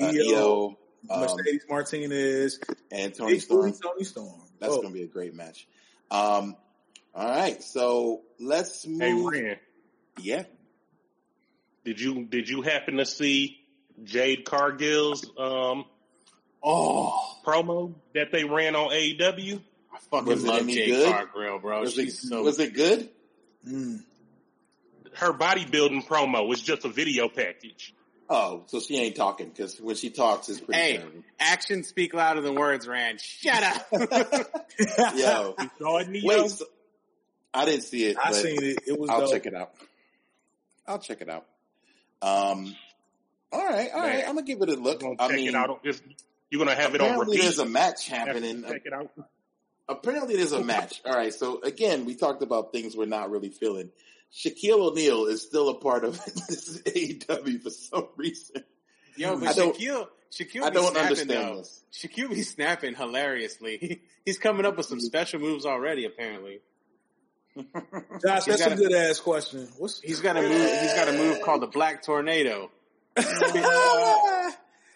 [0.00, 0.78] Uh, Io,
[1.10, 2.60] Io um, Mercedes Martinez,
[2.90, 3.72] and Toni Storm.
[3.72, 4.40] Toni Storm.
[4.60, 5.66] That's Oh, going to be a great match.
[6.10, 6.56] Um,
[7.14, 9.32] all right, so let's move.
[9.34, 9.56] Hey, Ren,
[10.20, 10.42] Yeah.
[11.84, 13.58] did you did you happen to see
[14.04, 15.84] Jade Cargill's um,
[16.62, 19.60] Oh, promo that they ran on AEW?
[19.92, 21.12] I fucking Was love any Jade good?
[21.12, 21.80] Cargill, bro.
[21.80, 23.08] Was She's it so was it good?
[23.66, 24.00] mm.
[25.14, 27.94] Her bodybuilding promo was just a video package.
[28.30, 30.96] Oh, so she ain't talking because when she talks, it's pretty Hey.
[30.98, 31.22] terrible.
[31.40, 32.86] actions speak louder than words.
[32.86, 33.86] Rand, shut up.
[35.16, 36.22] Yo, You saw it, Neo?
[36.24, 36.66] wait, so-
[37.54, 38.16] I didn't see it.
[38.22, 38.78] I seen it.
[38.86, 39.08] It was.
[39.08, 39.32] I'll dope.
[39.32, 39.72] check it out.
[40.86, 41.46] I'll check it out.
[42.20, 42.74] Um,
[43.50, 44.18] all right, all right.
[44.18, 44.24] Man.
[44.28, 45.02] I'm gonna give it a look.
[45.02, 45.70] I gonna check mean, it out.
[45.70, 46.02] on- Just,
[46.50, 47.42] you're gonna have it on apparently repeat.
[47.44, 48.62] there's a match happening.
[48.64, 49.10] check it out.
[49.88, 51.00] apparently there's a match.
[51.06, 51.32] All right.
[51.32, 53.90] So again, we talked about things we're not really feeling.
[54.32, 58.62] Shaquille O'Neal is still a part of this AEW for some reason.
[59.16, 61.56] Yo, I but don't- Shaquille, Shaquille I be don't snapping understand though.
[61.56, 61.82] this.
[61.92, 64.02] Shaquille be snapping hilariously.
[64.24, 65.06] He's coming up with some mm-hmm.
[65.06, 66.04] special moves already.
[66.04, 66.60] Apparently,
[67.56, 69.66] Josh, that's got a a- good ass question.
[69.78, 70.52] What's he's got a move.
[70.52, 72.70] He's got a move called the Black Tornado.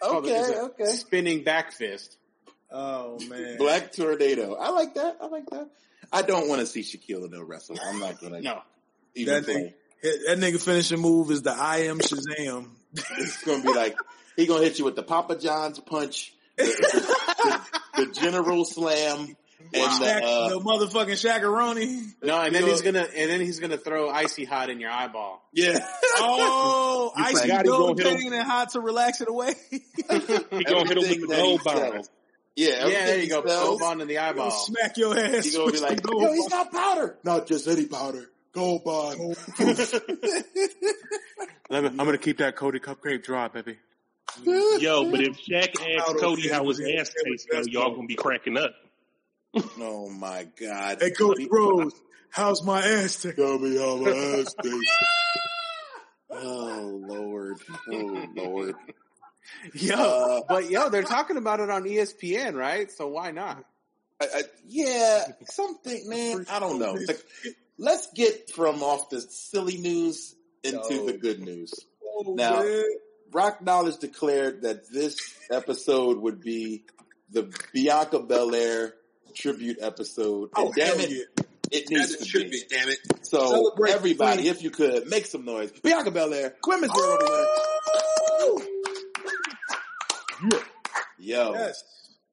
[0.05, 0.85] Okay, it's okay.
[0.85, 2.17] Spinning back fist.
[2.71, 3.57] Oh man.
[3.57, 4.55] Black Tornado.
[4.55, 5.17] I like that.
[5.21, 5.69] I like that.
[6.11, 7.77] I don't want to see Shaquille O'Neal wrestle.
[7.83, 8.61] I'm not gonna No.
[9.15, 9.73] Even That play.
[10.03, 12.67] nigga, that nigga finishing move is the I am Shazam.
[13.17, 13.95] It's gonna be like
[14.35, 16.63] he gonna hit you with the Papa John's punch, the,
[17.95, 19.35] the, the General Slam,
[19.73, 22.03] and Shaq, the, uh, the motherfucking Shaqaroni.
[22.21, 25.41] No, and then he's gonna and then he's gonna throw icy hot in your eyeball.
[25.53, 25.79] yeah.
[26.17, 29.53] Oh, You icy forgot he gold gonna hit pain and hot to relax it away.
[29.71, 29.79] He
[30.63, 31.77] gonna hit him with the that he gold bomb.
[31.77, 32.09] sells.
[32.55, 33.43] Yeah, Yeah, there you go.
[33.45, 34.51] sells, Gold bond in the eyeball.
[34.51, 35.45] Smack your ass.
[35.45, 36.65] He gonna be like, the yo, he's bar.
[36.65, 37.17] got powder.
[37.23, 38.29] Not just any powder.
[38.53, 39.35] Gold bond.
[41.71, 43.77] I'm gonna keep that Cody Cupcake dry, baby.
[44.79, 46.85] Yo, but if Shaq asks Cody how his ass
[47.15, 48.73] yeah, tastes, yo, y'all gonna be cracking up.
[49.79, 50.97] oh my god.
[51.01, 51.93] Hey, Coach Rose,
[52.29, 53.21] how's my ass?
[53.21, 53.35] taste?
[53.37, 54.97] Tell me how my ass tastes.
[56.29, 57.57] Oh lord.
[57.91, 58.75] Oh lord.
[59.73, 62.91] Yo, Uh, but yo, they're talking about it on ESPN, right?
[62.91, 63.63] So why not?
[64.21, 66.45] I, I, yeah, something, man.
[66.49, 66.93] I don't know.
[66.93, 67.23] Like,
[67.77, 71.05] let's get from off the silly news into Yo.
[71.07, 71.73] the good news.
[72.05, 72.83] Oh, Now- man.
[73.31, 75.17] Rock Knowledge declared that this
[75.49, 76.83] episode would be
[77.31, 78.93] the Bianca Belair
[79.33, 80.51] tribute episode.
[80.55, 81.43] Oh, and damn it, yeah.
[81.71, 82.59] it needs it to should be.
[82.61, 82.99] be, damn it.
[83.23, 84.51] So Celebrate everybody, Queen.
[84.51, 85.71] if you could, make some noise.
[85.81, 88.65] Bianca Belair, women's Royal Rumble winner.
[91.17, 91.83] Yo, Yes.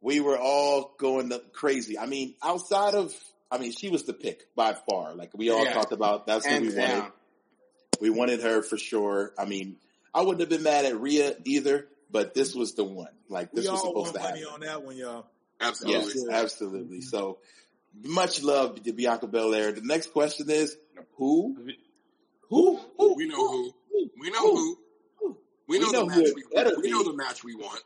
[0.03, 1.99] we were all going crazy.
[1.99, 3.15] I mean, outside of,
[3.51, 5.15] I mean, she was the pick by far.
[5.15, 5.73] Like we all Yeah.
[5.75, 7.13] talked about, that's who we Hands wanted.
[8.01, 9.33] We wanted her for sure.
[9.39, 9.77] I mean,
[10.15, 13.11] I wouldn't have been mad at Rhea either, but this was the one.
[13.29, 14.55] Like this We was all supposed want to money happen.
[14.55, 15.27] on that one, y'all.
[15.61, 16.13] Absolutely.
[16.15, 16.99] Yes, absolutely.
[16.99, 17.09] Mm-hmm.
[17.09, 17.39] So
[18.05, 19.73] much love to Bianca Belair.
[19.73, 20.77] The next question is
[21.17, 21.57] who?
[22.49, 22.81] Who?
[22.99, 23.15] Who?
[23.17, 23.75] We know who.
[24.19, 24.79] We know who.
[25.69, 27.83] We know, We know the match we, better we know the match we want.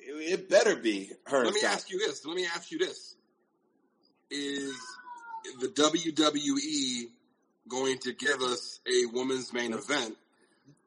[0.00, 1.44] It better be her.
[1.44, 2.24] Let me ask you this.
[2.24, 3.14] Let me ask you this.
[4.30, 4.74] Is
[5.60, 7.08] the WWE
[7.68, 10.16] going to give us a women's main event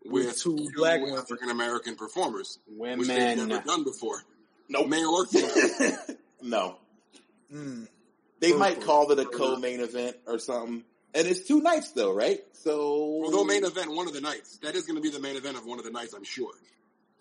[0.05, 1.01] with, With two two black.
[1.01, 4.23] African American performers, which they've never done before?
[4.69, 4.87] Nope.
[4.87, 5.97] Male or female?
[6.41, 6.77] no.
[7.53, 7.87] Mm.
[8.39, 8.59] They Purple.
[8.59, 10.83] might call it a co-main event or something.
[11.13, 12.39] And it's two nights though, right?
[12.53, 14.57] So Well, they'll main event one of the nights.
[14.59, 16.53] That is going to be the main event of one of the nights, I'm sure.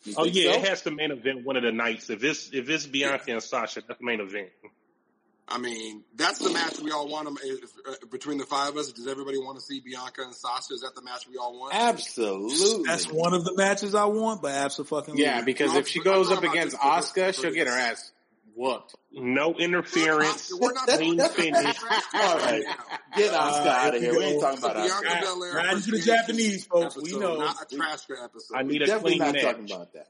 [0.04, 0.58] You Oh yeah, so?
[0.58, 2.08] it has to main event one of the nights.
[2.08, 4.48] If it's if it's Bianca and Sasha, that's the main event.
[5.52, 7.36] I mean, that's the match we all want 'em-
[7.88, 8.92] uh, between the five of us.
[8.92, 10.74] Does everybody want to see Bianca and Sasha?
[10.74, 11.74] Is that the match we all want?
[11.74, 12.84] Absolutely.
[12.86, 15.20] That's one of the matches I want, but absolutely.
[15.22, 18.12] Yeah, because if she goes up against just for this- Asuka, she'll get her ass
[18.54, 18.94] whooped.
[19.12, 20.52] No interference.
[20.54, 21.76] We're not clean finish.
[22.14, 22.62] All right.
[23.16, 24.16] Get Asuka Uh, out of here.
[24.16, 25.40] We ain't talking about Bianca Asuka.
[25.40, 25.54] Right.
[25.54, 27.38] Right into the Japanese folks, we know.
[27.38, 28.54] Not a trash episode.
[28.56, 29.42] I need a Definitely clean not match.
[29.42, 30.08] talking about that.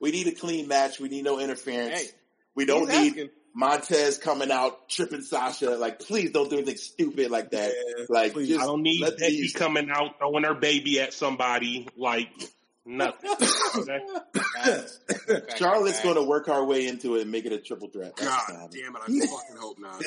[0.00, 1.00] We need a clean match.
[1.00, 2.00] We need no interference.
[2.00, 2.08] Hey,
[2.54, 3.30] we don't need asking.
[3.58, 5.70] Montez coming out tripping Sasha.
[5.70, 7.72] Like, please don't do anything stupid like that.
[7.98, 8.48] Yeah, like, please.
[8.48, 12.28] just I don't need Becky these- coming out throwing her baby at somebody like
[12.86, 13.30] nothing.
[13.76, 13.98] Okay?
[14.34, 14.98] Facts.
[15.26, 15.58] Facts.
[15.58, 16.02] Charlotte's Facts.
[16.04, 18.16] going to work our way into it and make it a triple threat.
[18.16, 19.02] That's God damn it!
[19.02, 20.02] I fucking hope not.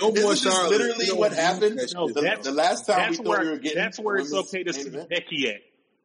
[0.00, 0.70] No more this Charlotte.
[0.70, 1.80] literally We don't what happened?
[1.94, 2.08] No.
[2.08, 4.30] The, that's- the last time we That's thought where we were getting that's where it's
[4.32, 5.06] women's okay to main see.
[5.08, 5.60] Becky at.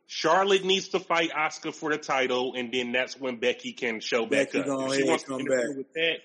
[0.07, 4.25] Charlotte needs to fight Asuka for the title, and then that's when Becky can show
[4.25, 4.65] back up.
[4.67, 5.77] If she wants to come interfere back.
[5.77, 6.15] with that,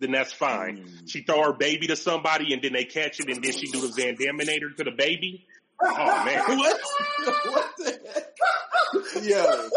[0.00, 0.78] then that's fine.
[0.78, 1.10] Mm.
[1.10, 3.80] She throw her baby to somebody, and then they catch it, and then she do
[3.86, 5.46] the Van Daminator to the baby.
[5.82, 6.80] Oh man, what?
[7.44, 9.24] what the heck?
[9.24, 9.68] Yo,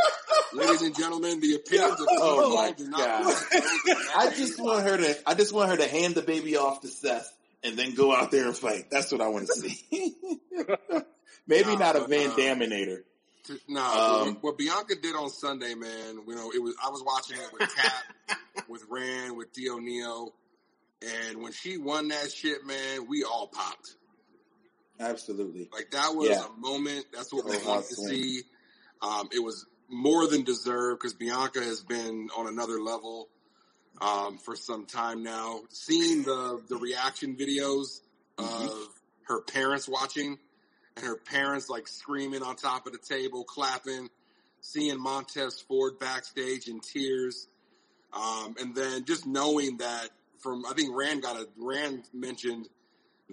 [0.53, 3.25] Ladies and gentlemen, the opinions of Oh people my do God.
[3.25, 5.17] reflect those of that I just want her to.
[5.29, 7.31] I just want her to hand the baby off to Seth
[7.63, 8.89] and then go out there and fight.
[8.89, 10.15] That's what I want to see.
[11.47, 13.03] Maybe Nah, not a Van Daminator.
[13.45, 16.19] To- Nah, Um, what, Bianca did on Sunday, man.
[16.27, 18.37] You know, it was I was watching it with Kat,
[18.69, 20.33] with Rand, with Dio Neo,
[21.01, 23.95] and when she won that shit, man, we all popped.
[24.99, 25.69] Absolutely.
[25.73, 26.45] Like that was Yeah.
[26.45, 27.05] a moment.
[27.11, 28.43] That's what we Oh, wanted to see.
[29.01, 33.29] Um, it was more than deserved because Bianca has been on another level
[33.99, 35.61] um, for some time now.
[35.69, 38.01] Seeing the the reaction videos
[38.37, 38.67] Mhm.
[38.69, 38.87] of
[39.23, 40.37] her parents watching
[41.01, 44.09] and her parents like screaming on top of the table, clapping.
[44.63, 47.47] Seeing Montez Ford backstage in tears,
[48.13, 52.69] um, and then just knowing that from I think Rand got a Rand mentioned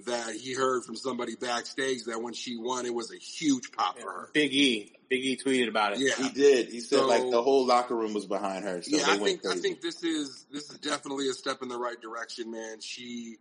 [0.06, 3.98] that he heard from somebody backstage that when she won, it was a huge pop
[3.98, 4.30] for her.
[4.32, 4.90] Big E.
[5.10, 5.98] Big E tweeted about it.
[5.98, 6.68] Yeah, He did.
[6.70, 8.80] He said So- like the whole locker room was behind her.
[8.80, 9.04] So yeah.
[9.04, 11.78] they I went think I think this is this is definitely a step in the
[11.78, 12.80] right direction, man.
[12.80, 13.36] She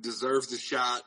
[0.00, 1.02] deserves the shot.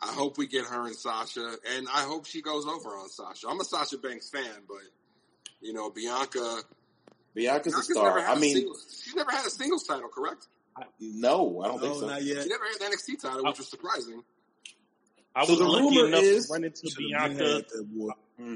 [0.00, 3.48] I hope we get her and Sasha, and I hope she goes over on Sasha.
[3.48, 4.76] I'm a Sasha Banks fan, but
[5.60, 6.60] you know Bianca
[7.34, 8.04] Bianca's a star.
[8.04, 10.46] never had I a mean, singles, she's never had a singles title, correct?
[11.00, 12.06] no, I don't think so.
[12.06, 12.42] not yet.
[12.42, 14.22] She never had the NXT title, which was surprising.
[15.34, 17.44] I So was the lucky rumor enough is- to run into Bianca.
[17.44, 18.10] had that boy.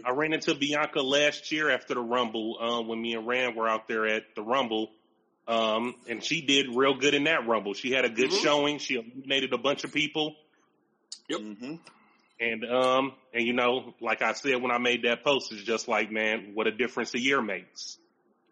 [0.05, 3.67] I ran into Bianca last year after the Rumble um, when me and Rand were
[3.69, 4.91] out there at the Rumble,
[5.49, 7.73] um, and she did real good in that Rumble.
[7.73, 8.43] She had a good Mhm.
[8.43, 8.79] showing.
[8.79, 10.37] She eliminated a bunch of people,
[11.31, 11.77] hmm
[12.41, 15.89] and um, and you know, like I said when I made that post, it's just
[15.89, 17.99] like, man, what a difference a year makes.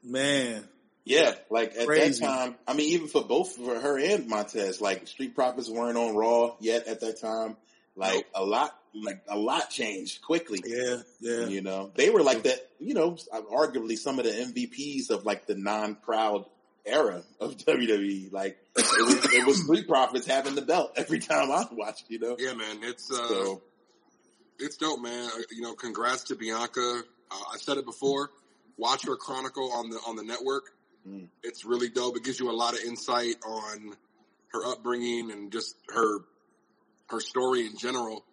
[0.05, 0.69] Man,
[1.05, 2.21] Yeah, like at Crazy.
[2.21, 5.97] that time, I mean, even for both for her and Montez, like Street Profits weren't
[5.97, 7.57] on Raw yet at that time.
[7.97, 8.25] Like Nope.
[8.35, 10.63] a lot, like a lot changed quickly.
[10.65, 11.47] yeah, yeah.
[11.47, 12.61] You know, they were like that.
[12.79, 16.45] You know, arguably some of the MVPs of like the non-crowd
[16.89, 18.33] era of WWE.
[18.33, 22.07] Like it was, it was Street Profits having the belt every time I watched.
[22.09, 23.63] You know, Yeah, man, it's uh, so
[24.59, 25.31] it's dope, man.
[25.35, 27.03] Uh, You know, congrats to Bianca.
[27.31, 28.31] Uh, I said it before.
[28.77, 30.65] Watch her chronicle on the on the network.
[31.07, 31.29] Mm.
[31.43, 32.17] It's really dope.
[32.17, 33.95] It gives you a lot of insight on
[34.53, 36.21] her upbringing and just her
[37.11, 38.25] her story in general.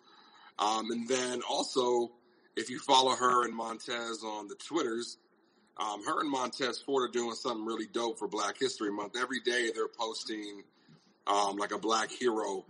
[0.59, 2.11] Um, and then also,
[2.55, 5.17] if you follow her and Montez on the Twitters,
[5.77, 9.13] um, her and Montez Ford are doing something really dope for Black History Month.
[9.19, 10.63] Every day they're posting
[11.27, 12.65] um, like a black hero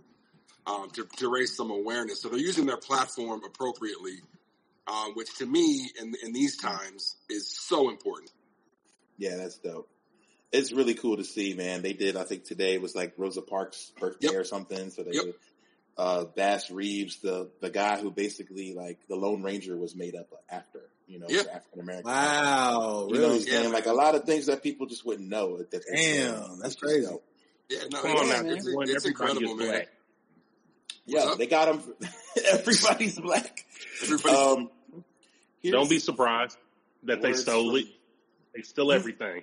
[0.66, 2.22] um, to, to raise some awareness.
[2.22, 4.18] So they're using their platform appropriately,
[4.88, 8.30] um, which to me in, in these times is so important.
[9.18, 9.88] yeah, that's dope.
[10.52, 11.82] It's really cool to see, man.
[11.82, 12.16] They did.
[12.16, 14.36] I think today was like Rosa Parks' birthday Yep.
[14.36, 14.90] or something.
[14.90, 15.24] So they Yep.
[15.24, 15.34] did,
[15.98, 20.28] uh, Bass Reeves, the the guy who basically like the Lone Ranger was made up
[20.48, 20.88] after.
[21.08, 21.42] You know, Yeah.
[21.52, 22.10] African American.
[22.10, 23.40] Wow, You know what I'm really?
[23.40, 23.62] saying?
[23.64, 25.58] Yeah, like a lot of things that people just wouldn't know.
[25.58, 27.06] That they Damn, that's It's just crazy.
[27.06, 27.24] dope.
[27.68, 29.68] Yeah, no, Come on it's, now, it's, it's incredible, man.
[29.68, 29.88] black.
[31.06, 31.38] Yeah, up?
[31.38, 31.82] they got him.
[32.52, 33.64] Everybody's black.
[34.02, 34.70] Everybody, Um,
[35.64, 36.56] Don't be surprised
[37.04, 37.86] that they stole from- it.
[38.54, 39.42] They stole everything.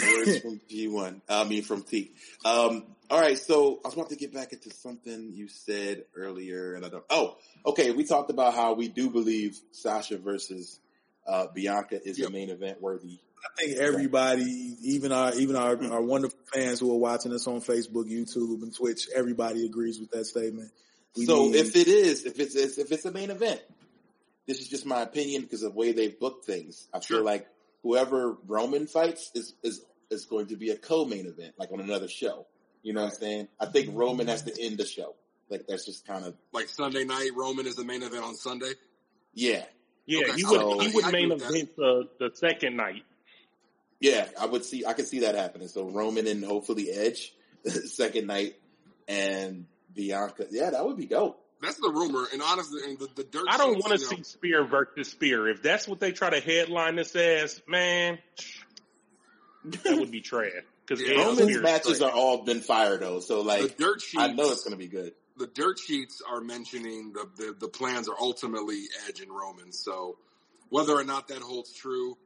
[0.00, 1.20] Words from G1.
[1.28, 2.12] I mean, from T.
[2.44, 3.38] Um, all right.
[3.38, 7.04] So I was about to get back into something you said earlier, and I don't.
[7.10, 7.36] Oh,
[7.66, 7.90] okay.
[7.90, 10.80] We talked about how we do believe Sasha versus
[11.26, 12.28] uh, Bianca is Yep.
[12.28, 13.18] a main event worthy.
[13.38, 14.42] I think everybody,
[14.82, 18.74] even our even our, our wonderful fans who are watching us on Facebook, YouTube, and
[18.74, 20.70] Twitch, everybody agrees with that statement.
[21.16, 23.60] We so need- if it is, if it's if it's a main event,
[24.46, 26.88] this is just my opinion because of the way they've booked things.
[26.92, 27.18] I Sure.
[27.18, 27.46] feel like
[27.82, 32.08] whoever Roman fights is is is going to be a co-main event, like on another
[32.08, 32.46] show.
[32.88, 33.48] You know what I'm saying?
[33.60, 35.14] I think Roman has to end the show.
[35.50, 38.72] Like that's just kind of like Sunday night, Roman is the main event on Sunday.
[39.34, 39.64] yeah.
[40.06, 43.02] Yeah, Okay, he so- would he would I main with event the, the second night.
[44.00, 44.86] Yeah, I would see.
[44.86, 45.68] I could see that happening.
[45.68, 47.34] So Roman and hopefully Edge,
[47.66, 48.56] second night,
[49.06, 50.46] and Bianca.
[50.50, 51.38] Yeah, that would be dope.
[51.60, 53.44] That's the rumor, and honestly, and the, the dirt.
[53.50, 55.46] I don't want to you know, see Spear versus Spear.
[55.48, 58.18] If that's what they try to headline this as, man,
[59.66, 60.52] that would be trash.
[60.88, 63.20] Because Yeah, Roman's matches are all been fire though.
[63.20, 64.22] So the like, dirt sheets.
[64.22, 65.12] I know it's going to be good.
[65.36, 69.72] the dirt sheets are mentioning the, the the plans are ultimately Edge and Roman.
[69.72, 70.16] So
[70.70, 72.16] whether or not that holds true,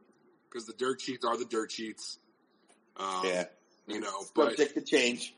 [0.48, 2.18] because the dirt sheets are the dirt sheets.
[2.96, 3.44] Um, Yeah,
[3.86, 5.34] you know, but subject to change.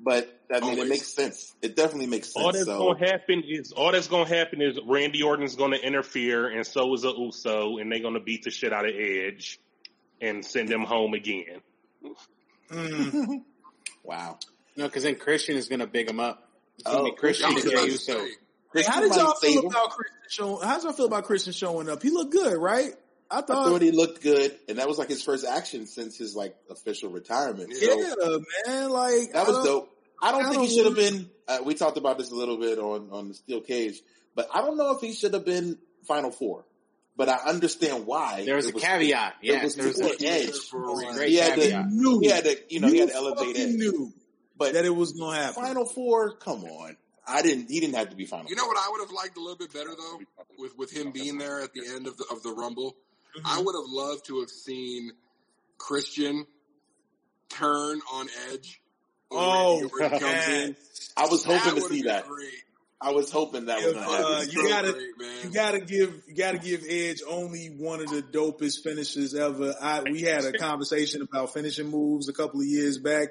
[0.00, 0.84] But I mean, Always.
[0.84, 1.54] it makes sense.
[1.60, 2.44] It definitely makes sense.
[2.44, 6.48] all that's so gonna happen is all that's gonna happen is Randy Orton's gonna interfere,
[6.48, 9.60] and so is a Uso, and they're gonna beat the shit out of Edge
[10.20, 11.60] and send him home again.
[12.70, 13.42] Mm,
[14.04, 14.38] wow.
[14.76, 16.48] No, because then Christian is going to big him up.
[16.78, 18.12] It's going to Oh, be Christian I and was Jey to Uso.
[18.18, 18.28] say,
[18.74, 19.66] Hey, how did y'all feel him.
[19.70, 20.62] about Christian showing?
[20.62, 22.02] How did y'all feel about Christian showing up?
[22.02, 22.92] He looked good, right?
[23.30, 26.16] I I thought, thought he looked good, and that was like his first action since
[26.16, 27.70] his like official retirement.
[27.72, 27.88] Yeah.
[27.88, 28.36] So yeah,
[28.66, 28.90] man.
[28.90, 29.92] Like that I was don't- dope.
[30.22, 31.30] I don't I think he don't should have been.
[31.48, 34.00] Uh, we talked about this a little bit on on the steel cage,
[34.34, 36.64] but I don't know if he should have been final four.
[37.16, 38.44] But I understand why.
[38.44, 39.36] There was It a caveat.
[39.42, 40.50] it Yeah, was there was before a, Edge.
[40.70, 41.16] For a was a reason.
[41.16, 41.90] great He had to- caveat.
[41.90, 42.20] knew.
[42.20, 43.74] He had to, you know, he had to elevate fucking Edge.
[43.76, 44.12] Knew
[44.58, 45.62] But that it was gonna happen.
[45.62, 46.96] final four, come on.
[47.26, 47.70] I didn't.
[47.70, 48.48] He didn't have to be final.
[48.50, 50.20] You know what I would have liked a little bit better though,
[50.58, 52.96] with with him being there at the end of the of the Rumble.
[53.36, 53.46] Mm-hmm.
[53.46, 55.10] I would have loved to have seen
[55.78, 56.46] Christian
[57.48, 58.80] turn on Edge.
[59.30, 60.62] Oh, Randy comes man.
[60.68, 60.76] in.
[61.16, 62.28] I was hoping to see that.
[62.28, 62.52] Great.
[63.00, 65.44] I was hoping that was going to uh, you So gotta- great.
[65.44, 69.74] You gotta give you gotta give Edge only one of the dopest finishes ever.
[69.80, 73.28] I we had a conversation about finishing moves a couple of years back.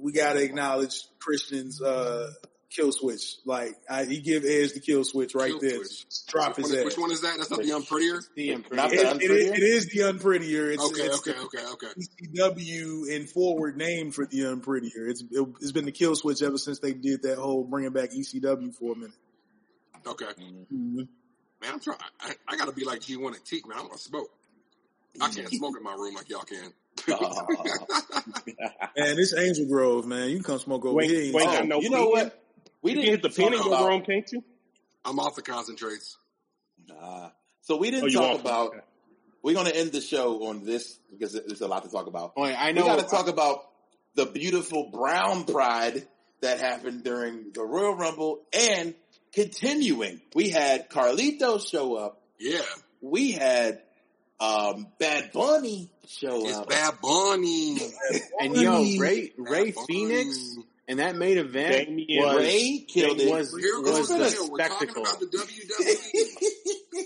[0.00, 2.30] We gotta acknowledge Christian's uh
[2.74, 3.36] kill switch.
[3.44, 5.76] Like I, he give Edge the kill switch right Kill there.
[5.76, 6.04] switch.
[6.08, 6.84] Just drop which, his one, ass.
[6.86, 7.34] which one is that?
[7.38, 8.20] That's not the unprettier.
[8.34, 8.96] The Not Unpretty.
[8.96, 10.72] the It, it, is, it is the unprettier.
[10.72, 11.88] It's, Okay, it's okay, the okay, okay.
[12.00, 15.08] ECW and forward name for the unprettier.
[15.10, 18.10] It's it, it's been the kill switch ever since they did that whole bringing back
[18.10, 19.12] ECW for a minute.
[20.06, 20.96] Okay, Mm-hmm.
[20.96, 21.06] man,
[21.64, 21.98] I'm trying.
[22.20, 23.78] I, I got to be like G1 and Teak, man.
[23.78, 24.30] I want to smoke.
[25.20, 26.72] I can't smoke in my room like y'all can.
[27.08, 27.46] Oh.
[28.96, 30.28] Man, this Angel Grove, man.
[30.28, 31.32] You can come smoke over Wait, here.
[31.34, 32.41] wait, Oh, got no you know what?
[32.82, 34.42] We You didn't hit the pen talk and go about- wrong, can't you?
[35.04, 36.16] I'm off the concentrates.
[36.88, 37.30] Nah.
[37.62, 38.68] So we didn't Oh, talk about.
[38.68, 38.78] Okay.
[39.42, 42.36] We're going to end the show on this because there's a lot to talk about.
[42.36, 42.84] Wait, I We know.
[42.84, 43.64] got to talk about
[44.14, 46.06] the beautiful brown pride
[46.42, 48.94] that happened during the Royal Rumble and
[49.32, 50.20] continuing.
[50.34, 52.20] We had Carlito show up.
[52.38, 52.60] Yeah,
[53.00, 53.82] We had
[54.40, 56.68] um, Bad Bunny show it's up.
[56.68, 57.78] Bad Bunny.
[58.40, 59.86] and yo, Ray Bad Ray Bunny.
[59.88, 60.56] Phoenix
[60.92, 63.30] and that main event Damian was Ray killed it.
[63.30, 65.02] was Here was goes the the We're talking spectacle.
[65.02, 65.26] about the
[66.98, 67.04] WWE.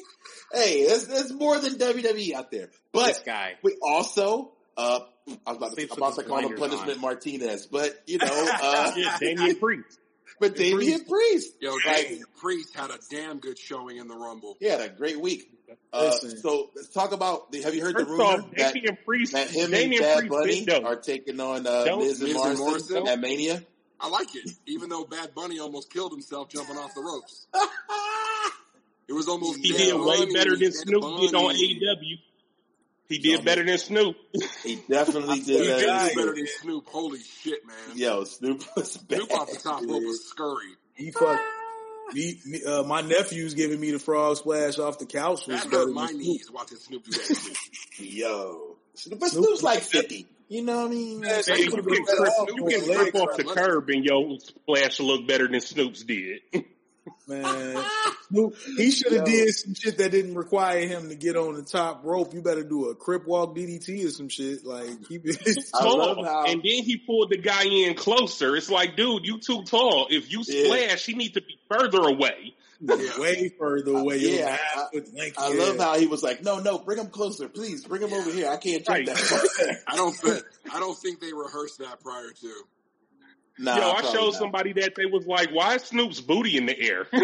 [0.53, 2.71] hey, there's, there's more than WWE out there.
[2.93, 3.55] But This guy.
[3.63, 5.01] we also, uh,
[5.47, 7.01] I was about to, about to call him Punishment on.
[7.01, 9.99] Martinez, but you know, uh, Yeah, Damian Priest.
[10.41, 14.57] but Damian Priest, Yo, like, Damian Priest had a damn good showing in the Rumble.
[14.61, 15.51] he had a great week.
[15.93, 16.39] Uh, Listen.
[16.39, 17.51] so let's talk about.
[17.51, 20.01] The, have you heard First the rumor off, that, Damian Priest, that him and Damian
[20.03, 23.09] Bad Priest Bunny are taking on uh, Don't- Miz and Miz and Morrison, Morrison?
[23.09, 23.63] at Mania?
[24.01, 27.47] I like it, even though Bad Bunny almost killed himself jumping off the ropes.
[29.09, 31.81] It was almost He Bad did way Bunny, better than Snoop did on Bunny.
[31.81, 32.19] AEW.
[33.09, 34.17] He did better than Snoop.
[34.65, 36.11] he definitely He did did that.
[36.13, 36.87] do better than Snoop.
[36.89, 37.77] Holy shit, man!
[37.97, 39.19] Yo, Snoop was bad.
[39.19, 40.07] Snoop off the top rope dude.
[40.07, 40.73] was scurry.
[40.95, 41.41] He fuck.
[42.15, 45.47] Me, me, uh, my nephew's giving me the frog splash off the couch.
[45.47, 46.21] Was That better hurt than my Snoop.
[46.23, 47.57] knees watching Snoop do that
[47.95, 48.01] shit.
[48.13, 48.77] Yo,
[49.21, 50.27] but Snoop's like fifty.
[50.49, 51.21] You know what I mean?
[51.21, 53.21] Man, Hey, you can was better trip, off you can the trip legs.
[53.21, 56.41] off the curb and your splash look better than Snoop's did.
[57.29, 57.85] Man,
[58.29, 61.63] Snoop, he should have did some shit that didn't require him to get on the
[61.63, 62.33] top rope.
[62.35, 64.65] You better do a crip walk DDT or some shit.
[64.65, 65.37] Like keep it.
[65.75, 66.25] I love tall.
[66.25, 68.55] how- and then he pulled the guy in closer.
[68.55, 70.07] It's like, dude, you too tall.
[70.11, 70.65] If you Yeah.
[70.87, 72.55] splash, he need to be further away.
[72.81, 73.19] Yeah.
[73.19, 74.19] way further uh, away.
[74.19, 77.85] Your Yeah, I- I love how he was like, no, no, bring him closer, please,
[77.85, 78.49] bring him over here.
[78.51, 79.07] I can't jump Right.
[79.07, 79.79] that.
[79.87, 82.53] I don't think I don't think they rehearsed that prior to.
[83.59, 84.35] nah, Yo, I showed not.
[84.35, 87.07] somebody that they was like, why is Snoop's booty in the air?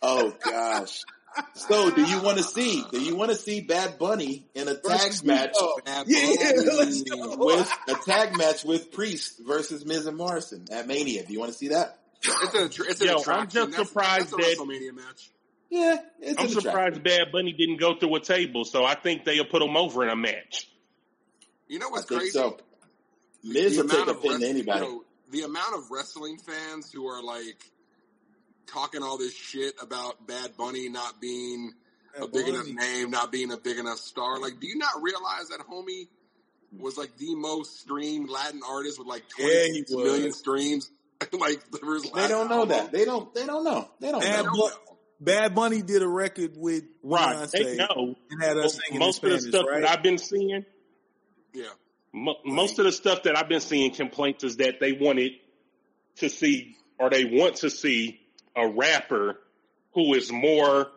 [0.00, 1.02] Oh gosh.
[1.54, 2.84] So, do you want to see?
[2.90, 5.52] Do you want to see Bad Bunny in a tag match
[5.84, 7.36] Bad Yeah, let's go.
[7.36, 11.24] with a tag match with Priest versus Miz and Morrison at Mania?
[11.24, 11.98] Do you want to see that?
[12.22, 15.30] It's a tr- it's an Yo, I'm just That's- surprised that's a that- WrestleMania match.
[15.70, 19.44] Yeah, it's I'm surprised Bad Bunny didn't go through a table, so I think they'll
[19.44, 20.68] put him over in a match.
[21.68, 22.32] You know I what's think crazy?
[22.32, 22.56] so.
[23.44, 24.84] Miz The will take a pin to anybody.
[24.86, 27.70] you know, the amount of wrestling fans who are like
[28.72, 31.72] talking all this shit about Bad Bunny not being
[32.16, 32.50] a big Bunny.
[32.50, 34.38] enough name, not being a big enough star.
[34.40, 36.08] Like, do you not realize that homie
[36.76, 40.04] was like the most streamed Latin artist with like Yeah, 26 he was.
[40.04, 40.90] million streams?
[41.32, 42.92] like, there was They don't know that.
[42.92, 43.32] They don't.
[43.34, 43.88] They don't know.
[44.00, 44.52] They don't Bad, know.
[44.52, 47.48] Bu- Bad Bunny did a record with Right.
[47.52, 48.14] They know.
[48.30, 49.80] and had us singing Most in of the stuff right?
[49.82, 50.64] that I've been seeing,
[51.52, 51.64] Yeah.
[52.12, 55.32] mo- most of the stuff that I've been seeing complaints is that they wanted
[56.16, 58.20] to see or they want to see
[58.58, 59.38] a rapper
[59.94, 60.88] who is more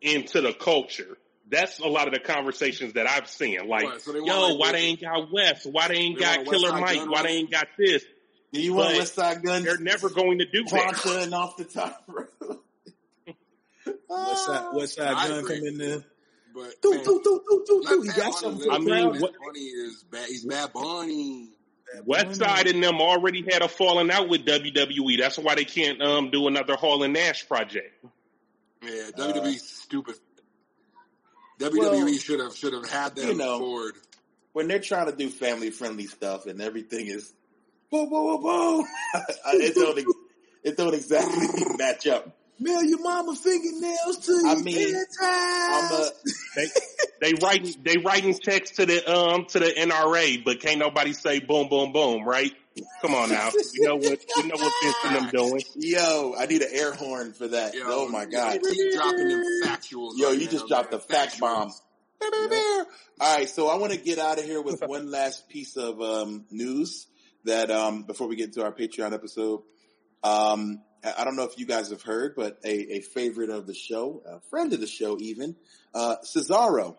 [0.00, 1.16] into the culture.
[1.48, 3.68] That's a lot of the conversations that I've seen.
[3.68, 5.66] Like, What, so yo, like, why West- they ain't got West?
[5.66, 6.96] Why they ain't They got Killer Mike?
[6.96, 7.26] Gun Why Run?
[7.26, 8.04] they ain't got this?
[8.52, 9.64] Do you want But West Side Guns?
[9.64, 10.94] They're never going to do that.
[10.94, 12.64] Plancha off the top rope.
[14.08, 15.56] West Side, ah, West Side I Gun agree.
[15.58, 16.04] come in there.
[16.54, 18.02] But do, man, do, do, do, do, let doo.
[18.02, 18.60] He got Bunny something live.
[18.60, 19.12] for the I mean, crowd.
[19.12, 20.26] Bad what- Bunny is bad.
[20.28, 21.48] He's Bad Bunny.
[22.04, 25.18] West Side and them already had a falling out with WWE.
[25.18, 28.04] That's why they can't um, do another Hall and Nash project.
[28.82, 30.16] Yeah, Uh, stupid.
[31.60, 33.94] WWE well, should have should have had them you know, forward.
[34.52, 37.32] when they're trying to do family friendly stuff and everything is
[37.90, 38.86] boom, boom, boom, boom,
[39.46, 40.04] it don't
[40.64, 41.46] it don't exactly
[41.78, 42.36] match up.
[42.62, 44.48] Mail your mama fingernails to you.
[44.48, 46.10] I mean, I'm a
[46.54, 46.66] They
[47.20, 51.40] they writing they writing checks to the um to the NRA, but can't nobody say
[51.40, 52.52] boom boom boom, right?
[53.02, 55.62] Come on now, you know what you know what Vince and them doing.
[55.76, 56.34] yo.
[56.38, 57.74] I need an air horn for that.
[57.74, 58.60] Yo, oh my god.
[58.62, 60.12] you keep dropping them factuals.
[60.16, 61.06] Yo, right you now, just dropped the man.
[61.06, 61.40] fact Factuals.
[61.40, 62.86] bomb.
[63.20, 66.00] All right, so I want to get out of here with one last piece of
[66.00, 67.06] um, news
[67.44, 69.62] that um, before we get into our Patreon episode.
[70.22, 73.66] Um, I I don't know if you guys have heard, but a, a favorite of
[73.66, 75.56] the show, a friend of the show, even
[75.94, 76.96] uh, Cesaro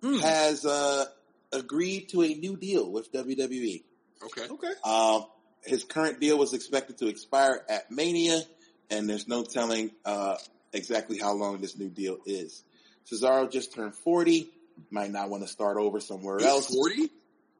[0.00, 0.18] Hmm.
[0.18, 1.06] has uh,
[1.52, 3.82] agreed to a new deal with WWE.
[4.24, 4.46] Okay.
[4.48, 4.72] Okay.
[4.84, 5.24] Um,
[5.64, 8.40] his current deal was expected to expire at Mania,
[8.90, 10.36] and there's no telling uh,
[10.72, 12.62] exactly how long this new deal is.
[13.10, 14.48] Cesaro just turned 40,
[14.90, 16.72] might not want to start over somewhere He's else.
[16.72, 17.10] 40?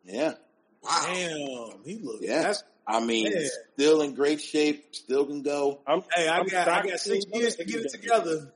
[0.05, 0.35] Yeah.
[0.83, 1.03] Wow.
[1.07, 2.19] Damn, he look.
[2.21, 2.43] Yeah.
[2.43, 3.47] That's, I mean, Yeah.
[3.75, 5.81] still in great shape, still can go.
[5.87, 8.51] I'm, hey, I I'm got I got six years to get it together.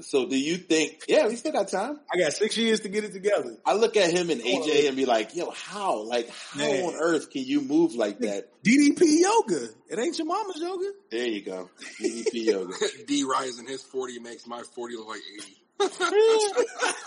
[0.00, 1.04] So do you think?
[1.08, 1.98] Yeah, we still got time.
[2.12, 3.56] I got six years to get it together.
[3.64, 6.02] I look at him and AJ and be like, "Yo, how?
[6.02, 6.84] Like, how Man.
[6.84, 9.68] on earth can you move like that?" DDP yoga.
[9.88, 10.90] It ain't your mama's yoga.
[11.10, 11.70] There you go.
[12.00, 12.74] DDP yoga.
[13.06, 15.56] D rising his forty makes my forty look like eighty.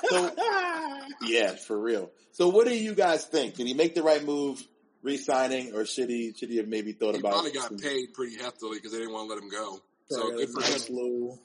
[0.10, 0.32] So
[1.22, 2.10] yeah, for real.
[2.32, 3.56] So what do you guys think?
[3.56, 4.64] Did he make the right move,
[5.02, 8.38] re-signing, or should he should he have maybe thought He about probably got paid pretty
[8.38, 9.80] heftily because they didn't want to let him go.
[10.10, 10.96] So Probably good for nice him.
[10.96, 11.40] little-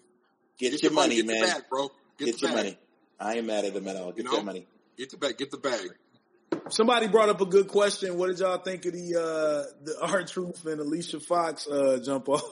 [0.59, 1.41] get, your money, get man?
[1.41, 1.89] the bag, bro.
[2.19, 2.57] Get, Get the your bag.
[2.57, 2.79] money.
[3.21, 4.09] I ain't mad at him at all.
[4.13, 4.37] Get You know?
[4.37, 4.67] that money.
[4.97, 5.37] Get the bag.
[5.39, 5.91] Get the bag.
[6.71, 8.17] Somebody brought up a good question.
[8.17, 12.29] What did y'all think of the uh the R Truth and Alicia Fox uh jump
[12.29, 12.43] off?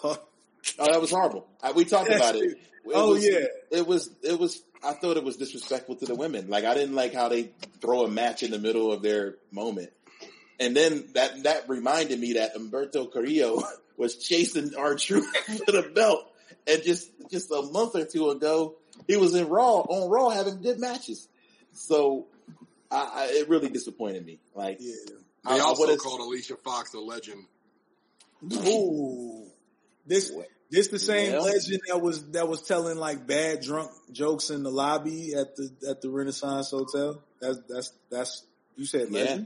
[0.78, 1.46] Oh, that was horrible.
[1.62, 2.42] I, we talked about it.
[2.52, 2.58] It
[2.94, 3.46] Oh, was- yeah.
[3.70, 4.62] it was it was.
[4.84, 6.48] I thought it was disrespectful to the women.
[6.50, 7.50] Like I didn't like how they
[7.80, 9.90] throw a match in the middle of their moment.
[10.62, 13.62] And then that that reminded me that Humberto Carrillo
[13.96, 15.36] was chasing R-Truth
[15.66, 16.24] for the belt,
[16.66, 18.76] and just just a month or two ago
[19.08, 21.28] he was in Raw on Raw having good matches.
[21.72, 22.26] So
[22.90, 24.38] I, I, it really disappointed me.
[24.54, 24.92] Like Yeah.
[25.44, 27.44] I- They I also called Alicia Fox a legend.
[28.52, 29.46] Ooh.
[30.06, 30.32] This
[30.70, 31.44] this the same Well.
[31.44, 35.70] legend that was that was telling like bad drunk jokes in the lobby at the
[35.88, 37.22] at the Renaissance Hotel.
[37.40, 38.44] That's that's that's
[38.76, 39.38] you said Yeah.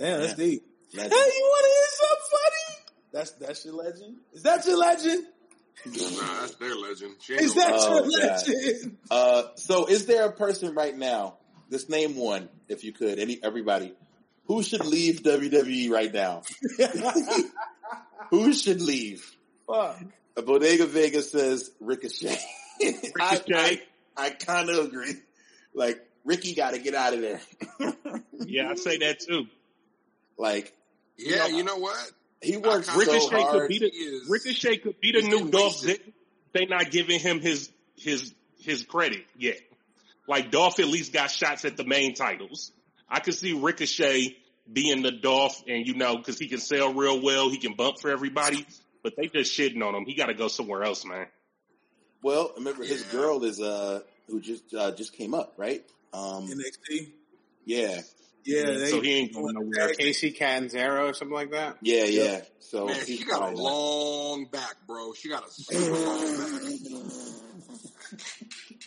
[0.00, 0.18] Legend.
[0.18, 0.44] Damn, that's Yeah.
[0.46, 0.62] deep.
[0.94, 1.12] legend.
[1.12, 2.96] Hey, you want to hear something funny?
[3.12, 4.16] That's that's your legend.
[4.32, 5.26] Is that your legend?
[5.86, 7.14] Nah, that's their legend.
[7.28, 8.98] Is that Oh, your legend?
[9.10, 11.36] Uh, so is there a person right now?
[11.70, 13.18] Just name one, if you could.
[13.18, 13.94] Any everybody
[14.46, 16.42] who should leave WWE right now?
[18.30, 19.28] Who should leave?
[19.66, 19.98] Fuck.
[20.36, 22.38] A Bodega Vega says Ricochet.
[22.82, 23.82] I, I, Ricochet.
[24.16, 25.14] I kind of agree.
[25.74, 27.40] Like Ricky got to get out of there.
[28.46, 29.46] Yeah, I say that too.
[30.40, 30.72] Like
[31.16, 31.96] yeah, you know what?
[32.42, 33.68] he works I- so Ricochet could hard.
[33.68, 36.00] be the is- Ricochet could be the new getting Dolph wasted.
[36.00, 36.12] Ziggler.
[36.52, 39.58] They not giving him his his his credit yet.
[40.26, 42.72] Like Dolph at least got shots at the main titles.
[43.08, 44.36] I could see Ricochet
[44.72, 47.98] being the Dolph, and you know, because he can sell real well, he can bump
[48.00, 48.66] for everybody.
[49.02, 50.04] But they just shitting on him.
[50.06, 51.26] He got to go somewhere else, man.
[52.22, 53.12] Well, remember his Yeah.
[53.12, 55.84] girl is uh who just uh, just came up, right?
[56.12, 57.08] Um, NXT.
[57.64, 58.00] yeah,
[58.44, 59.92] Yeah, they, so he ain't going nowhere.
[59.94, 61.76] Casey Canzaro or something like that.
[61.82, 62.40] yeah, yeah.
[62.60, 65.12] So Man, she got a probably long back, bro.
[65.12, 66.62] She got a super long back.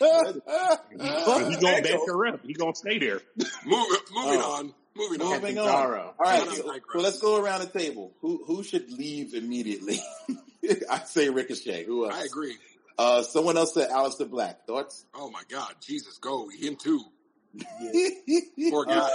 [0.98, 2.40] gonna back her up.
[2.44, 3.20] He gonna stay there.
[3.64, 4.56] Move, moving Oh.
[4.58, 4.74] on.
[4.96, 5.40] Moving on.
[5.40, 5.68] Moving on.
[5.68, 5.88] All
[6.20, 8.12] right, so, a so let's go around the table.
[8.20, 10.00] Who who should leave immediately?
[10.90, 11.84] I say Ricochet.
[11.84, 12.14] Who else?
[12.14, 12.56] I agree.
[12.96, 14.66] Uh, someone else said Aleister Black.
[14.66, 15.04] Thoughts?
[15.14, 17.00] Oh my God, Jesus, go him too.
[17.80, 18.70] yeah.
[18.70, 18.98] Poor guy.
[18.98, 19.08] Uh,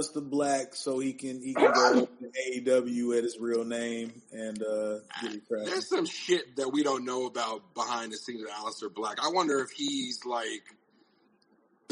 [0.00, 4.12] Al, Aleister Black, so he can he can go to AEW at his real name
[4.32, 5.66] and uh, get it cracking.
[5.66, 9.18] There's some shit that we don't know about behind the scenes of Aleister Black.
[9.22, 10.62] I wonder if he's like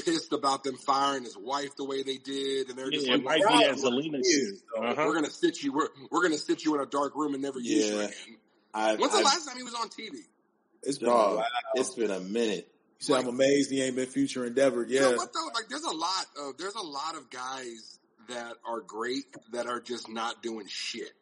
[0.04, 3.24] pissed about them firing his wife the way they did, and they're just Yeah, it
[3.24, 4.54] like, might "Well, be that Zelina shit.
[4.78, 4.94] Uh-huh.
[5.06, 5.72] we're gonna sit you.
[5.72, 8.12] We're, we're gonna sit you in a dark room and never use you again.
[8.74, 10.18] I, When's the I- last time he was on TV?
[10.84, 11.42] It's been a dog,
[11.74, 12.68] it's been a minute.
[12.98, 14.90] He said, I'm amazed he ain't been future endeavored.
[14.90, 15.10] You Yeah.
[15.10, 15.46] know what though?
[15.54, 17.98] Like, there's a lot of there's a lot of guys
[18.28, 21.12] that are great that are just not doing shit.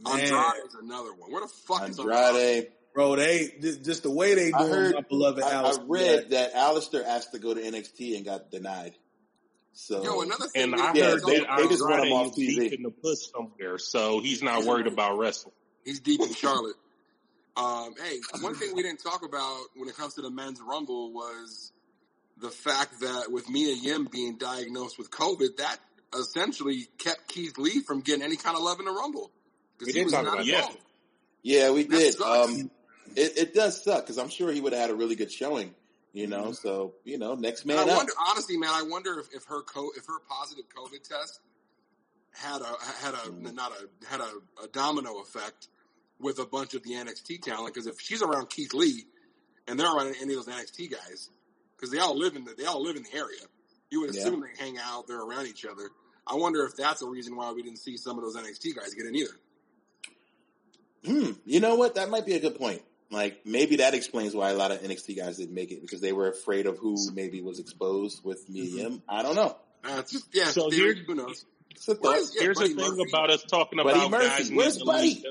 [0.00, 0.18] Man.
[0.20, 1.30] Andrade is another one.
[1.30, 2.16] Where the fuck is Andrade?
[2.18, 2.68] Andrade.
[2.94, 6.28] Bro, they just just the way they do doing heard- my beloved I, I read
[6.28, 6.52] Black.
[6.52, 8.94] that Aleister asked to go to NXT and got denied.
[9.72, 10.62] So Yo, another thing.
[10.64, 12.34] And we I Yeah, heard talk they- that they just want him Andrade off is
[12.38, 12.56] TV.
[12.60, 15.54] deep in the push somewhere, so he's not worried about wrestling.
[15.84, 16.76] He's deep in Charlotte.
[17.56, 21.12] Um, hey, one thing we didn't talk about when it comes to the men's rumble
[21.12, 21.72] was
[22.38, 25.78] the fact that with Mia Yim being diagnosed with COVID, that
[26.18, 29.30] essentially kept Keith Lee from getting any kind of love in the rumble.
[29.78, 30.56] 'Cause We he did was talk not about that.
[30.56, 30.78] involved.
[31.42, 32.20] yeah, we That did.
[32.20, 32.70] Um,
[33.16, 35.74] it, it does suck because I'm sure he would have had a really good showing.
[36.12, 37.96] You know, so you know, next And man I up.
[37.96, 41.40] wonder, honestly, man, I wonder if, if her co- if her positive COVID test
[42.30, 44.30] had a had a not a had a,
[44.62, 45.68] a domino effect
[46.20, 47.74] with a bunch of the NXT talent.
[47.74, 49.04] Because if she's around Keith Lee
[49.68, 51.30] and they're around any of those NXT guys,
[51.76, 53.40] because they all live in the they all live in the area,
[53.90, 54.22] you would Yeah.
[54.22, 55.90] assume they hang out, they're around each other.
[56.26, 58.94] I wonder if that's a reason why we didn't see some of those NXT guys
[58.94, 59.38] get in either.
[61.04, 61.32] Hmm.
[61.44, 61.96] You know what?
[61.96, 62.82] That might be a good point.
[63.10, 66.12] Like maybe that explains why a lot of NXT guys didn't make it because they
[66.12, 68.96] were afraid of who maybe was exposed with Mia Mm-hmm.
[69.08, 69.56] I don't know.
[69.84, 71.44] Uh, just yeah, So theory, here- who knows?
[71.70, 72.16] It's a thought.
[72.16, 73.10] is- yeah, Here's Buddy the thing Murphy.
[73.10, 74.26] about us talking Buddy about Murphy.
[74.28, 74.50] guys.
[74.52, 75.08] Where's Buddy?
[75.08, 75.24] leave.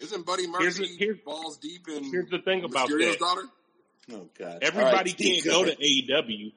[0.00, 3.18] Isn't Buddy Here's Murphy the- here- balls deep in Here's the thing about Mysterio's that.
[3.18, 3.42] daughter?
[4.12, 4.58] Oh God.
[4.62, 6.52] Everybody All right, can't go to AEW.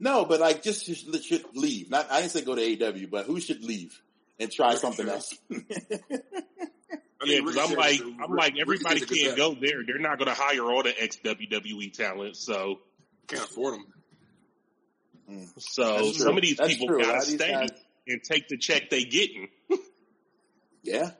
[0.00, 1.90] No, but like just should, should leave.
[1.90, 4.00] Not I didn't say go to AEW, but who should leave
[4.38, 5.36] and try something else?
[5.50, 5.56] I
[7.24, 9.82] Yeah, think because I'm like, is a- I'm like, everybody Ricochet's can't go there.
[9.84, 12.36] They're not going to hire all the ex WWE talent.
[12.36, 12.78] So.
[13.26, 13.86] Can't afford them.
[15.30, 15.48] Mm.
[15.60, 16.98] so some of these That's people true.
[16.98, 17.70] A lot got of to stay guys-
[18.06, 19.48] and take the check they getting.
[20.84, 21.10] Yeah.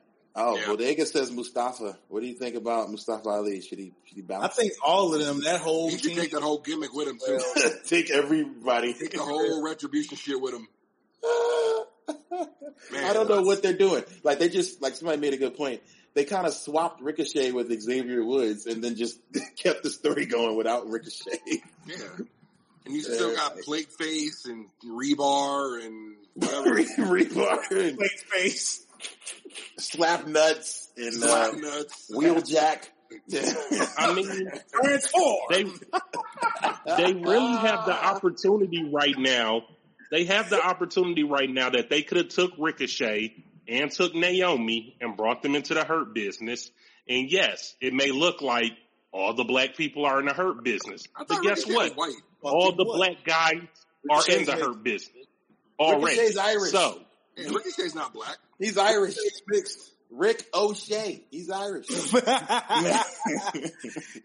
[0.41, 0.67] Oh, Yeah.
[0.67, 1.99] Bodega says Mustafa.
[2.09, 3.61] What do you think about Mustafa Ali?
[3.61, 6.19] Should he should he I think all of them, that whole He should team.
[6.19, 7.41] take that whole gimmick with him too.
[7.87, 8.95] take everybody.
[8.95, 10.69] Take the whole retribution shit with him.
[12.93, 14.05] Man, I don't know what they're doing.
[14.23, 15.83] Like they just like somebody made a good point.
[16.15, 19.19] They kind of swapped Ricochet with Xavier Woods and then just
[19.57, 21.39] kept the story going without Ricochet.
[21.87, 21.97] Yeah.
[22.87, 26.77] And you still got plate face and rebar and whatever.
[26.77, 28.87] Rebar and Plate face.
[29.79, 32.11] Slap nuts and Slap uh, nuts.
[32.15, 32.85] wheeljack.
[33.99, 35.39] I mean, Transform.
[35.51, 35.65] they
[36.97, 39.63] they really have the opportunity right now.
[40.11, 43.35] They have the opportunity right now that they could have took Ricochet
[43.67, 46.71] and took Naomi and brought them into the hurt business.
[47.09, 48.73] And yes, it may look like
[49.13, 51.97] all the black people are in the hurt business, but guess Ricochet what?
[51.97, 52.15] White.
[52.43, 52.97] All the What?
[52.97, 53.63] black guys
[54.11, 55.27] are in the hurt business
[55.79, 56.17] already.
[56.19, 56.73] Ricochet's Irish.
[56.73, 57.01] So
[57.39, 58.37] Yeah, Ricochet's not black.
[58.59, 59.15] He's Irish.
[59.19, 59.93] It's mixed.
[60.11, 61.23] Rick O'Shea.
[61.31, 61.87] He's Irish.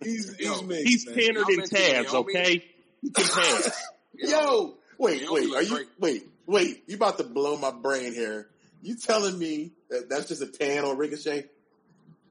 [0.01, 0.87] he's he's mixed.
[0.87, 1.15] he's man.
[1.15, 2.65] tanner Y'all than mentioned okay?
[3.01, 3.83] He can pass.
[4.15, 5.87] Yo, wait, wait, look are you, great.
[5.99, 8.47] wait, wait, you about to blow my brain here.
[8.81, 11.45] You telling me that that's just a tan on Ricochet?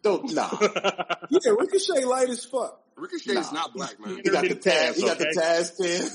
[0.02, 0.48] Don't, nah.
[1.30, 2.80] Yeah, Ricochet light as fuck.
[2.96, 3.60] Ricochet's Nah.
[3.60, 4.16] not black, man.
[4.16, 5.40] He got the Taz, Taz, he got the okay?
[5.40, 6.10] Taz tan.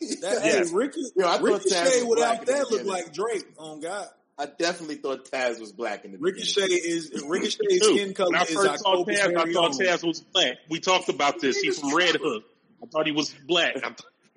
[0.00, 0.68] That, Yes.
[0.70, 3.46] hey, Ricky, Yo, I thought Taz Ricochet without that look like Drake.
[3.58, 4.06] On God,
[4.38, 6.84] I definitely thought Taz was black in the Ricochet beginning.
[6.84, 9.72] is Ricochet's skin color When I is first saw Taz, I thought.
[9.72, 10.56] Taz was black.
[10.70, 11.58] We talked about this.
[11.60, 12.44] He's from Red Hook.
[12.82, 13.76] I thought he was black.
[13.76, 13.90] I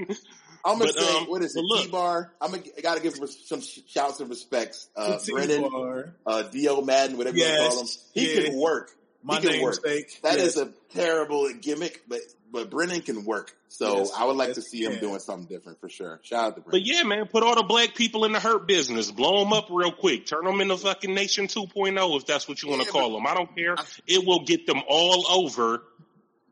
[0.04, 0.18] th-
[0.64, 1.86] I'm gonna But, say, um, what is it, look.
[1.86, 2.34] T-Bar?
[2.40, 4.90] I'm gonna, I gotta give him some shouts and respects.
[4.96, 7.88] Uh, The Brennan, uh, Dio Maddin, whatever you call him.
[8.14, 8.44] He yeah.
[8.50, 8.92] can work.
[9.24, 9.78] My he can work.
[9.86, 10.22] namesake.
[10.24, 10.56] That yes.
[10.56, 12.20] is a terrible gimmick, but
[12.52, 13.56] but Brennan can work.
[13.70, 15.02] So Yes, I would like yes, to see him can.
[15.02, 16.20] doing something different for sure.
[16.24, 16.72] Shout out to Brennan.
[16.72, 19.10] But yeah, man, put all the black people in the hurt business.
[19.10, 20.26] Blow them up real quick.
[20.26, 23.26] Turn them into fucking Nation 2.0 if that's what you want to Yeah, call them.
[23.26, 23.76] I don't care.
[23.80, 25.82] I- It will get them all over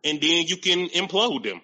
[0.05, 1.59] and then you can implode them.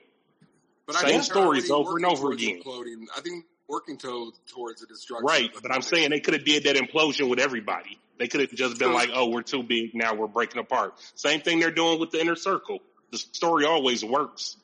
[0.85, 2.61] But Same think stories over and over again.
[2.61, 3.05] Imploding.
[3.15, 5.25] I think working to, towards the destruction.
[5.25, 5.49] Right.
[5.61, 7.97] But I'm saying they could have did that implosion with everybody.
[8.17, 9.93] They could have just been like, oh, we're too big.
[9.93, 10.93] Now we're breaking apart.
[11.15, 12.79] Same thing they're doing with the inner circle.
[13.11, 14.57] The story always works.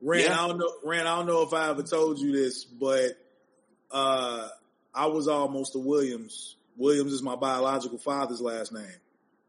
[0.00, 0.44] Ran, Yeah.
[0.44, 3.18] I don't know, Ran, I don't know if I ever told you this, but
[3.90, 4.48] uh,
[4.94, 6.56] I was almost a Williams.
[6.76, 8.86] Williams is my biological father's last name.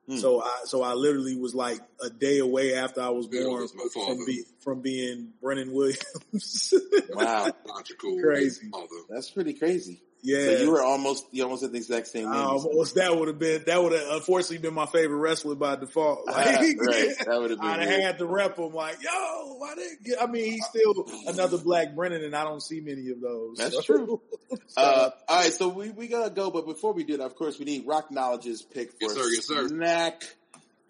[0.07, 0.17] Hmm.
[0.17, 3.61] So I, so I literally was like a day away after I was Bill born
[3.61, 6.73] was from, be, from being Brennan Williams.
[7.11, 8.19] Wow, Logical.
[8.21, 8.69] Crazy.
[8.69, 8.87] Father.
[9.09, 10.01] that's pretty crazy.
[10.21, 10.43] Yeah.
[10.45, 12.41] So you were almost you almost at the exact same name.
[12.41, 16.19] Almost that would have been that would have unfortunately been my favorite wrestler by default.
[16.27, 16.45] Like,
[16.79, 17.69] right, that would have been.
[17.69, 18.01] I'd have weird.
[18.03, 21.95] had to rep him like, yo, why didn't get, I mean, he's still another black
[21.95, 23.57] Brennan, and I don't see many of those.
[23.57, 24.21] That's So- true.
[24.67, 27.35] so, Uh, all right, so we we gotta go, but before we do that, of
[27.35, 29.67] course, we need Rock Knowledge's pick for Yes, sir, yes, sir.
[29.67, 30.23] snack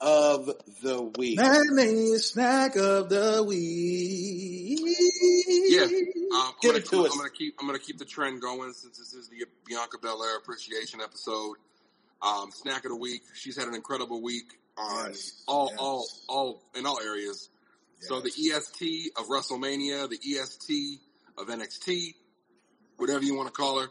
[0.01, 0.49] of
[0.81, 1.37] the week.
[1.37, 4.79] Nanny snack of the week.
[5.67, 5.81] Yeah.
[5.83, 5.89] Um,
[6.33, 7.11] I'm, Give gonna it to keep, us.
[7.11, 7.55] I'm gonna keep.
[7.59, 11.55] I'm gonna keep the trend going since this is the Bianca Belair appreciation episode.
[12.21, 13.21] Um, snack of the week.
[13.33, 15.79] She's had an incredible week on Yes, all, yes.
[15.79, 17.49] all, all in all areas.
[18.01, 20.99] So the EST of WrestleMania, the EST
[21.37, 22.13] of NXT,
[22.97, 23.87] whatever you want to call her,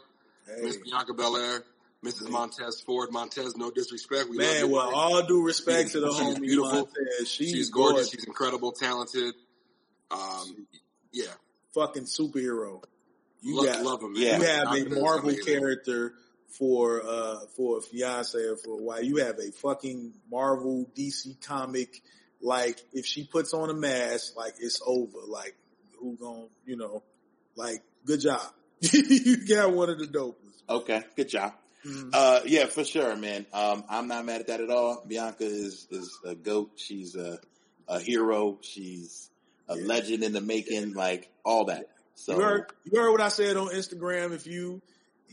[0.47, 1.63] Hey, Miss Bianca Belair,
[2.03, 2.29] Mrs.
[2.29, 3.11] Montez Ford.
[3.11, 4.67] Montez, no disrespect, we love man, you.
[4.69, 6.71] well, all due respect to the She's homie beautiful.
[6.71, 7.29] Montez.
[7.29, 7.93] She's, she's, gorgeous.
[7.93, 8.11] gorgeous.
[8.11, 9.33] She's incredible, talented.
[10.11, 10.67] Um,
[11.11, 11.25] yeah,
[11.73, 12.83] fucking superhero.
[13.41, 14.13] You love, got love him.
[14.13, 14.21] Man.
[14.21, 14.37] Yeah.
[14.37, 15.45] you have Bianca a Marvel amazing.
[15.45, 16.13] character
[16.57, 19.03] for uh for a fiance or for a wife.
[19.03, 22.01] You have a fucking Marvel DC comic.
[22.41, 25.19] Like if she puts on a mask, like it's over.
[25.27, 25.55] Like
[25.99, 27.03] who gon' you know,
[27.55, 28.41] like good job.
[28.81, 30.35] you got one of the dopest.
[30.69, 31.53] Okay, good job.
[31.85, 32.09] Mhm.
[32.13, 33.45] Uh, yeah, for sure, man.
[33.53, 35.03] Um, I'm not mad at that at all.
[35.07, 36.71] Bianca is is a goat.
[36.75, 37.39] She's a
[37.87, 38.59] a hero.
[38.61, 39.29] She's
[39.67, 39.85] a Yeah.
[39.85, 40.93] legend in the making.
[40.93, 41.89] Like all that.
[42.15, 44.33] So You heard you heard what I said on Instagram.
[44.33, 44.81] If you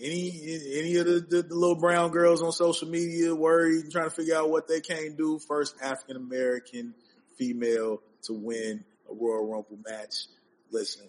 [0.01, 0.31] any
[0.75, 4.15] any of the, the, the little brown girls on social media worried and trying to
[4.15, 6.95] figure out what they can't do, first African American
[7.37, 10.27] female to win a Royal Rumble match.
[10.71, 11.09] Listen,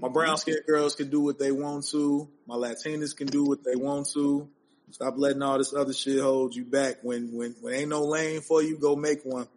[0.00, 2.28] my brown skinned girls can do what they want to.
[2.46, 4.48] My Latinas can do what they want to.
[4.90, 6.96] Stop letting all this other shit hold you back.
[7.02, 9.48] When when when ain't no lane for you, go make one.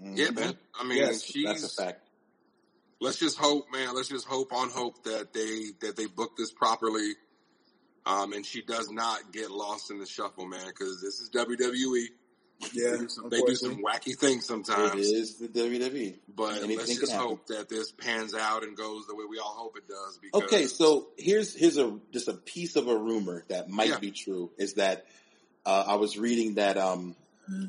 [0.00, 0.56] Yeah, man.
[0.78, 1.44] I mean, Yes, she's.
[1.44, 2.00] that's a fact.
[3.00, 3.94] Let's just hope, man.
[3.94, 7.12] Let's just hope on hope that they that they book this properly.
[8.06, 12.06] Um, and she does not get lost in the shuffle, man, because this is WWE.
[12.72, 14.94] Yeah, They do some- they do some wacky things sometimes.
[14.94, 16.18] It is the WWE.
[16.34, 19.54] But Anything let's just hope that this pans out and goes the way we all
[19.54, 20.18] hope it does.
[20.22, 23.98] Because Okay, so here's here's a just a piece of a rumor that might Yeah.
[23.98, 25.06] be true is that
[25.66, 27.16] uh, I was reading that um,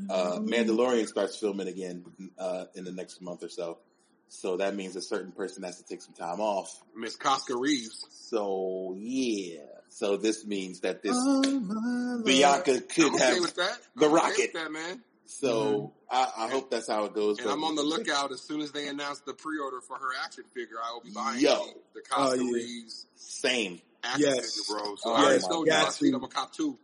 [0.09, 2.05] uh, Mandalorian starts filming again
[2.37, 3.79] uh, in the next month or so.
[4.27, 6.81] So that means a certain person has to take some time off.
[6.95, 9.59] Miss Koska Reeves, So yeah,
[9.97, 12.21] so this means that this Oh.
[12.25, 13.39] Bianca could I'm okay have.
[13.41, 13.77] with that.
[13.95, 14.37] the I'm okay Rocket.
[14.39, 15.01] with that man.
[15.25, 17.39] So I, I hope that's how it goes.
[17.39, 20.43] And I'm on the lookout as soon as they announce the pre-order for her action
[20.53, 20.75] figure.
[20.83, 21.55] I will be buying Yo.
[21.55, 22.51] the, the Koska Oh, yeah.
[22.53, 23.81] Reeves Same.
[24.03, 24.55] action Yes.
[24.55, 24.95] figure, bro.
[24.97, 25.87] So Oh, I already my told you God.
[25.87, 26.77] I see I'm a cop too.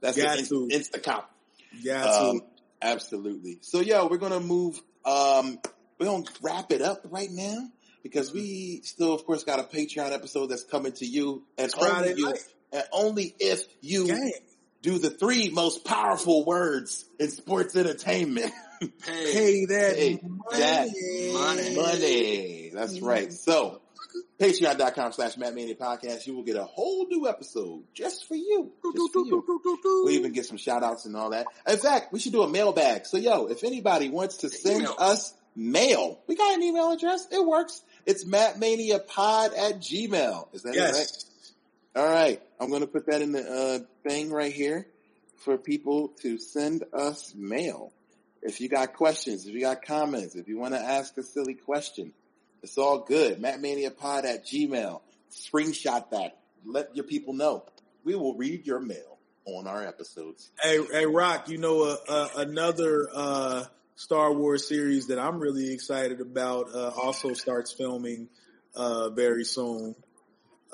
[0.00, 0.68] That's Got the to.
[0.72, 1.30] insta cop.
[1.80, 2.46] Yeah, Um, too.
[2.82, 3.58] absolutely.
[3.62, 4.80] So yeah, we're gonna move.
[5.04, 5.58] Um,
[5.98, 7.68] we're gonna wrap it up right now
[8.02, 12.10] because we still, of course, got a Patreon episode that's coming to you, and Friday
[12.10, 12.38] only you, night.
[12.74, 14.32] And only if you Gang.
[14.82, 18.52] do the three most powerful words in sports entertainment.
[18.80, 19.32] Pay.
[19.32, 20.58] Pay that Hey, money.
[20.58, 20.88] that
[21.32, 21.76] money.
[21.76, 22.70] Money.
[22.74, 23.06] That's mm-hmm.
[23.06, 23.32] right.
[23.32, 23.80] So,
[24.38, 28.72] patreon.com slash Matt Mania Podcast, you will get a whole new episode just for you.
[28.94, 30.04] Just for you.
[30.04, 31.46] We even get some shout outs and all that.
[31.66, 33.06] In fact, we should do a mailbag.
[33.06, 34.96] So yo, if anybody wants to send Email.
[34.98, 37.26] us mail, we got an email address.
[37.30, 37.80] It works.
[38.04, 40.54] It's mattmaniapod at gmail.
[40.54, 41.24] Is that it, right?
[41.96, 42.40] All right.
[42.58, 44.86] I'm going to put that in the uh, thing right here
[45.44, 47.92] for people to send us mail.
[48.42, 51.54] If you got questions, if you got comments, if you want to ask a silly
[51.54, 52.12] question,
[52.62, 53.40] it's all good.
[53.40, 55.02] MattManiaPod at Gmail.
[55.30, 56.38] Screenshot that.
[56.64, 57.64] Let your people know.
[58.04, 60.50] We will read your mail on our episodes.
[60.60, 61.48] Hey, hey, Rock.
[61.48, 63.64] You know, uh, uh, another uh,
[63.96, 68.28] Star Wars series that I'm really excited about uh, also starts filming
[68.74, 69.94] uh, very soon.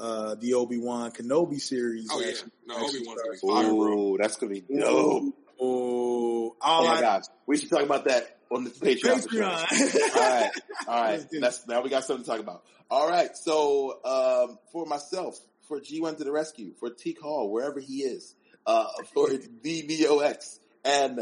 [0.01, 2.09] Uh, the Obi Wan Kenobi series.
[2.11, 2.33] Oh yeah,
[2.67, 3.99] no, Obi Wan's gonna be fire, bro.
[4.15, 5.35] Ooh, that's going to be dope.
[5.61, 7.25] Oh, Oh my I, gosh.
[7.47, 9.23] We should talk about that on the Patreon.
[9.23, 9.43] for sure.
[9.43, 10.17] Patreon.
[10.17, 10.51] all right,
[10.89, 11.31] all Let's right.
[11.31, 11.41] do it.
[11.41, 12.65] That's now we got something to talk about.
[12.91, 13.37] All right.
[13.37, 18.35] So um, for myself, for G1 to the rescue, for Teak Hall, wherever he is,
[18.67, 19.29] uh, for
[19.65, 21.21] DBOX and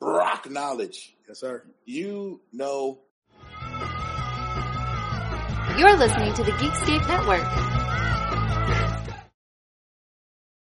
[0.00, 1.64] Brock Knowledge, yes, sir.
[1.84, 2.98] you know
[5.78, 7.85] You're listening to the Geekscape Network.